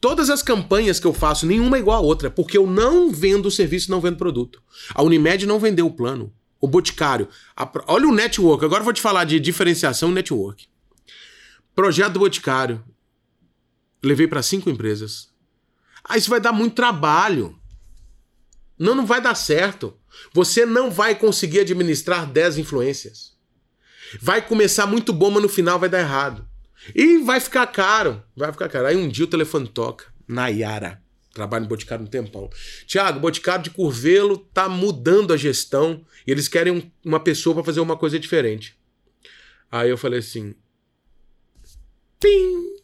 [0.00, 3.46] Todas as campanhas que eu faço, nenhuma é igual a outra, porque eu não vendo
[3.46, 4.62] o serviço, não vendo produto.
[4.94, 6.32] A Unimed não vendeu o plano.
[6.60, 7.28] O Boticário.
[7.56, 8.64] a olha o network.
[8.64, 10.66] Agora eu vou te falar de diferenciação e network.
[11.74, 12.84] Projeto do Boticário.
[14.02, 15.30] Levei para cinco empresas.
[16.04, 17.58] Ah, isso vai dar muito trabalho.
[18.78, 19.96] Não, não vai dar certo.
[20.32, 23.34] Você não vai conseguir administrar 10 influências.
[24.20, 26.46] Vai começar muito bom, mas no final vai dar errado.
[26.94, 28.22] E vai ficar caro.
[28.36, 28.86] Vai ficar caro.
[28.86, 30.06] Aí um dia o telefone toca.
[30.26, 31.02] Nayara.
[31.32, 32.48] Trabalho no Boticário um tempão.
[32.86, 37.64] Tiago, Boticário de Curvelo tá mudando a gestão e eles querem um- uma pessoa para
[37.64, 38.78] fazer uma coisa diferente.
[39.70, 40.54] Aí eu falei assim.
[42.20, 42.74] Pim!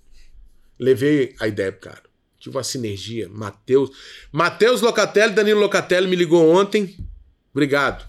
[0.78, 2.02] Levei a ideia pro cara.
[2.40, 3.28] Tive uma sinergia.
[3.28, 3.90] Matheus.
[4.32, 6.96] Matheus Locatelli, Danilo Locatelli me ligou ontem.
[7.52, 8.08] Obrigado.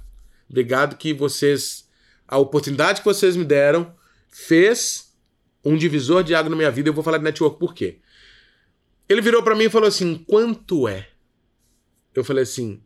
[0.49, 1.87] Obrigado que vocês.
[2.25, 3.93] A oportunidade que vocês me deram
[4.29, 5.13] fez
[5.65, 6.87] um divisor de água na minha vida.
[6.87, 7.99] Eu vou falar de network por quê?
[9.09, 11.09] Ele virou pra mim e falou assim: quanto é?
[12.15, 12.81] Eu falei assim: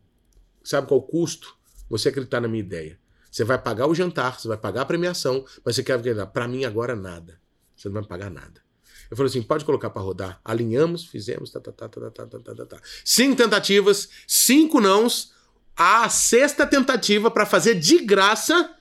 [0.64, 1.56] sabe qual o custo?
[1.88, 2.98] Você acreditar na minha ideia.
[3.30, 6.26] Você vai pagar o jantar, você vai pagar a premiação, mas você quer acreditar.
[6.26, 7.40] Pra mim agora nada.
[7.76, 8.65] Você não vai pagar nada.
[9.10, 10.40] Eu falei assim: pode colocar pra rodar.
[10.44, 12.80] Alinhamos, fizemos, tá, tá, tá, tá, tá, tá, tá, tá, tá.
[13.04, 15.34] Cinco tentativas, cinco nãos.
[15.76, 18.74] A sexta tentativa pra fazer de graça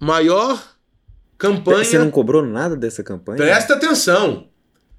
[0.00, 0.60] maior
[1.38, 1.84] campanha.
[1.84, 3.38] Você não cobrou nada dessa campanha?
[3.38, 4.48] Presta atenção.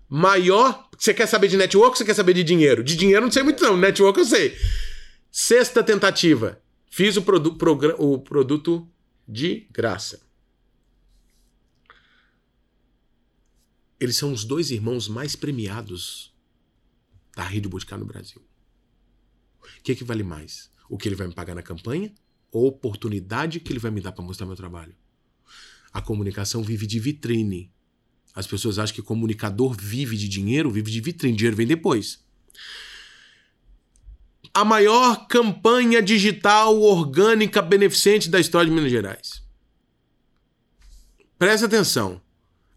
[0.07, 0.87] Maior.
[0.97, 2.83] Você quer saber de network ou você quer saber de dinheiro?
[2.83, 3.75] De dinheiro eu não sei muito, não.
[3.75, 4.55] Network eu sei.
[5.29, 6.59] Sexta tentativa.
[6.89, 7.57] Fiz o, produ
[7.97, 8.87] o produto
[9.27, 10.21] de graça.
[14.03, 16.35] Eles são os dois irmãos mais premiados
[17.33, 18.41] da rede Boticário no Brasil.
[19.61, 20.69] O que, que vale mais?
[20.89, 22.13] O que ele vai me pagar na campanha
[22.51, 24.93] ou a oportunidade que ele vai me dar para mostrar meu trabalho?
[25.93, 27.71] A comunicação vive de vitrine.
[28.35, 31.37] As pessoas acham que comunicador vive de dinheiro, vive de vitrine.
[31.37, 32.25] Dinheiro vem depois.
[34.53, 39.41] A maior campanha digital orgânica beneficente da história de Minas Gerais.
[41.39, 42.21] Presta atenção.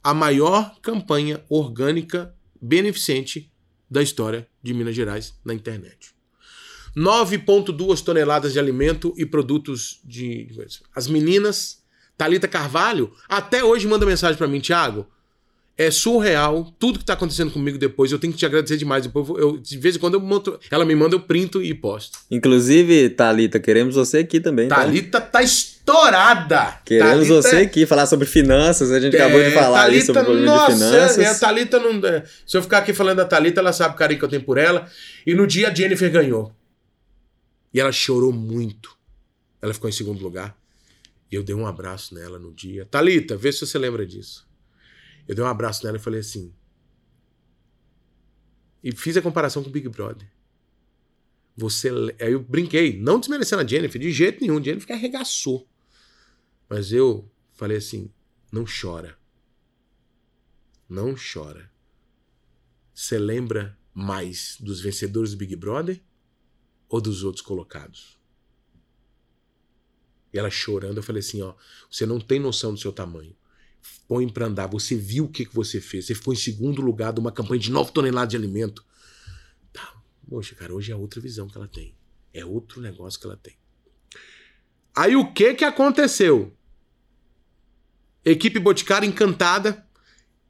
[0.06, 2.32] A maior campanha orgânica
[2.62, 3.50] beneficente
[3.90, 6.14] da história de Minas Gerais na internet.
[6.96, 10.46] 9,2 toneladas de alimento e produtos de.
[10.94, 11.82] As meninas,
[12.16, 15.08] Talita Carvalho, até hoje manda mensagem para mim, Thiago.
[15.76, 18.12] É surreal tudo que tá acontecendo comigo depois.
[18.12, 19.02] Eu tenho que te agradecer demais.
[19.02, 22.20] Depois eu, de vez em quando eu monto, ela me manda, eu printo e posto.
[22.30, 24.68] Inclusive, Thalita, queremos você aqui também.
[24.68, 24.76] tá?
[24.76, 25.42] Thalita tá
[25.90, 26.80] estourada.
[26.84, 28.90] Queremos Thalita- você aqui, falar sobre finanças.
[28.90, 31.18] A gente acabou de É, falar Thalita, sobre o problema nossa, de finanças.
[31.18, 32.08] é, a Thalita não.
[32.08, 34.42] é, se eu ficar aqui falando da Thalita, ela sabe o carinho que eu tenho
[34.42, 34.90] por ela.
[35.24, 36.52] E no dia a Jennifer ganhou.
[37.72, 38.96] E ela chorou muito.
[39.62, 40.56] Ela ficou em segundo lugar.
[41.30, 42.84] E eu dei um abraço nela no dia.
[42.90, 44.46] Thalita, vê se você lembra disso.
[45.28, 46.52] Eu dei um abraço nela e falei assim.
[48.82, 50.26] E fiz a comparação com o Big Brother.
[51.56, 51.88] Você.
[52.20, 54.62] Aí eu brinquei, não desmerecendo a Jennifer, de jeito nenhum.
[54.62, 55.66] Jennifer arregaçou.
[56.68, 58.10] Mas eu falei assim:
[58.50, 59.18] não chora.
[60.88, 61.70] Não chora.
[62.94, 66.02] Você lembra mais dos vencedores do Big Brother
[66.88, 68.18] ou dos outros colocados?
[70.32, 71.54] E ela chorando, eu falei assim: ó,
[71.90, 73.36] você não tem noção do seu tamanho.
[74.08, 74.66] Põe pra andar.
[74.68, 76.06] Você viu o que, que você fez.
[76.06, 78.84] Você ficou em segundo lugar de uma campanha de 9 toneladas de alimento.
[79.72, 80.02] Tá.
[80.28, 81.96] Poxa, cara, hoje é outra visão que ela tem.
[82.32, 83.56] É outro negócio que ela tem.
[84.96, 86.56] Aí o que que aconteceu?
[88.24, 89.86] Equipe Boticário encantada,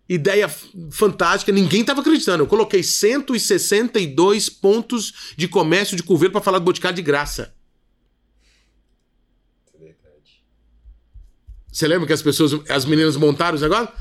[0.09, 0.49] ideia
[0.90, 2.44] fantástica, ninguém tava acreditando.
[2.44, 7.55] Eu coloquei 162 pontos de comércio de Curvelo para falar do Boticário de graça.
[11.70, 13.94] Você lembra que as pessoas, as meninas montaram os negócios?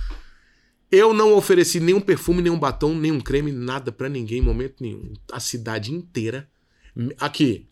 [0.90, 5.12] Eu não ofereci nenhum perfume, nenhum batom, nenhum creme, nada pra ninguém em momento nenhum.
[5.32, 6.48] A cidade inteira.
[7.20, 7.68] Aqui.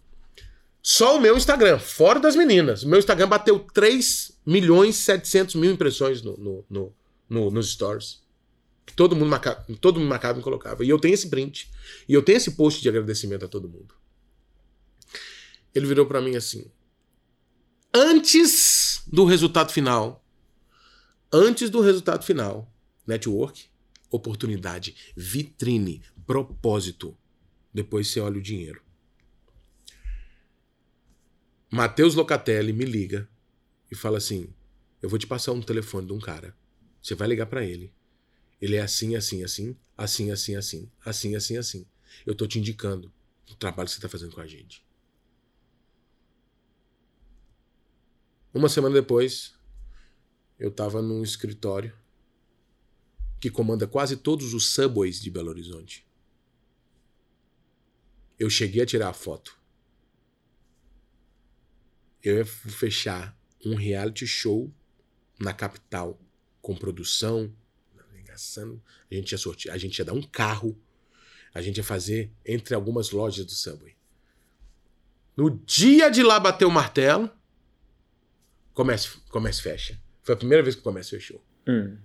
[0.85, 2.83] Só o meu Instagram, fora das meninas.
[2.83, 6.95] Meu Instagram bateu 3 milhões e 700 mil impressões no, no, no,
[7.29, 8.21] no- nos stories.
[8.85, 10.83] Que todo mundo marcava, todo mundo marcava e colocava.
[10.83, 11.71] E eu tenho esse print.
[12.07, 13.95] E eu tenho esse post de agradecimento a todo mundo.
[15.73, 16.69] Ele virou pra mim assim:
[17.93, 20.21] antes do resultado final,
[21.31, 22.69] antes do resultado final,
[23.07, 23.67] network,
[24.11, 27.17] oportunidade, vitrine, propósito.
[27.73, 28.82] Depois você olha o dinheiro.
[31.75, 33.27] Matheus Locatelli me liga
[33.89, 34.53] e fala assim:
[35.01, 36.55] Eu vou te passar um telefone de um cara.
[37.01, 37.91] Você vai ligar pra ele.
[38.61, 41.87] Ele é assim, assim, assim, assim, assim, assim, assim, assim, assim.
[42.27, 43.11] Eu tô te indicando
[43.49, 44.85] o trabalho que você tá fazendo com a gente.
[48.53, 49.55] Uma semana depois,
[50.59, 51.91] eu tava num escritório
[53.41, 56.05] que comanda quase todos os subways de Belo Horizonte.
[58.37, 59.62] Eu cheguei a tirar a foto.
[62.23, 64.71] Eu ia fechar um reality show
[65.39, 66.19] na capital,
[66.61, 67.51] com produção,
[68.11, 68.81] arregaçando.
[69.11, 70.77] a gente ia sortear, a gente ia dar um carro,
[71.53, 73.93] a gente ia fazer entre algumas lojas do Subway.
[75.35, 77.29] No dia de lá bater o martelo,
[78.73, 79.99] comércio, comércio fecha.
[80.23, 81.43] Foi a primeira vez que o comércio fechou.
[81.67, 81.97] Hum,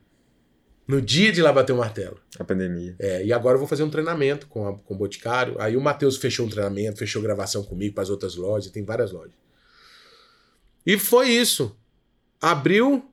[0.87, 2.19] No dia de lá bater o martelo.
[2.39, 2.97] a pandemia.
[2.99, 5.61] É, e agora eu vou fazer um treinamento com, a- com o Boticário.
[5.61, 9.13] Aí o Matheus fechou um treinamento, fechou gravação comigo para as outras lojas, tem várias
[9.13, 9.35] lojas.
[10.89, 11.77] E foi isso.
[12.41, 13.05] Abriu.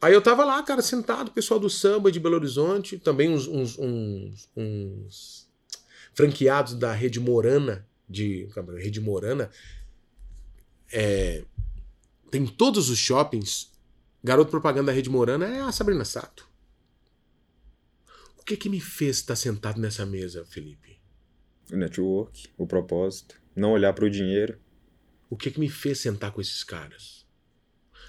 [0.00, 3.78] Aí eu tava lá, cara, sentado, pessoal do samba de Belo Horizonte, também uns, uns,
[3.78, 5.48] uns- uns
[6.14, 8.48] franqueados da Rede Morana, de.
[8.78, 9.50] Rede Morana.
[10.90, 11.44] É,
[12.30, 13.70] tem todos os shoppings.
[14.24, 16.48] Garoto propaganda da Rede Morana é a Sabrina Sato.
[18.38, 20.98] O que que me fez estar sentado nessa mesa, Felipe?
[21.70, 23.40] O network, o propósito.
[23.54, 24.58] Não olhar para o dinheiro.
[25.32, 27.26] O que que me fez sentar com esses caras?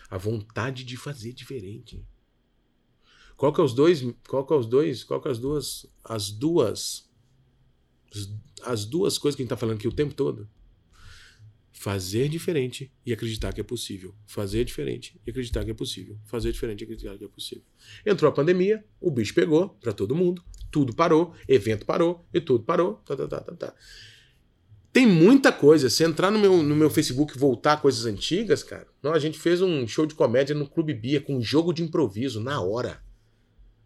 [0.09, 2.05] A vontade de fazer diferente.
[3.37, 4.01] Qual que é os dois?
[4.27, 5.03] Qual que é os dois?
[5.05, 5.85] Qual que é as duas?
[6.03, 7.09] As duas.
[8.13, 8.29] as-
[8.73, 10.49] As duas coisas que a gente tá falando aqui o tempo todo.
[11.71, 14.13] Fazer diferente e acreditar que é possível.
[14.25, 16.17] Fazer diferente e acreditar que é possível.
[16.25, 17.63] Fazer diferente e acreditar que é possível.
[18.05, 22.63] Entrou a pandemia, o bicho pegou pra todo mundo, tudo parou, evento parou e tudo
[22.65, 22.95] parou.
[23.05, 23.75] Tá, tá, tá, tá, tá.
[24.93, 25.89] Tem muita coisa.
[25.89, 28.87] Se entrar no meu, no meu Facebook e voltar a coisas antigas, cara.
[29.01, 31.81] Não, a gente fez um show de comédia no Clube Bia com um jogo de
[31.81, 33.03] improviso, na hora.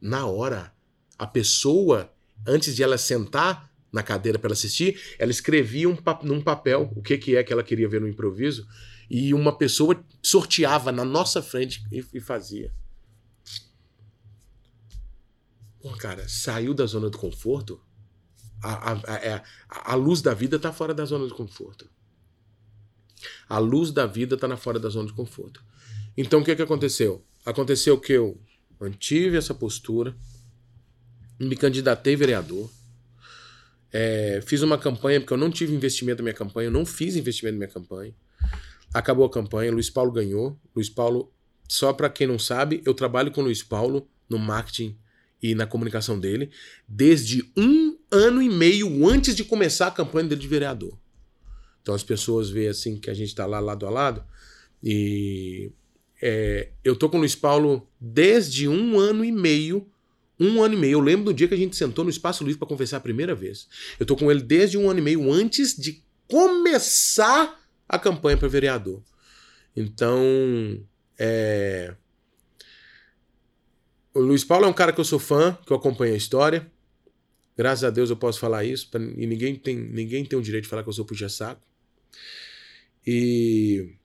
[0.01, 0.73] Na hora.
[1.17, 2.13] A pessoa,
[2.45, 7.01] antes de ela sentar na cadeira para assistir, ela escrevia um pa- num papel o
[7.01, 8.67] que, que é que ela queria ver no improviso.
[9.09, 12.69] E uma pessoa sorteava na nossa frente e, e fazia.
[15.79, 17.79] Pô, cara, saiu da zona do conforto.
[18.61, 21.89] A, a, a, é- a luz da vida tá fora da zona de conforto.
[23.49, 25.63] A luz da vida tá na fora da zona de conforto.
[26.15, 27.23] Então o que que aconteceu?
[27.45, 28.39] Aconteceu que eu
[28.79, 30.15] mantive essa postura,
[31.39, 32.69] me candidatei vereador,
[33.91, 37.15] é, fiz uma campanha, porque eu não tive investimento na minha campanha, eu não fiz
[37.15, 38.13] investimento na minha campanha.
[38.93, 40.59] Acabou a campanha, Luiz Paulo ganhou.
[40.75, 41.31] Luiz Paulo,
[41.67, 44.97] só para quem não sabe, eu trabalho com o Luiz Paulo no marketing
[45.41, 46.49] e na comunicação dele
[46.87, 50.97] desde um ano e meio antes de começar a campanha dele de vereador.
[51.81, 54.23] Então as pessoas veem assim que a gente está lá lado a lado
[54.83, 55.71] e
[56.21, 59.87] é, eu tô com o Luiz Paulo desde um ano e meio.
[60.39, 60.93] Um ano e meio.
[60.93, 63.33] Eu lembro do dia que a gente sentou no Espaço Luiz para conversar a primeira
[63.33, 63.67] vez.
[63.99, 68.47] Eu tô com ele desde um ano e meio antes de começar a campanha para
[68.47, 69.01] vereador.
[69.75, 70.21] Então,
[71.17, 71.95] é,
[74.13, 76.71] o Luiz Paulo é um cara que eu sou fã, que eu acompanho a história.
[77.57, 80.63] Graças a Deus eu posso falar isso, pra- e ninguém tem, ninguém tem o direito
[80.65, 81.61] de falar que eu sou puxa-saco.
[83.05, 83.97] E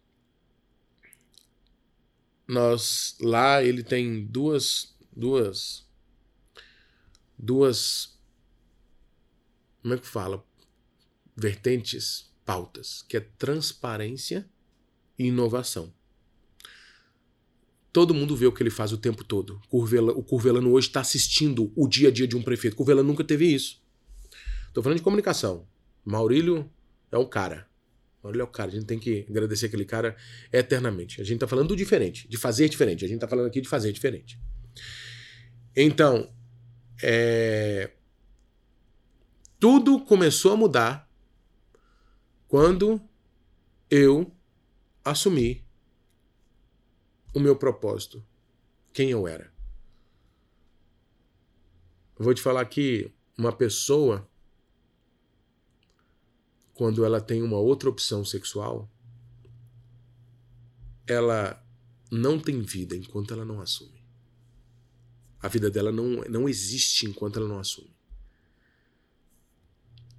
[2.46, 5.86] nós lá ele tem duas duas
[7.38, 8.18] duas
[9.80, 10.44] como é que fala
[11.36, 14.48] vertentes pautas que é transparência
[15.18, 15.92] e inovação
[17.92, 21.00] todo mundo vê o que ele faz o tempo todo Curvela, o Curvelano hoje está
[21.00, 23.82] assistindo o dia a dia de um prefeito Curvelano nunca teve isso
[24.72, 25.66] tô falando de comunicação
[26.04, 26.70] Maurílio
[27.10, 27.70] é um cara
[28.24, 30.16] Olha o cara, a gente tem que agradecer aquele cara
[30.52, 31.20] eternamente.
[31.20, 33.04] A gente tá falando do diferente, de fazer diferente.
[33.04, 34.38] A gente tá falando aqui de fazer diferente.
[35.74, 36.32] Então,
[37.02, 37.90] é...
[39.58, 41.10] tudo começou a mudar
[42.46, 43.00] quando
[43.90, 44.30] eu
[45.04, 45.61] assumi
[47.34, 48.24] o meu propósito,
[48.92, 49.52] quem eu era.
[52.18, 54.28] Eu vou te falar que uma pessoa,
[56.74, 58.88] quando ela tem uma outra opção sexual,
[61.06, 61.62] ela
[62.10, 64.02] não tem vida enquanto ela não assume.
[65.40, 67.91] A vida dela não, não existe enquanto ela não assume.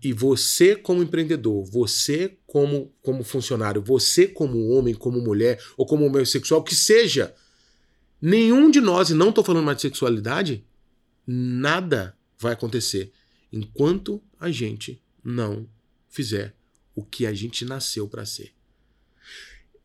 [0.04, 6.06] E você, como empreendedor, você, como, como funcionário, você, como homem, como mulher, ou como
[6.06, 7.34] homossexual, que seja,
[8.22, 10.66] nenhum de nós, e não estou falando mais de sexualidade,
[11.26, 13.14] nada vai acontecer
[13.50, 15.70] enquanto a gente não
[16.10, 16.54] fizer
[16.94, 18.52] o que a gente nasceu para ser.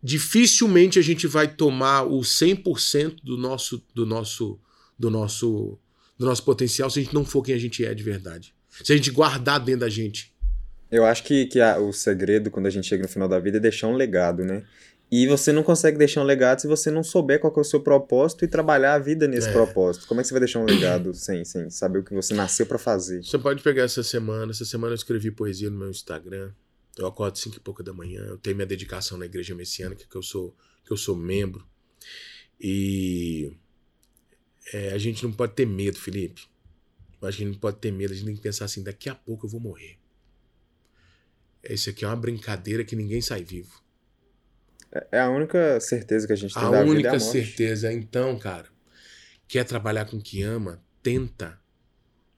[0.02, 4.60] Dificilmente a gente vai tomar o 100% do nosso do nosso
[4.98, 5.78] do nosso
[6.16, 8.54] do nosso potencial se a gente não for quem a gente é de verdade.
[8.82, 10.32] Se a gente guardar dentro da gente.
[10.90, 13.58] Eu acho que, que a, o segredo, quando a gente chega no final da vida,
[13.58, 14.64] é deixar um legado, né?
[15.10, 17.80] E você não consegue deixar um legado se você não souber qual é o seu
[17.80, 19.52] propósito e trabalhar a vida nesse é.
[19.52, 20.06] propósito.
[20.06, 22.66] Como é que você vai deixar um legado sem, sem saber o que você nasceu
[22.66, 23.24] para fazer?
[23.24, 24.52] Você pode pegar essa semana.
[24.52, 26.52] Essa semana eu escrevi poesia no meu Instagram.
[26.98, 28.22] Eu acordo cinco e pouca da manhã.
[28.26, 30.54] Eu tenho minha dedicação na Igreja Messiânica, que eu sou,
[30.84, 31.66] que eu sou membro.
[32.60, 33.50] E
[34.74, 36.42] é, a gente não pode ter medo, Felipe.
[37.20, 39.14] Mas a gente não pode ter medo, a gente tem que pensar assim: daqui a
[39.14, 39.98] pouco eu vou morrer.
[41.62, 43.82] Esse aqui é uma brincadeira que ninguém sai vivo.
[44.92, 46.86] É, é a única certeza que a gente tem a da vida.
[46.86, 47.92] A única certeza.
[47.92, 48.68] Então, cara,
[49.46, 50.82] quer trabalhar com o que ama?
[51.02, 51.60] Tenta.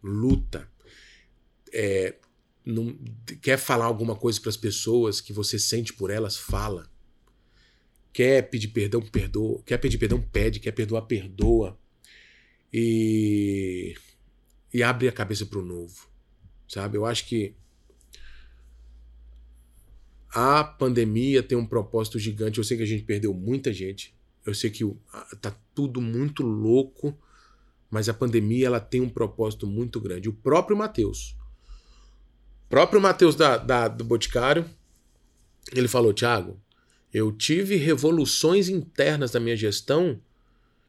[0.02, 0.68] Luta.
[1.72, 2.16] É,
[2.64, 2.98] não,
[3.40, 6.36] quer falar alguma coisa para as pessoas que você sente por elas?
[6.36, 6.90] Fala.
[8.12, 9.00] Quer pedir perdão?
[9.00, 9.62] Perdoa.
[9.64, 10.20] Quer pedir perdão?
[10.20, 10.58] Pede.
[10.58, 11.02] Quer perdoar?
[11.02, 11.78] Perdoa.
[12.72, 13.94] E
[14.72, 16.06] e abre a cabeça para o novo,
[16.68, 16.96] sabe?
[16.96, 17.54] Eu acho que
[20.32, 22.58] a pandemia tem um propósito gigante.
[22.58, 24.14] Eu sei que a gente perdeu muita gente.
[24.46, 24.84] Eu sei que
[25.40, 27.18] tá tudo muito louco,
[27.90, 30.28] mas a pandemia ela tem um propósito muito grande.
[30.28, 31.36] O próprio Mateus,
[32.68, 34.64] próprio Mateus da, da, do Boticário,
[35.72, 36.60] ele falou: Tiago,
[37.12, 40.20] eu tive revoluções internas da minha gestão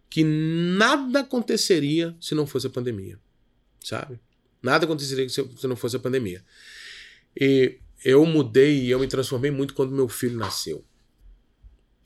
[0.07, 3.17] que nada aconteceria se não fosse a pandemia
[3.81, 4.19] sabe?
[4.61, 6.45] Nada aconteceria se não fosse a pandemia.
[7.39, 10.85] E eu mudei e eu me transformei muito quando meu filho nasceu.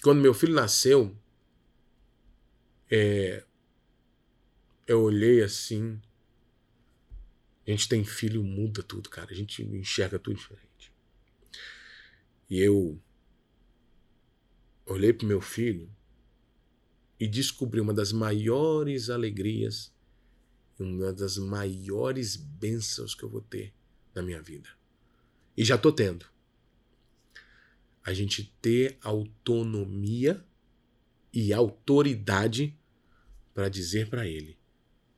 [0.04, 1.16] Quando meu filho nasceu,
[2.90, 3.44] é,
[4.88, 6.00] eu olhei assim.
[7.68, 9.32] A gente tem filho, muda tudo, cara.
[9.32, 10.94] A gente enxerga tudo diferente.
[12.50, 13.02] E eu
[14.86, 15.90] olhei pro meu filho
[17.20, 19.95] e descobri uma das maiores alegrias
[20.80, 23.74] uma das maiores bênçãos que eu vou ter
[24.14, 24.70] na minha vida.
[25.56, 26.26] E já tô tendo.
[28.04, 30.46] A gente ter autonomia
[31.34, 32.78] e autoridade
[33.54, 34.58] para dizer para ele: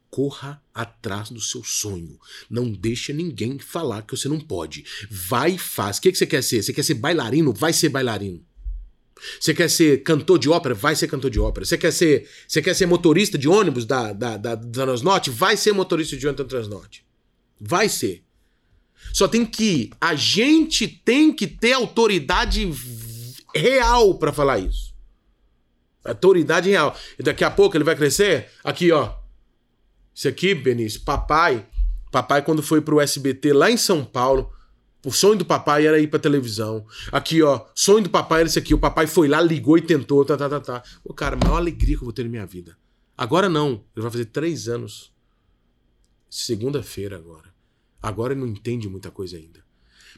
[0.10, 2.20] corra atrás do seu sonho.
[2.50, 4.86] Não deixa ninguém falar que você não pode.
[5.10, 5.98] Vai e faz.
[5.98, 6.64] O que, que você quer ser?
[6.64, 7.54] Você quer ser bailarino?
[7.54, 8.46] Vai ser bailarino.
[9.40, 10.76] Você quer ser cantor de ópera?
[10.76, 11.66] Vai ser cantor de ópera.
[11.66, 15.30] Você quer ser, você quer ser motorista de ônibus da, da, da, da Transnorte?
[15.30, 17.06] Vai ser motorista de ônibus da Transnorte.
[17.60, 18.24] Vai ser.
[19.14, 19.92] Só tem que.
[20.00, 22.72] A gente tem que ter autoridade
[23.56, 24.94] real para falar isso.
[26.04, 26.96] Autoridade real.
[27.18, 28.50] E daqui a pouco ele vai crescer.
[28.64, 29.14] Aqui, ó.
[30.14, 31.66] Isso aqui, Benício, papai.
[32.12, 34.52] Papai, quando foi pro SBT lá em São Paulo,
[35.06, 36.86] o sonho do papai era ir pra televisão.
[37.12, 38.74] Aqui, ó, sonho do papai era esse aqui.
[38.74, 40.84] O papai foi lá, ligou e tentou, tá, tá, tá, tá.
[41.16, 42.78] Cara, a maior alegria que eu vou ter na minha vida.
[43.18, 43.84] Agora não.
[43.96, 45.14] Ele vai fazer três anos.
[46.30, 47.54] Segunda-feira agora.
[48.02, 49.66] Agora ele não entende muita coisa ainda.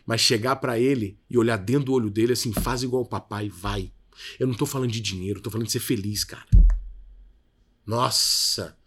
[0.06, 3.48] Mas chegar para ele e olhar dentro do olho dele assim, faz igual o papai,
[3.48, 3.92] vai.
[4.40, 6.48] Eu não tô falando de dinheiro, tô falando de ser feliz, cara.
[7.86, 8.78] Nossa!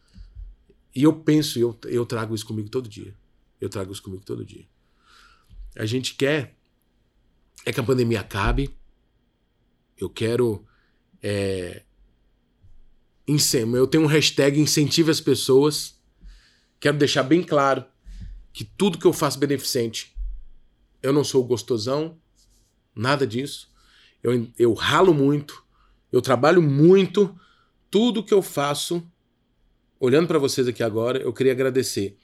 [0.94, 3.14] E eu penso, eu, eu trago isso comigo todo dia.
[3.60, 4.66] Eu trago isso comigo todo dia.
[5.76, 6.56] A gente quer
[7.64, 8.74] é que a pandemia acabe.
[9.96, 10.66] Eu quero.
[11.22, 11.82] É,
[13.26, 16.00] eu tenho um hashtag incentive as pessoas.
[16.80, 17.84] Quero deixar bem claro
[18.52, 20.14] que tudo que eu faço beneficente,
[21.02, 22.18] eu não sou gostosão,
[22.94, 23.70] nada disso.
[24.22, 25.64] Eu, eu ralo muito,
[26.10, 27.34] eu trabalho muito.
[27.90, 29.06] Tudo que eu faço,
[30.00, 32.18] olhando para vocês aqui agora, eu queria agradecer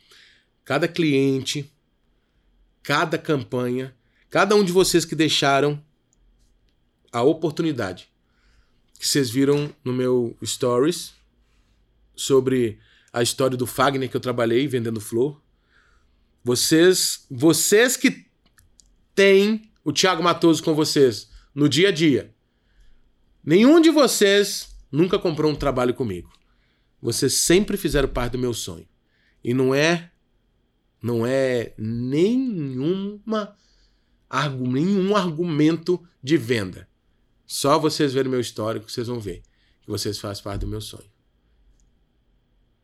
[0.65, 1.73] cada cliente,
[2.89, 3.95] cada campanha,
[4.31, 5.79] cada um de vocês que deixaram
[7.13, 8.09] a oportunidade
[8.99, 11.13] que vocês viram no meu stories
[12.17, 12.79] sobre
[13.13, 15.39] a história do Fagner que eu trabalhei vendendo flor.
[16.43, 18.25] Vocês, vocês que
[19.15, 22.35] têm o Thiago Matoso com vocês no dia a dia.
[23.45, 26.33] Nenhum de vocês nunca comprou um trabalho comigo.
[27.03, 28.89] Vocês sempre fizeram parte do meu sonho.
[29.45, 30.11] E não é
[31.03, 33.55] não é nenhuma
[34.61, 36.89] nenhum argumento de venda.
[37.47, 39.43] Só vocês verem meu histórico, vocês vão ver
[39.81, 41.11] que vocês fazem parte do meu sonho.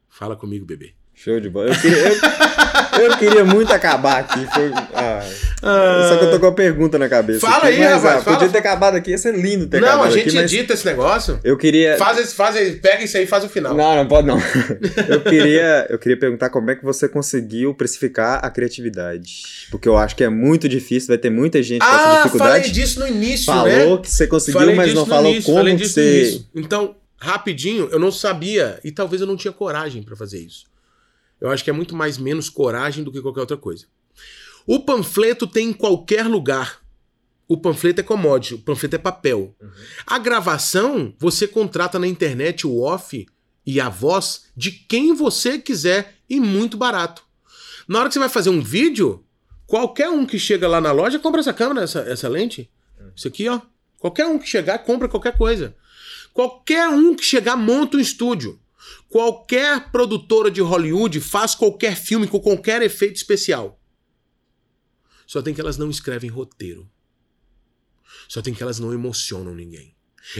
[0.08, 0.94] Fala comigo, bebê.
[1.12, 1.68] Show de bola.
[1.70, 2.14] Eu queria, eu,
[3.00, 4.46] eu queria muito acabar aqui.
[4.52, 7.40] Foi, ah, só que eu tô com uma pergunta na cabeça.
[7.40, 8.36] Fala aqui, aí, mas, rapaz, ah, fala.
[8.36, 11.38] Podia ter acabado aqui, ia ser lindo ter Não, a gente aqui, edita esse negócio.
[11.42, 11.96] Eu queria.
[11.96, 13.74] Faz faz pega isso aí e faz o final.
[13.74, 14.38] Não, não pode não.
[15.08, 19.42] Eu queria, eu queria perguntar como é que você conseguiu precificar a criatividade.
[19.70, 22.22] Porque eu acho que é muito difícil, vai ter muita gente com essa ah, falei
[22.22, 22.72] dificuldade.
[22.72, 24.02] disso no início, Falou né?
[24.02, 26.42] que você conseguiu, Falei mas não falou início, como falei que você.
[26.54, 30.64] Então, rapidinho, eu não sabia e talvez eu não tinha coragem pra fazer isso.
[31.44, 33.84] Eu acho que é muito mais menos coragem do que qualquer outra coisa.
[34.66, 36.80] O panfleto tem em qualquer lugar.
[37.46, 39.54] O panfleto é commodity, o panfleto é papel.
[40.06, 43.26] A gravação, você contrata na internet o off
[43.66, 47.22] e a voz de quem você quiser e muito barato.
[47.86, 49.22] Na hora que você vai fazer um vídeo,
[49.66, 52.70] qualquer um que chega lá na loja compra essa câmera, essa, essa lente.
[53.14, 53.60] Isso aqui, ó.
[53.98, 55.76] Qualquer um que chegar, compra qualquer coisa.
[56.32, 58.58] Qualquer um que chegar, monta um estúdio.
[59.08, 63.80] Qualquer produtora de Hollywood faz qualquer filme com qualquer efeito especial.
[65.26, 66.90] Só tem que elas não escrevem roteiro.
[68.28, 69.94] Só tem que elas não emocionam ninguém.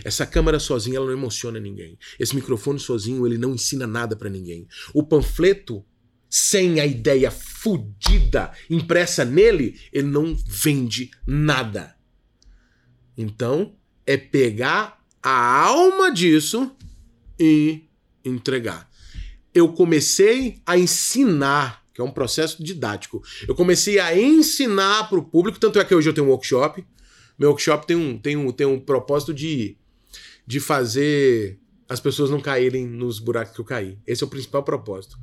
[0.05, 1.99] Essa câmera sozinha ela não emociona ninguém.
[2.19, 4.67] Esse microfone sozinho ele não ensina nada pra ninguém.
[4.93, 5.85] O panfleto
[6.29, 11.97] sem a ideia fudida impressa nele, ele não vende nada.
[13.17, 16.75] Então, é pegar a alma disso
[17.39, 17.85] e
[18.25, 18.89] entregar.
[19.53, 23.23] Eu comecei a ensinar, que é um processo didático.
[23.47, 26.85] Eu comecei a ensinar para o público, tanto é que hoje eu tenho um workshop.
[27.39, 29.77] Meu workshop tem um, tem um, tem um propósito de,
[30.47, 33.99] de fazer as pessoas não caírem nos buracos que eu caí.
[34.07, 35.17] Esse é o principal propósito.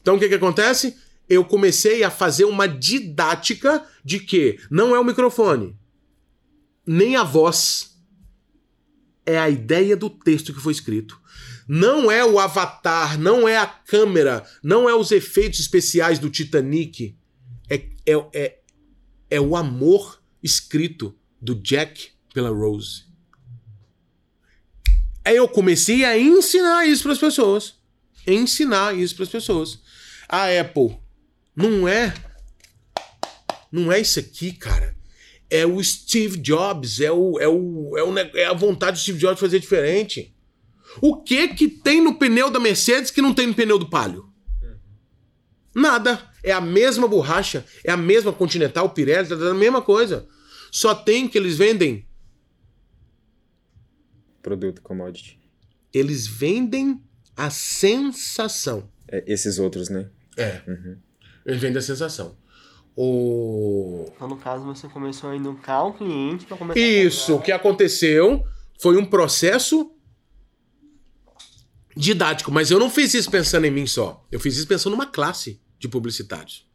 [0.00, 0.96] Então o que, que acontece?
[1.28, 5.76] Eu comecei a fazer uma didática de que não é o microfone,
[6.86, 7.98] nem a voz,
[9.24, 11.18] é a ideia do texto que foi escrito.
[11.66, 17.16] Não é o avatar, não é a câmera, não é os efeitos especiais do Titanic.
[17.68, 17.76] É,
[18.06, 18.58] é, é,
[19.30, 23.04] é o amor escrito do Jack pela Rose.
[25.24, 27.74] Aí eu comecei a ensinar isso para as pessoas.
[28.26, 29.78] Ensinar isso para as pessoas.
[30.28, 30.98] A Apple
[31.56, 32.12] não é.
[33.72, 34.94] Não é isso aqui, cara.
[35.48, 39.18] É o Steve Jobs, é, o, é, o, é, o, é a vontade do Steve
[39.18, 40.33] Jobs fazer diferente.
[41.00, 44.32] O que que tem no pneu da Mercedes que não tem no pneu do Palio?
[45.74, 46.30] Nada.
[46.42, 50.28] É a mesma borracha, é a mesma Continental, Pirelli, é a mesma coisa.
[50.70, 52.06] Só tem que eles vendem.
[54.42, 55.40] Produto commodity.
[55.92, 57.02] Eles vendem
[57.36, 58.90] a sensação.
[59.08, 60.10] É, esses outros, né?
[60.36, 60.60] É.
[60.68, 60.98] Uhum.
[61.46, 62.36] Eles vendem a sensação.
[62.96, 64.06] O...
[64.14, 67.50] Então, no caso, você começou a educar o cliente para começar Isso, a o que
[67.50, 68.44] aconteceu
[68.80, 69.93] foi um processo
[71.96, 74.24] didático, mas eu não fiz isso pensando em mim só.
[74.30, 76.66] Eu fiz isso pensando numa classe de publicitários.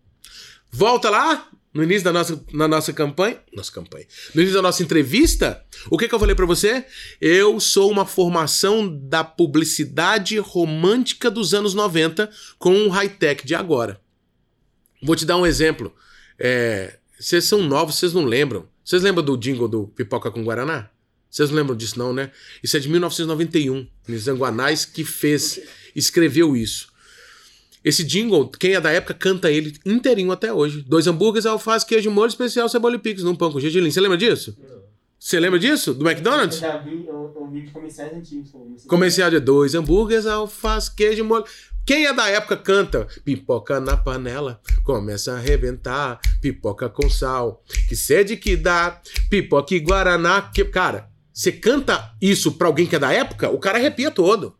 [0.71, 4.81] Volta lá, no início da nossa, na nossa campanha, nossa campanha, no início da nossa
[4.81, 6.85] entrevista, o que, que eu falei para você?
[7.19, 13.99] Eu sou uma formação da publicidade romântica dos anos 90 com um high-tech de agora.
[15.01, 15.93] Vou te dar um exemplo.
[16.37, 18.67] É, vocês são novos, vocês não lembram.
[18.83, 20.89] Vocês lembram do jingle do Pipoca com Guaraná?
[21.29, 22.31] Vocês não lembram disso não, né?
[22.63, 23.87] Isso é de 1991.
[24.07, 25.59] Nizanguanais que fez,
[25.95, 26.89] escreveu isso.
[27.83, 30.83] Esse jingle, quem é da época canta ele inteirinho até hoje.
[30.87, 33.89] Dois hambúrgueres, alface, queijo, molho especial, cebola e picos num pão com gergelim.
[33.89, 34.57] Você lembra disso?
[35.17, 35.93] Você lembra disso?
[35.93, 36.59] Do Eu McDonald's?
[36.59, 38.51] já vi, eu, eu vi de comerciais antigos.
[38.87, 41.45] Comercial de dois hambúrgueres, alface, queijo, molho.
[41.85, 47.95] Quem é da época canta pipoca na panela, começa a arrebentar, pipoca com sal, que
[47.95, 50.41] sede que dá, pipoca e guaraná.
[50.53, 50.63] Que...
[50.65, 51.09] Cara,
[51.39, 54.53] você canta isso pra alguém que é da época, o cara arrepia todo.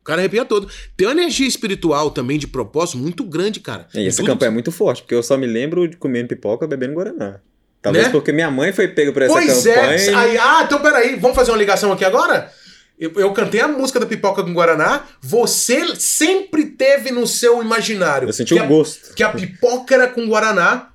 [0.00, 0.68] O cara arrepia todo.
[0.96, 3.86] Tem uma energia espiritual também de propósito muito grande, cara.
[3.94, 6.94] E essa campanha é muito forte, porque eu só me lembro de comendo pipoca bebendo
[6.94, 7.38] Guaraná.
[7.80, 8.10] Talvez Né?
[8.12, 9.92] porque minha mãe foi pega por essa Pois campanha.
[9.94, 10.14] é.
[10.14, 12.50] Aí, ah, então peraí, vamos fazer uma ligação aqui agora?
[12.98, 15.04] Eu, eu cantei a música da pipoca com Guaraná.
[15.22, 18.28] Você sempre teve no seu imaginário.
[18.28, 19.14] Eu senti que o a- gosto.
[19.14, 20.88] que a pipoca era com Guaraná.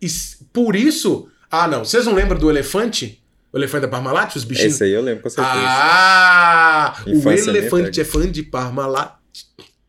[0.00, 0.06] E
[0.54, 1.28] por isso.
[1.50, 1.84] Ah, não.
[1.84, 3.21] Vocês não lembram do elefante?
[3.52, 4.74] O elefante da Parmalat, os bichinhos.
[4.74, 5.56] Esse aí eu lembro, com certeza.
[5.56, 7.02] Ah!
[7.06, 9.18] Infância o nem elefante é fã de Parmalat.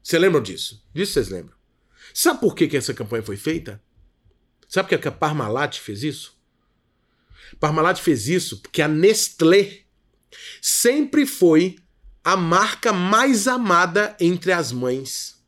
[0.01, 0.85] Você lembra disso?
[0.93, 1.55] Disso vocês lembram?
[2.13, 3.81] Sabe por que, que essa campanha foi feita?
[4.67, 6.37] Sabe por que a Parmalat fez isso?
[7.59, 9.83] Parmalat fez isso porque a Nestlé
[10.61, 11.77] sempre foi
[12.23, 15.41] a marca mais amada entre as mães.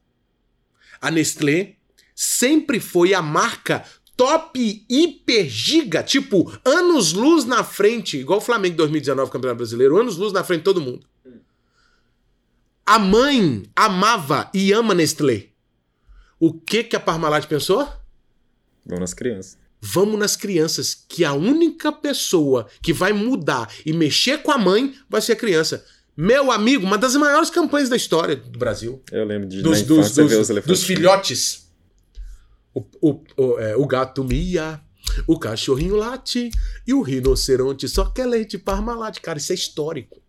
[1.01, 1.75] A Nestlé
[2.15, 3.83] sempre foi a marca
[4.17, 10.17] top hiper giga, tipo, anos luz na frente, igual o Flamengo 2019, Campeonato Brasileiro, anos
[10.17, 11.05] luz na frente de todo mundo.
[12.85, 15.47] A mãe amava e ama Nestlé.
[16.39, 17.87] O que que a Parmalat pensou?
[18.85, 19.57] Vão nas crianças.
[19.81, 24.95] Vamos nas crianças, que a única pessoa que vai mudar e mexer com a mãe
[25.09, 25.85] vai ser a criança.
[26.17, 29.01] Meu amigo, uma das maiores campanhas da história do Brasil.
[29.11, 30.79] Eu lembro de Dos, na dos, dos, elefantes.
[30.79, 31.64] dos filhotes.
[32.75, 32.83] O,
[33.37, 34.81] o, é, o gato mia,
[35.25, 36.51] o cachorrinho late
[36.85, 39.21] e o rinoceronte só quer leite parmalate.
[39.21, 40.21] Cara, isso é histórico.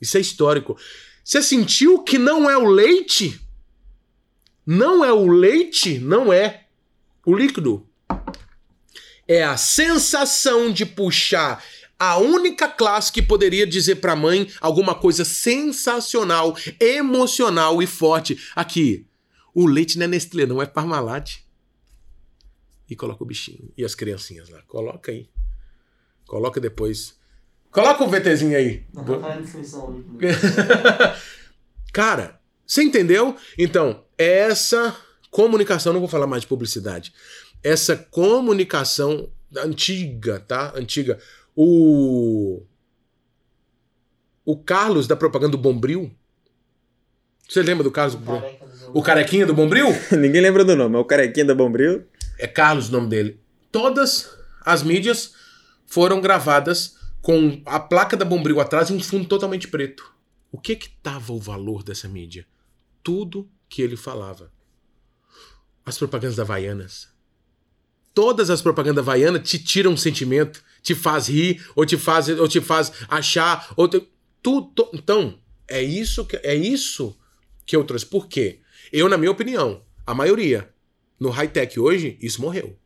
[0.00, 0.76] Isso é histórico.
[1.24, 3.40] Você sentiu que não é o leite?
[4.66, 5.98] Não é o leite?
[5.98, 6.66] Não é.
[7.24, 7.86] O líquido.
[9.26, 11.62] É a sensação de puxar
[11.98, 18.38] a única classe que poderia dizer pra mãe alguma coisa sensacional, emocional e forte.
[18.54, 19.04] Aqui,
[19.52, 21.38] o leite não é Nestlé, não é Parmalat.
[22.88, 23.72] E coloca o bichinho.
[23.76, 24.62] E as criancinhas lá.
[24.66, 25.28] Coloca aí.
[26.26, 27.18] Coloca depois.
[27.70, 28.86] Coloca o VTzinho aí.
[29.40, 30.04] Descrição ali.
[31.92, 33.36] Cara, você entendeu?
[33.58, 34.96] Então, essa
[35.30, 37.12] comunicação, não vou falar mais de publicidade,
[37.62, 40.72] essa comunicação antiga, tá?
[40.76, 41.18] Antiga.
[41.56, 42.62] O.
[44.44, 46.10] O Carlos da propaganda do Bombril.
[47.48, 48.14] Você lembra do Carlos?
[48.14, 48.42] Do
[48.92, 49.86] O carequinha do Bombril?
[50.12, 52.06] Ninguém lembra do nome, é o carequinha da Bombril.
[52.38, 53.40] É Carlos o nome dele.
[53.72, 54.30] Todas
[54.62, 55.34] as mídias
[55.86, 60.14] foram gravadas com a placa da Bombril atrás e um fundo totalmente preto.
[60.50, 62.46] O que que tava o valor dessa mídia?
[63.02, 64.52] Tudo que ele falava.
[65.84, 67.08] As propagandas da Havaianas.
[68.14, 72.48] Todas as propagandas Havaianas te tiram um sentimento, te faz rir, ou te faz, ou
[72.48, 74.06] te faz achar, ou te-
[74.42, 75.38] tu- então,
[75.68, 77.16] é isso que é isso
[77.64, 78.06] que eu trouxe.
[78.06, 78.60] Por quê?
[78.92, 80.72] Eu, na minha opinião, a maioria
[81.18, 82.78] no high-tech hoje, isso morreu.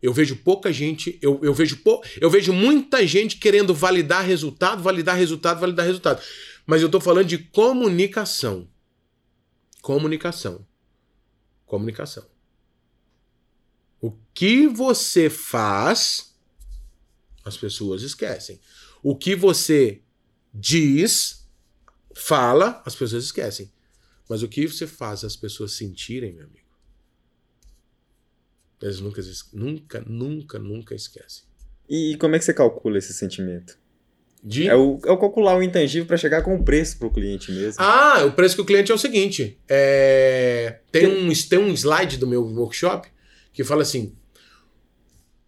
[0.00, 4.82] Eu vejo pouca gente, eu, eu, vejo pou, eu vejo muita gente querendo validar resultado,
[4.82, 6.22] validar resultado, validar resultado.
[6.64, 8.68] Mas eu tô falando de comunicação.
[9.82, 10.66] Comunicação.
[11.66, 12.24] Comunicação.
[14.00, 16.34] O que você faz,
[17.44, 18.60] as pessoas esquecem.
[19.02, 20.02] O que você
[20.54, 21.48] diz,
[22.14, 23.72] fala, as pessoas esquecem.
[24.28, 26.57] Mas o que você faz as pessoas sentirem, meu amigo?
[28.80, 29.22] Eles nunca,
[29.52, 31.44] nunca, nunca, nunca esquecem.
[31.88, 33.78] E como é que você calcula esse sentimento?
[34.42, 34.68] De...
[34.68, 37.82] É o, é o calcular o intangível para chegar com o preço pro cliente mesmo.
[37.82, 42.18] Ah, o preço que o cliente é o seguinte: é, tem, um, tem um slide
[42.18, 43.08] do meu workshop
[43.52, 44.14] que fala assim: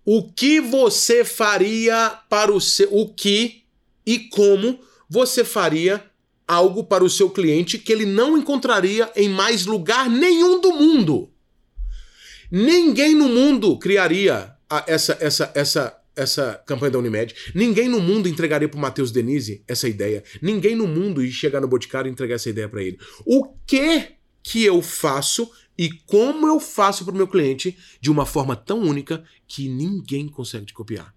[0.05, 2.93] o que você faria para o seu.
[2.93, 3.62] O que
[4.05, 6.02] e como você faria
[6.47, 11.30] algo para o seu cliente que ele não encontraria em mais lugar nenhum do mundo.
[12.51, 17.35] Ninguém no mundo criaria a- essa, essa, essa, essa campanha da Unimed.
[17.55, 20.24] Ninguém no mundo entregaria para o Matheus Denise essa ideia.
[20.43, 22.98] Ninguém no mundo ia chegar no Boticário e entregar essa ideia para ele.
[23.24, 28.27] O que que eu faço e como eu faço para o meu cliente de uma
[28.27, 31.14] forma tão única que ninguém consegue te copiar?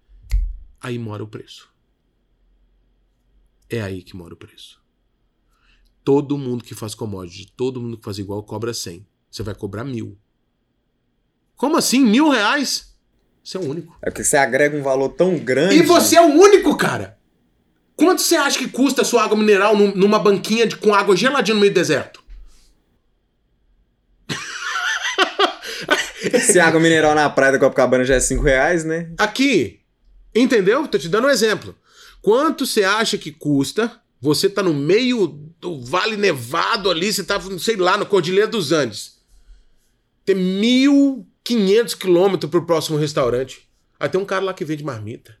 [0.80, 1.68] Aí mora o preço.
[3.68, 4.80] É aí que mora o preço.
[6.04, 9.06] Todo mundo que faz commodity, todo mundo que faz igual cobra 100.
[9.30, 10.18] Você vai cobrar mil.
[11.56, 12.04] Como assim?
[12.04, 12.92] Mil reais?
[13.42, 13.96] Você é o único.
[14.02, 15.76] É porque você agrega um valor tão grande.
[15.76, 17.16] E você é o único, cara.
[17.96, 21.16] Quanto você acha que custa a sua água mineral num- numa banquinha de, com água
[21.16, 22.22] geladinha no meio do deserto?
[26.46, 29.10] Se água mineral na praia da Copacabana já é 5 reais, né?
[29.18, 29.80] Aqui,
[30.34, 30.88] entendeu?
[30.88, 31.76] Tô te dando um exemplo.
[32.22, 34.00] Quanto você acha que custa?
[34.20, 35.26] Você tá no meio
[35.60, 39.18] do Vale Nevado ali, você tá, sei lá, no Cordilheira dos Andes.
[40.24, 40.34] Tem
[41.44, 43.68] 1.500 quilômetros pro próximo restaurante.
[44.00, 45.36] Aí tem um cara lá que vende marmita.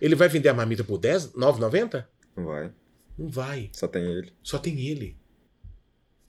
[0.00, 2.06] Ele vai vender a marmita por 10, 9,90?
[2.36, 2.72] Não vai.
[3.16, 3.70] Não vai.
[3.72, 4.32] Só tem ele.
[4.42, 5.16] Só tem ele.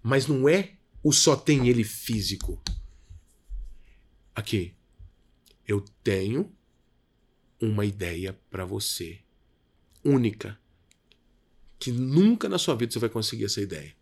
[0.01, 0.71] Mas não é
[1.03, 2.61] o só tem ele físico.
[4.33, 4.73] Aqui.
[5.67, 6.51] Eu tenho
[7.61, 9.19] uma ideia pra você.
[10.03, 10.57] Única.
[11.77, 13.93] Que nunca na sua vida você vai conseguir essa ideia.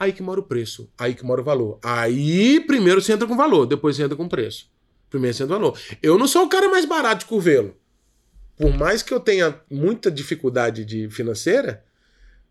[0.00, 0.88] Aí que mora o preço.
[0.96, 1.80] Aí que mora o valor.
[1.82, 4.70] Aí primeiro você entra com valor, depois você entra com preço.
[5.10, 5.78] Primeiro você entra com valor.
[6.00, 7.76] Eu não sou o cara mais barato de curvelo.
[8.56, 11.84] por mais que eu tenha muita dificuldade de financeira,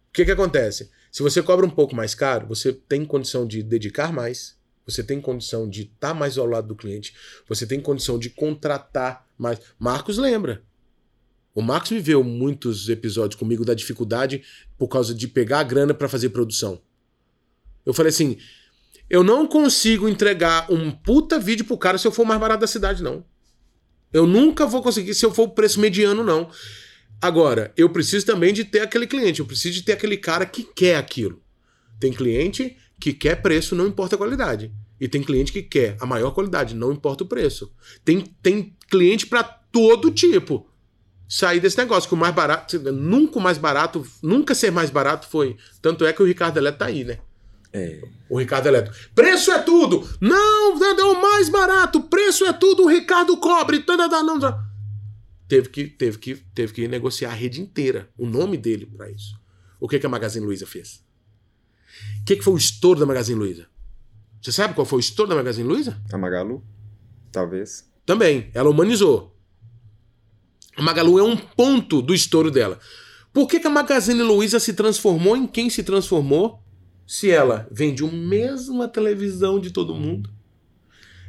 [0.10, 0.92] o que, que acontece?
[1.10, 5.22] Se você cobra um pouco mais caro, você tem condição de dedicar mais, você tem
[5.22, 7.14] condição de estar mais ao lado do cliente,
[7.48, 9.60] você tem condição de contratar mais.
[9.80, 10.64] Marcos lembra.
[11.56, 14.44] O Marcos viveu muitos episódios comigo da dificuldade
[14.78, 16.82] por causa de pegar a grana para fazer produção.
[17.88, 18.38] Eu falei assim:
[19.10, 22.60] eu não consigo entregar um puta vídeo pro cara se eu for o mais barato
[22.60, 23.24] da cidade, não.
[24.12, 26.50] Eu nunca vou conseguir se eu for o preço mediano, não.
[27.22, 30.64] Agora, eu preciso também de ter aquele cliente, eu preciso de ter aquele cara que
[30.64, 31.42] quer aquilo.
[31.98, 34.72] Tem cliente que quer preço, não importa a qualidade.
[35.00, 37.72] E tem cliente que quer a maior qualidade, não importa o preço.
[38.04, 40.70] Tem, tem cliente para todo tipo.
[41.30, 45.28] Sair desse negócio, que o mais barato, nunca o mais barato, nunca ser mais barato
[45.28, 45.56] foi.
[45.82, 47.20] Tanto é que o Ricardo Eletro tá aí, né?
[47.78, 48.02] É.
[48.30, 48.94] O Ricardo Eletro.
[49.14, 50.08] Preço é tudo!
[50.20, 52.02] Não, é o mais barato!
[52.02, 53.84] Preço é tudo, o Ricardo cobre!
[55.48, 59.40] Teve que, teve que, teve que negociar a rede inteira, o nome dele para isso.
[59.80, 61.06] O que, que a Magazine Luiza fez?
[62.22, 63.68] O que, que foi o estouro da Magazine Luiza?
[64.42, 66.02] Você sabe qual foi o estouro da Magazine Luiza?
[66.12, 66.64] A Magalu?
[67.32, 67.90] Talvez.
[68.06, 68.50] Também.
[68.54, 69.36] Ela humanizou.
[70.76, 72.80] A Magalu é um ponto do estouro dela.
[73.34, 76.64] Por que, que a Magazine Luiza se transformou em quem se transformou
[77.08, 80.30] se ela vende a mesma televisão de todo mundo?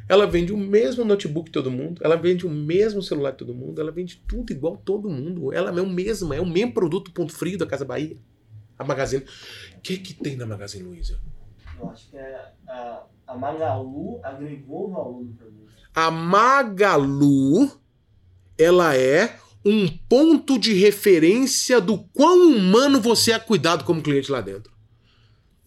[0.09, 3.53] Ela vende o mesmo notebook que todo mundo, ela vende o mesmo celular que todo
[3.53, 5.53] mundo, ela vende tudo igual todo mundo.
[5.53, 8.17] Ela é o mesmo, é o mesmo produto ponto frio da Casa Bahia.
[8.77, 9.23] A Magazine.
[9.77, 11.19] O que que tem na Magazine Luiza?
[11.79, 15.71] Eu acho que é a, a Magalu agregou valor no produto.
[15.93, 17.71] A Magalu,
[18.57, 24.41] ela é um ponto de referência do quão humano você é cuidado como cliente lá
[24.41, 24.78] dentro.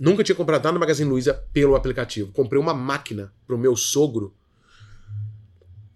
[0.02, 2.32] Nunca tinha comprado nada na Magazine Luiza pelo aplicativo.
[2.32, 4.34] Comprei uma máquina pro meu sogro.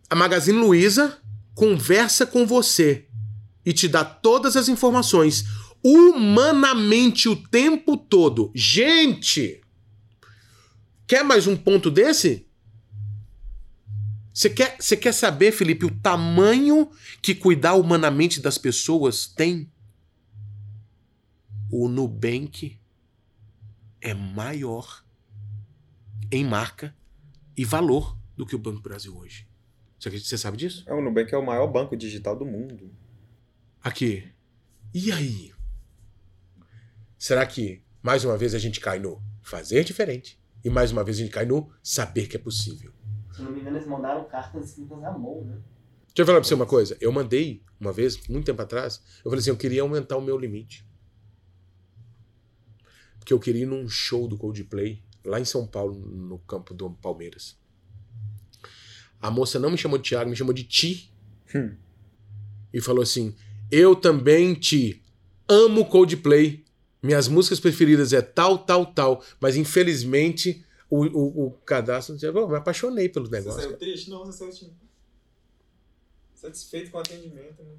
[0.08, 1.18] A Magazine Luiza
[1.56, 3.08] conversa com você
[3.64, 5.46] e te dá todas as informações
[5.82, 8.52] humanamente o tempo todo.
[8.54, 9.60] Gente,
[11.04, 12.46] quer mais um ponto desse?
[14.32, 16.88] Você quer, você quer saber, Felipe, o tamanho
[17.20, 19.68] que cuidar humanamente das pessoas tem?
[21.68, 22.78] O Nubank
[24.00, 25.04] é maior
[26.30, 26.94] em marca
[27.56, 29.48] e valor do que o Banco do Brasil hoje.
[29.98, 30.84] Você sabe disso?
[30.86, 32.94] É, o Nubank é o maior banco digital do mundo.
[33.82, 34.30] Aqui.
[34.92, 35.52] E aí?
[37.18, 40.38] Será que mais uma vez a gente cai no fazer diferente?
[40.62, 42.92] E mais uma vez a gente cai no saber que é possível.
[43.32, 45.58] Se não me engano, eles mandaram cartas escritas à mão, né?
[46.08, 46.96] Deixa eu falar pra você uma coisa.
[47.00, 50.38] Eu mandei uma vez, muito tempo atrás, eu falei assim: eu queria aumentar o meu
[50.38, 50.86] limite
[53.26, 56.88] que eu queria ir num show do Coldplay lá em São Paulo, no campo do
[56.90, 57.58] Palmeiras.
[59.20, 61.12] A moça não me chamou de Thiago, me chamou de Ti.
[61.52, 61.74] Hum.
[62.72, 63.34] E falou assim:
[63.70, 65.02] Eu também te
[65.48, 66.64] amo Coldplay.
[67.02, 69.22] Minhas músicas preferidas é tal, tal, tal.
[69.40, 72.16] Mas infelizmente o, o, o cadastro.
[72.22, 73.60] Eu me apaixonei pelo negócio.
[73.60, 74.08] Você saiu triste?
[74.08, 74.70] Não, você saiu
[76.34, 77.62] satisfeito com o atendimento.
[77.62, 77.74] Né?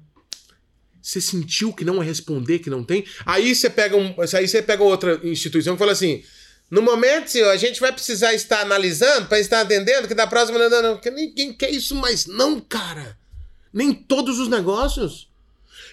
[1.00, 3.04] Você sentiu que não é responder, que não tem?
[3.24, 6.22] Aí você pega, um, aí você pega outra instituição e fala assim:
[6.70, 10.58] no momento, senhor, a gente vai precisar estar analisando para estar atendendo, que da próxima.
[10.68, 13.16] Não, não, que ninguém quer isso mais, não, cara.
[13.72, 15.28] Nem todos os negócios.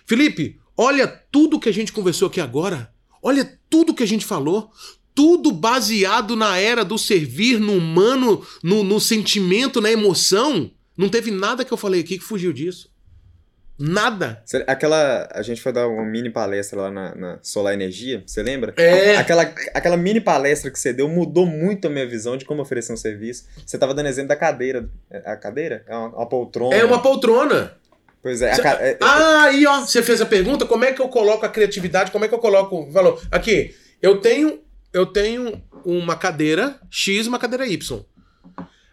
[0.05, 2.91] Felipe, olha tudo que a gente conversou aqui agora.
[3.23, 4.69] Olha tudo que a gente falou.
[5.13, 10.69] Tudo baseado na era do servir, no humano, no, no sentimento, na emoção.
[10.97, 12.89] Não teve nada que eu falei aqui que fugiu disso.
[13.77, 14.41] Nada.
[14.67, 15.27] Aquela.
[15.31, 18.73] A gente foi dar uma mini palestra lá na, na Solar Energia, você lembra?
[18.77, 19.17] É.
[19.17, 19.41] Aquela,
[19.73, 22.97] aquela mini palestra que você deu mudou muito a minha visão de como oferecer um
[22.97, 23.45] serviço.
[23.65, 24.89] Você tava dando exemplo da cadeira.
[25.11, 25.83] É, a cadeira?
[25.87, 26.75] É uma, uma poltrona.
[26.75, 27.75] É uma poltrona.
[28.23, 28.53] Pois é.
[28.55, 29.81] Cê, é, ah, aí, ó.
[29.81, 32.11] Você fez a pergunta: como é que eu coloco a criatividade?
[32.11, 33.21] Como é que eu coloco o valor?
[33.29, 34.61] Aqui, eu tenho,
[34.93, 38.05] eu tenho uma cadeira X uma cadeira Y.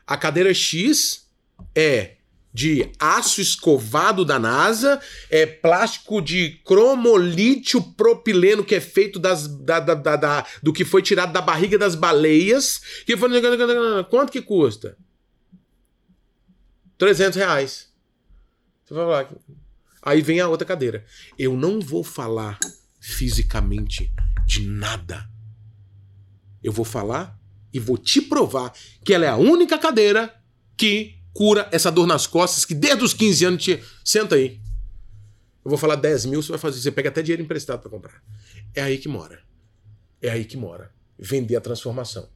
[0.04, 1.28] A cadeira X
[1.74, 2.16] é
[2.52, 5.00] de aço escovado da NASA,
[5.30, 10.84] é plástico de cromolítio propileno que é feito das, da, da, da, da, do que
[10.84, 12.80] foi tirado da barriga das baleias.
[13.06, 13.30] Que foi...
[14.10, 14.98] Quanto que custa?
[16.98, 17.90] 300 reais.
[18.84, 19.34] Você vai falar.
[20.02, 21.04] Aí vem a outra cadeira.
[21.38, 22.58] Eu não vou falar
[23.00, 24.12] fisicamente
[24.44, 25.28] de nada.
[26.62, 27.38] Eu vou falar
[27.72, 28.72] e vou te provar
[29.04, 30.34] que ela é a única cadeira
[30.76, 33.82] que cura essa dor nas costas que desde os 15 anos te.
[34.04, 34.60] Senta aí.
[35.64, 36.80] Eu vou falar 10 mil, você vai fazer.
[36.80, 38.22] Você pega até dinheiro emprestado para comprar.
[38.74, 39.40] É aí que mora.
[40.20, 40.92] É aí que mora.
[41.18, 42.28] Vender a transformação.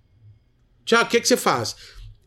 [0.85, 1.75] Tiago, o que, que você faz?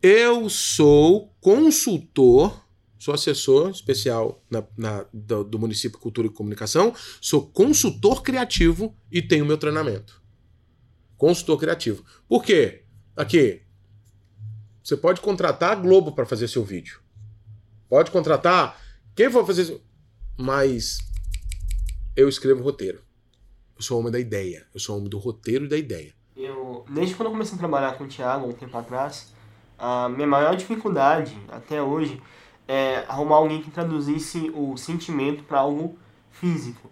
[0.01, 2.67] Eu sou consultor
[2.99, 9.21] sou assessor especial na, na- do, do município Cultura e Comunicação, sou consultor criativo e
[9.21, 10.21] tenho meu treinamento.
[11.17, 12.03] Consultor criativo.
[12.27, 12.83] Por quê?
[13.15, 13.61] Aqui,
[14.83, 16.99] você pode contratar a Globo para fazer seu vídeo.
[17.87, 18.79] Pode contratar
[19.15, 19.81] quem for fazer.
[20.37, 20.99] Mas
[22.15, 23.01] eu escrevo roteiro.
[23.75, 24.65] Eu sou homem da ideia.
[24.73, 26.13] Eu sou homem do roteiro e da ideia.
[26.35, 29.33] Eu, desde quando eu comecei a trabalhar com o Thiago, um tempo atrás,
[29.77, 32.21] a minha maior dificuldade até hoje
[32.67, 35.97] é arrumar alguém que traduzisse o sentimento para algo
[36.31, 36.89] físico.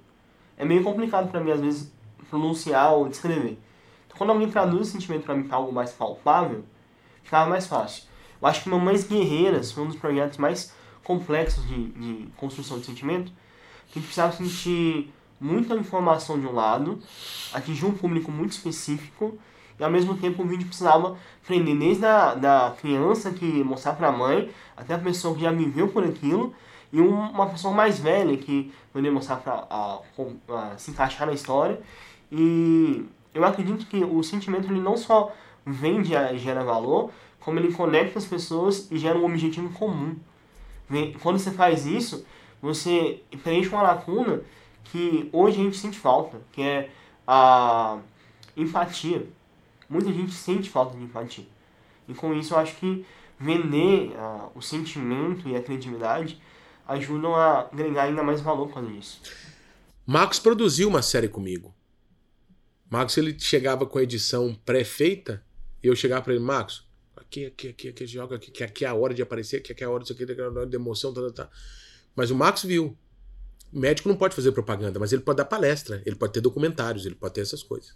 [0.58, 1.92] É meio complicado para mim, às vezes,
[2.30, 3.60] pronunciar ou descrever.
[4.06, 6.66] Então, quando alguém traduz o sentimento para mim para algo mais palpável,
[7.28, 8.04] ficava mais fácil.
[8.42, 10.74] Eu acho que Mamães Guerreiras foi um dos projetos mais
[11.04, 13.32] complexos de, de construção de sentimento,
[13.88, 17.00] que a gente precisava sentir muita informação de um lado,
[17.54, 19.38] atingir um público muito específico
[19.80, 24.08] e ao mesmo tempo o vídeo precisava prender desde a da criança que mostrar para
[24.08, 26.54] a mãe até a pessoa que já viveu por aquilo
[26.92, 31.80] e um- uma pessoa mais velha que poderia mostrar para se encaixar na história
[32.32, 35.32] e eu acredito que o sentimento ele não só
[35.68, 40.16] vende e gera valor como ele conecta as pessoas e gera um objetivo comum
[41.22, 42.26] quando você faz isso
[42.62, 44.42] você preenche uma lacuna
[44.86, 46.90] que hoje a gente sente falta, que é
[47.28, 48.00] a
[48.56, 49.28] empatia.
[49.90, 51.46] Muita gente sente falta de empatia.
[52.08, 53.06] E com isso eu acho que
[53.40, 56.42] vender ah, o sentimento e a criatividade
[56.88, 59.22] ajudam a agregar ainda mais valor quando isso.
[60.06, 61.76] Marcos produziu uma série comigo.
[62.90, 65.44] Marcos ele chegava com a edição pré-feita
[65.84, 68.88] e eu chegava para ele, Marcos, aqui, aqui, aqui, aqui, joga aqui, que aqui é
[68.88, 70.66] a hora de aparecer, que aqui é a hora disso aqui, que é a hora
[70.66, 71.50] de emoção, tá, tá, tá.
[72.16, 72.98] Mas o Marcos viu.
[73.72, 77.06] O médico não pode fazer propaganda, mas ele pode dar palestra, ele pode ter documentários,
[77.06, 77.96] ele pode ter essas coisas.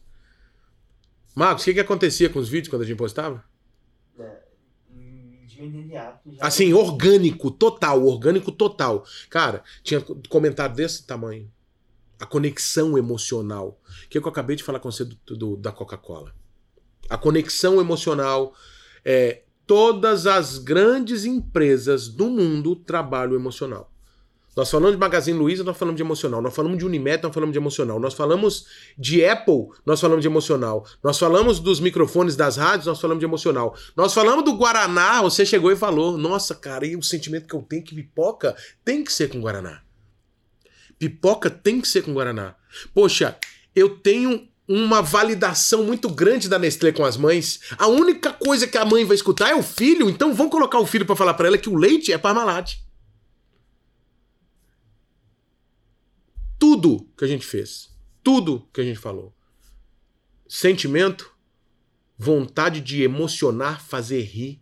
[1.33, 3.43] Marcos, o que, que acontecia com os vídeos quando a gente postava?
[6.33, 6.45] Já.
[6.45, 9.05] Assim, orgânico, total, orgânico total.
[9.29, 11.49] Cara, tinha comentário desse tamanho.
[12.19, 13.79] A conexão emocional.
[14.09, 16.33] Que, é que eu acabei de falar com você do, do- da Coca-Cola.
[17.11, 18.53] A conexão emocional.
[19.03, 23.91] É, todas as grandes empresas do mundo trabalham emocional.
[24.55, 26.41] Nós falamos de Magazine Luiza, nós falamos de emocional.
[26.41, 27.99] Nós falamos de Unimed, nós falamos de emocional.
[27.99, 28.65] Nós falamos
[28.97, 30.85] de Apple, nós falamos de emocional.
[31.01, 33.73] Nós falamos dos microfones das rádios, nós falamos de emocional.
[33.95, 37.61] Nós falamos do Guaraná, você chegou e falou: Nossa, cara, e o sentimento que eu
[37.61, 39.81] tenho que pipoca tem que ser com Guaraná.
[40.99, 42.55] Pipoca tem que ser com Guaraná.
[42.93, 43.37] Poxa,
[43.73, 47.59] eu tenho uma validação muito grande da Nestlé com as mães.
[47.77, 50.85] A única coisa que a mãe vai escutar é o filho, então vão colocar o
[50.85, 52.77] filho pra falar pra ela que o leite é Parmalat.
[56.57, 57.93] Tudo que a gente fez,
[58.23, 59.35] tudo que a gente falou.
[60.47, 61.35] Sentimento,
[62.17, 64.61] vontade de emocionar, fazer rir,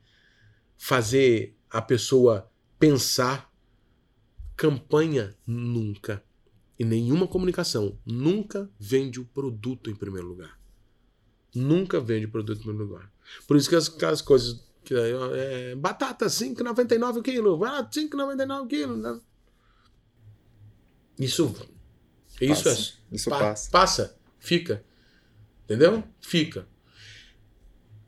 [0.75, 2.49] fazer a pessoa
[2.79, 3.47] pensar.
[4.55, 6.23] Campanha nunca.
[6.79, 10.57] E nenhuma comunicação nunca vende o produto em primeiro lugar.
[11.53, 13.11] Nunca vende o produto em primeiro lugar.
[13.45, 14.63] Por isso que as, as coisas.
[14.85, 17.57] Que, é, batata, 5,99 o quilo.
[17.57, 18.95] Barato, 5,99 o quilo.
[18.95, 19.19] né?
[21.19, 21.53] Isso.
[22.39, 22.69] Isso Passa.
[23.11, 23.15] é.
[23.15, 23.71] Isso pa- passa.
[23.71, 24.17] Passa.
[24.39, 24.83] Fica.
[25.65, 26.03] Entendeu?
[26.21, 26.65] Fica.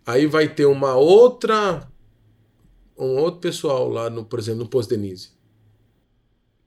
[0.06, 1.88] Aí vai ter uma outra.
[2.98, 5.31] Um outro pessoal lá, no, por exemplo, no Posto Denise.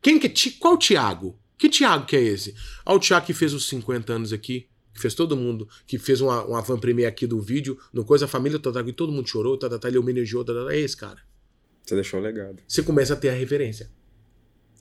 [0.03, 0.53] Quem que é?
[0.61, 1.39] Qual Tiago?
[1.59, 2.55] Que Tiago que é esse?
[2.85, 6.21] Ah, o Tiago que fez os 50 anos aqui, que fez todo mundo, que fez
[6.21, 9.29] uma, uma van premier aqui do vídeo, no coisa, a família toda aqui, todo mundo
[9.29, 11.19] chorou, tá, tá, tá, ele homenageou, tá, tá, tá, é esse cara.
[11.85, 12.57] Você deixou o legado.
[12.67, 13.91] Você começa a ter a referência.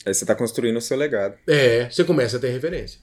[0.05, 1.35] Aí você tá construindo o seu legado.
[1.47, 2.99] É, você começa a ter referência.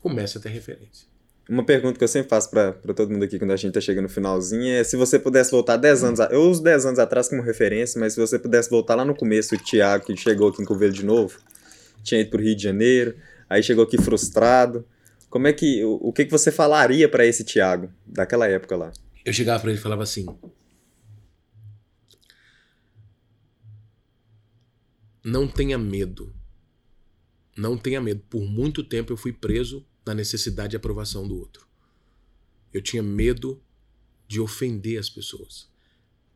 [0.00, 1.06] Começa a ter referência.
[1.48, 3.80] Uma pergunta que eu sempre faço pra, pra todo mundo aqui quando a gente tá
[3.80, 6.20] chegando no finalzinho é se você pudesse voltar 10 anos.
[6.20, 9.14] a- Eu uso 10 anos atrás como referência, mas se você pudesse voltar lá no
[9.14, 11.38] começo, o Thiago, que chegou aqui em Covelho de novo,
[12.04, 13.16] tinha ido pro Rio de Janeiro,
[13.48, 14.86] aí chegou aqui frustrado.
[15.28, 15.82] Como é que.
[15.84, 18.92] O, o que, que você falaria pra esse Thiago daquela época lá?
[19.24, 20.26] Eu chegava pra ele e falava assim:
[25.24, 26.32] Não tenha medo.
[27.56, 28.22] Não tenha medo.
[28.28, 31.66] Por muito tempo eu fui preso na necessidade de aprovação do outro.
[32.72, 33.62] Eu tinha medo
[34.28, 35.70] de ofender as pessoas.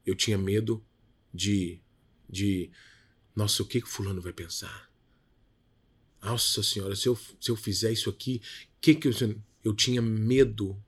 [0.06, 0.82] Eu tinha medo
[1.32, 1.80] de.
[2.28, 2.70] de
[3.36, 4.87] nossa, o que, que fulano vai pensar?
[6.22, 8.42] Nossa senhora, se eu, se eu fizer isso aqui,
[8.80, 9.12] que que eu.
[9.64, 10.80] Eu tinha medo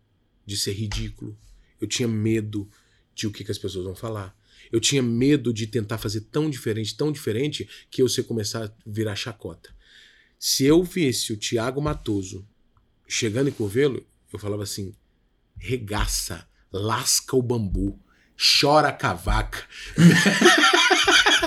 [0.46, 1.36] de ser ridículo.
[1.80, 2.68] Eu tinha medo
[3.14, 4.36] de o que, que as pessoas vão falar.
[4.70, 8.72] Eu tinha medo de tentar fazer tão diferente, tão diferente, que eu sei começar a
[8.86, 9.74] virar chacota.
[10.38, 12.46] Se eu visse o Tiago Matoso
[13.06, 14.94] chegando em Curvelo, eu falava assim:
[15.56, 17.98] regaça, lasca o bambu,
[18.60, 19.66] chora a cavaca.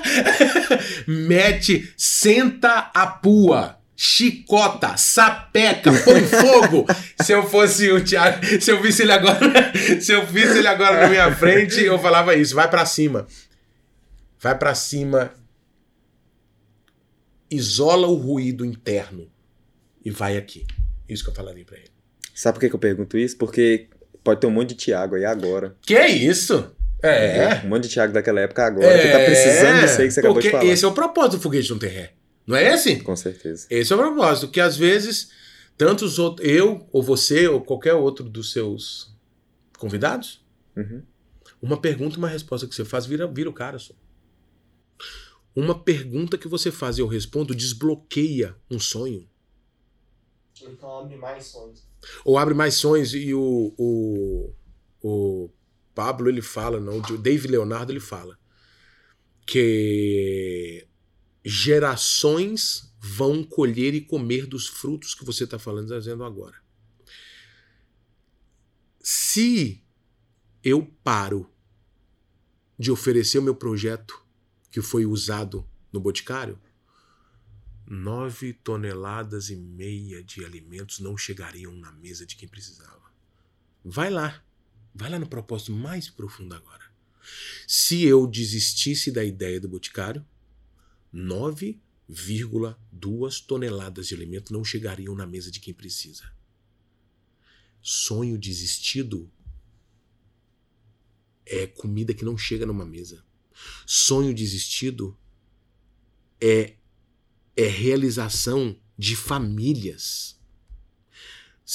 [1.08, 3.78] Mete, senta a pua.
[3.96, 6.86] Chicota, sapeca, põe fogo.
[7.22, 9.72] se eu fosse o Thiago, se eu visse ele agora,
[10.02, 13.28] se eu visse ele agora na minha frente, eu falava isso, vai para cima.
[14.40, 15.32] Vai para cima.
[17.50, 19.32] Isola o ruído interno
[20.04, 20.66] e vai aqui.
[21.08, 21.92] Isso que eu falaria para ele.
[22.34, 23.38] Sabe por que, que eu pergunto isso?
[23.38, 23.88] Porque
[24.24, 25.76] pode ter um monte de Thiago aí agora.
[25.82, 26.76] Que isso?
[27.04, 27.62] É.
[27.66, 29.02] Um monte de Thiago daquela época agora é.
[29.02, 30.66] que tá precisando disso aí que você acabou de falar.
[30.66, 32.14] Esse é o propósito do foguete não ter ré.
[32.48, 32.98] Não é esse?
[33.02, 33.68] Com certeza.
[33.70, 34.48] Esse é o propósito.
[34.48, 35.30] Que às vezes,
[35.78, 39.14] tanto os outros, eu, ou você, ou qualquer outro dos seus
[39.78, 40.46] convidados,
[40.78, 41.04] uhum.
[41.62, 43.94] uma pergunta e uma resposta que você faz vira, vira o cara só.
[45.54, 49.28] Uma pergunta que você faz e eu respondo desbloqueia um sonho.
[50.62, 51.86] Então abre mais sonhos.
[52.24, 54.54] Ou abre mais sonhos e o, o,
[55.02, 55.50] o
[55.94, 58.40] Pablo ele fala, não, o Dave Leonardo ele fala
[59.46, 60.88] que
[61.44, 66.56] gerações vão colher e comer dos frutos que você está falando, dizendo agora.
[69.00, 69.84] Se
[70.64, 71.50] eu paro
[72.80, 74.26] de oferecer o meu projeto
[74.72, 76.60] que foi usado no Boticário,
[77.86, 83.12] nove toneladas e meia de alimentos não chegariam na mesa de quem precisava.
[83.84, 84.42] Vai lá,
[84.94, 86.84] vai lá no propósito mais profundo agora.
[87.68, 90.24] Se eu desistisse da ideia do Boticário,
[91.14, 96.32] 9,2 toneladas de alimento não chegariam na mesa de quem precisa.
[97.82, 99.30] Sonho desistido
[101.46, 103.22] é comida que não chega numa mesa.
[103.86, 105.18] Sonho desistido
[106.42, 106.78] é
[107.56, 110.33] é realização de famílias.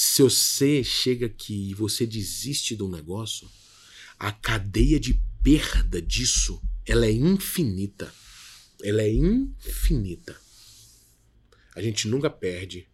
[0.01, 3.49] Se você chega aqui e você desiste de um negócio,
[4.17, 8.09] a cadeia de perda disso, ela é infinita.
[8.81, 10.37] Ela é infinita.
[11.75, 12.87] A gente nunca perde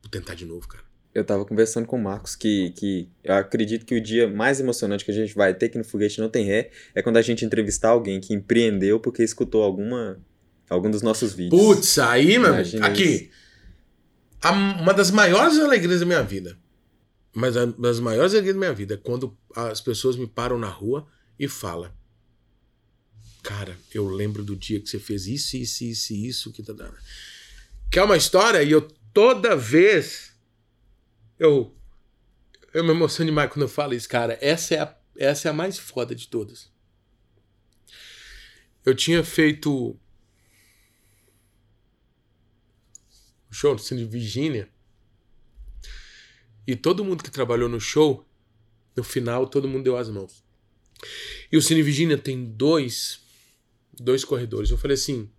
[0.00, 0.84] por tentar de novo, cara.
[1.12, 5.04] Eu tava conversando com o Marcos que, que eu acredito que o dia mais emocionante
[5.04, 7.44] que a gente vai ter aqui no Foguete Não Tem Ré é quando a gente
[7.44, 10.20] entrevistar alguém que empreendeu porque escutou alguma
[10.70, 11.60] algum dos nossos vídeos.
[11.60, 13.28] Putz, aí, meu aqui.
[14.42, 16.58] A, uma das maiores alegrias da minha vida.
[17.34, 20.68] Mas uma das maiores alegrias da minha vida é quando as pessoas me param na
[20.68, 21.06] rua
[21.38, 21.92] e falam:
[23.42, 26.96] Cara, eu lembro do dia que você fez isso, isso, isso, isso, que tá dando.
[27.90, 28.82] Que é uma história e eu
[29.12, 30.32] toda vez
[31.38, 31.74] eu
[32.74, 34.38] eu me emociono demais quando eu falo isso, cara.
[34.40, 36.70] Essa é a, essa é a mais foda de todas.
[38.84, 39.98] Eu tinha feito
[43.50, 44.68] o show no Cine Virgínia.
[46.66, 48.26] E todo mundo que trabalhou no show,
[48.96, 50.44] no final, todo mundo deu as mãos.
[51.50, 53.20] E o Cine Virgínia tem dois,
[53.98, 54.70] dois corredores.
[54.70, 55.30] Eu falei assim,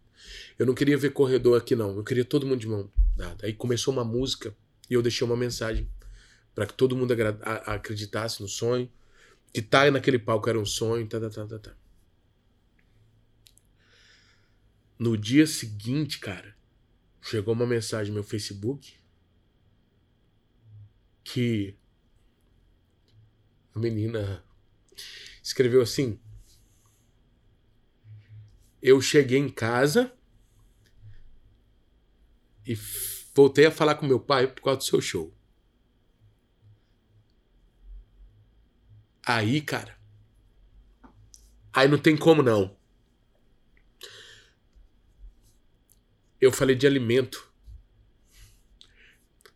[0.57, 3.45] eu não queria ver corredor aqui não, eu queria todo mundo de mão dada.
[3.45, 4.55] Aí começou uma música
[4.89, 5.87] e eu deixei uma mensagem
[6.55, 7.13] para que todo mundo
[7.65, 8.91] acreditasse no sonho,
[9.53, 11.75] que tá naquele palco era um sonho, tá, tá, tá, tá, tá.
[14.97, 16.53] No dia seguinte, cara,
[17.29, 18.97] chegou uma mensagem no meu Facebook
[21.23, 21.77] que
[23.75, 24.43] a menina
[25.43, 26.19] escreveu assim:
[28.81, 30.11] Eu cheguei em casa
[32.65, 32.75] e
[33.35, 35.31] voltei a falar com meu pai por causa do seu show.
[39.23, 39.95] Aí, cara.
[41.71, 42.78] Aí não tem como não.
[46.39, 47.51] Eu falei de alimento.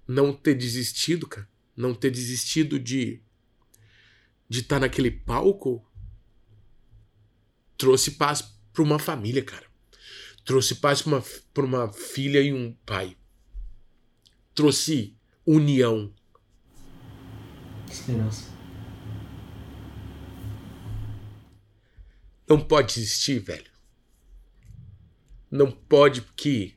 [0.07, 1.47] Não ter desistido, cara.
[1.75, 3.21] Não ter desistido de
[4.49, 5.83] de estar tá naquele palco
[7.83, 8.41] trouxe paz
[8.71, 9.65] para uma família, cara.
[10.45, 11.23] Trouxe paz para uma,
[11.53, 13.17] pra uma filha e um pai.
[14.55, 16.13] Trouxe união.
[17.89, 18.51] Esperança.
[22.47, 23.72] Não pode existir, velho.
[25.53, 26.73] Não pode, porque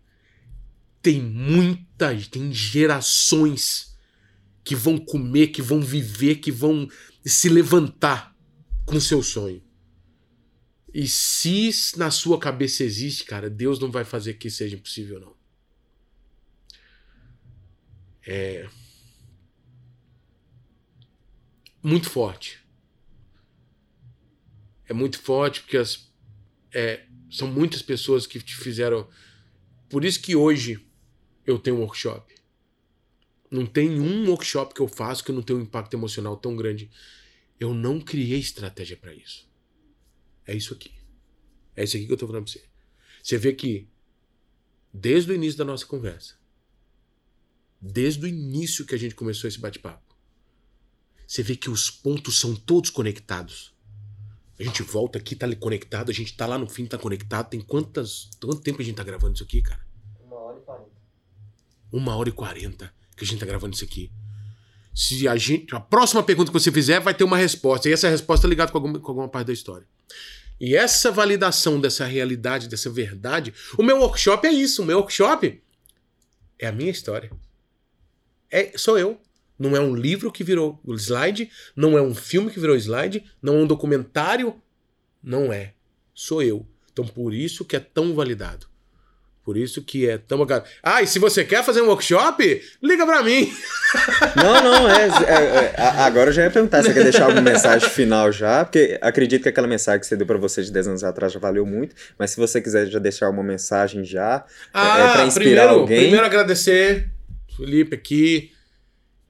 [1.01, 3.97] tem muitas, tem gerações
[4.63, 6.87] que vão comer, que vão viver, que vão
[7.25, 8.37] se levantar
[8.85, 9.65] com seu sonho.
[10.93, 15.35] E se na sua cabeça existe, cara, Deus não vai fazer que seja impossível, não.
[18.27, 18.69] É.
[21.83, 22.63] Muito forte.
[24.85, 26.13] É muito forte porque as,
[26.75, 29.09] é, são muitas pessoas que te fizeram.
[29.89, 30.85] Por isso que hoje
[31.47, 32.35] eu tenho um workshop.
[33.51, 36.91] Não tem um workshop que eu faço que não tenha um impacto emocional tão grande.
[37.59, 39.49] Eu não criei estratégia para isso.
[40.47, 40.93] É isso aqui.
[41.75, 42.65] É isso aqui que eu tô falando pra você.
[43.23, 43.89] Você vê que,
[44.93, 46.37] desde o início da nossa conversa,
[47.81, 50.17] desde o início que a gente começou esse bate-papo,
[51.27, 53.76] você vê que os pontos são todos conectados.
[54.59, 57.51] A gente volta aqui, tá conectado, a gente tá lá no fim, tá conectado.
[57.51, 58.31] Tem quantas.
[58.41, 59.81] Quanto tempo a gente tá gravando isso aqui, cara?
[60.25, 60.91] Uma hora e quarenta.
[61.93, 64.11] Uma hora e quarenta que a gente tá gravando isso aqui.
[64.95, 65.75] Se a gente.
[65.75, 67.89] A próxima pergunta que você fizer vai ter uma resposta.
[67.89, 69.87] E essa resposta é ligada com alguma, com alguma parte da história.
[70.59, 73.53] E essa validação dessa realidade, dessa verdade.
[73.79, 74.83] O meu workshop é isso.
[74.83, 75.63] O meu workshop
[76.59, 77.31] é a minha história.
[78.51, 79.21] É, sou eu.
[79.59, 83.55] Não é um livro que virou slide, não é um filme que virou slide, não
[83.55, 84.55] é um documentário.
[85.23, 85.73] Não é.
[86.15, 86.67] Sou eu.
[86.93, 88.67] Então por isso que é tão validado.
[89.47, 90.65] Por isso que é tão bacana.
[90.83, 93.49] Ah, e se você quer fazer um workshop, liga pra mim.
[94.35, 97.41] Não, não, é, é, é Agora eu já ia perguntar se você quer deixar alguma
[97.41, 100.89] mensagem final já, porque acredito que aquela mensagem que você deu pra você de 10
[100.89, 104.99] anos atrás já valeu muito, mas se você quiser já deixar uma mensagem já, ah,
[104.99, 106.01] é, pra inspirar primeiro, alguém.
[106.01, 107.09] Primeiro agradecer,
[107.57, 108.51] Felipe aqui,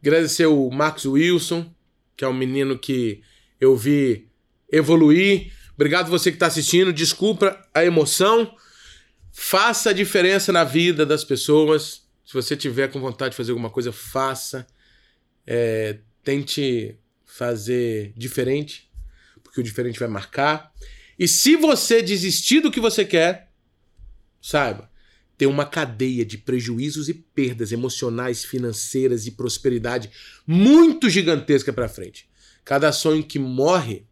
[0.01, 1.73] agradecer o Max Wilson,
[2.17, 3.23] que é um menino que
[3.61, 4.29] eu vi
[4.71, 5.53] evoluir.
[5.75, 6.93] Obrigado você que está assistindo.
[6.93, 8.55] Desculpa a emoção.
[9.33, 12.07] Faça a diferença na vida das pessoas.
[12.25, 14.67] Se você tiver com vontade de fazer alguma coisa, faça.
[15.47, 18.91] É, tente fazer diferente,
[19.45, 20.73] porque o diferente vai marcar.
[21.19, 23.53] E se você desistir do que você quer,
[24.41, 24.91] saiba,
[25.37, 30.11] tem uma cadeia de prejuízos e perdas emocionais, financeiras e prosperidade
[30.47, 32.29] muito gigantesca para frente.
[32.65, 34.07] Cada sonho que morre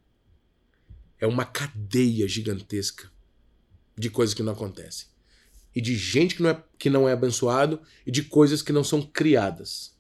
[1.18, 3.10] é uma cadeia gigantesca
[3.96, 5.06] de coisas que não acontecem.
[5.74, 8.84] E de gente que não é, que não é abençoado e de coisas que não
[8.84, 9.96] são criadas.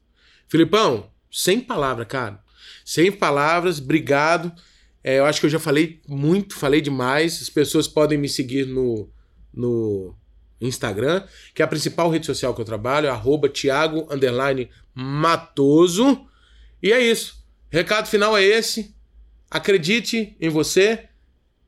[0.46, 2.44] Filipão, sem palavra, cara.
[2.84, 4.52] Sem palavras, obrigado.
[5.02, 7.40] É, eu acho que eu já falei muito, falei demais.
[7.42, 9.10] As pessoas podem me seguir no,
[9.52, 10.14] no
[10.66, 11.22] Instagram,
[11.54, 14.08] que é a principal rede social que eu trabalho, arroba Thiago
[14.94, 16.26] Matoso.
[16.82, 17.44] E é isso.
[17.70, 18.94] Recado final é esse.
[19.50, 21.08] Acredite em você.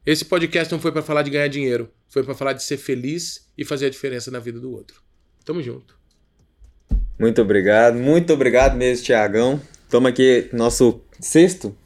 [0.05, 3.49] Esse podcast não foi para falar de ganhar dinheiro, foi para falar de ser feliz
[3.59, 5.03] e fazer a diferença na vida do outro.
[5.45, 5.99] Tamo junto.
[7.19, 9.61] Muito obrigado, muito obrigado mesmo, Tiagão.
[9.91, 11.77] Toma aqui nosso sexto,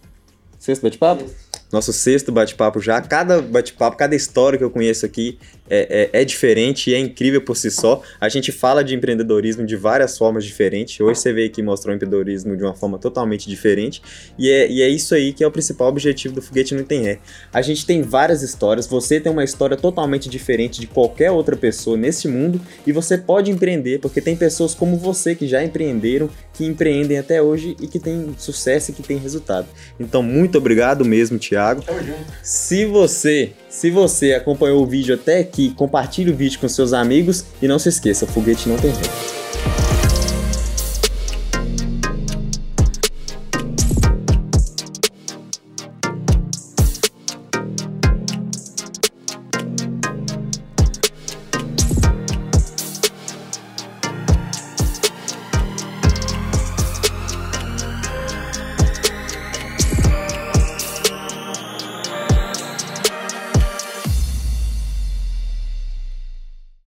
[0.58, 1.30] sexto bate-papo?
[1.72, 3.00] Nosso sexto bate-papo já.
[3.00, 5.38] Cada bate-papo, cada história que eu conheço aqui
[5.70, 8.02] é, é, é, diferente e é incrível por si só.
[8.20, 11.00] A gente fala de empreendedorismo de várias formas diferentes.
[11.00, 14.02] Hoje você veio aqui mostrar o empreendedorismo de uma forma totalmente diferente.
[14.36, 17.02] E é, e é isso aí que é o principal objetivo do Foguete Não Tem
[17.02, 17.20] Ré.
[17.52, 18.86] A gente tem várias histórias.
[18.88, 22.60] Você tem uma história totalmente diferente de qualquer outra pessoa nesse mundo.
[22.86, 27.40] E você pode empreender, porque tem pessoas como você que já empreenderam, que empreendem até
[27.40, 29.68] hoje e que têm sucesso e que têm resultado.
[29.98, 31.84] Então, muito obrigado mesmo, Thiago.
[32.42, 37.44] Se você se você acompanhou o vídeo até aqui, compartilhe o vídeo com seus amigos
[37.62, 39.49] e não se esqueça, foguete não tem ré.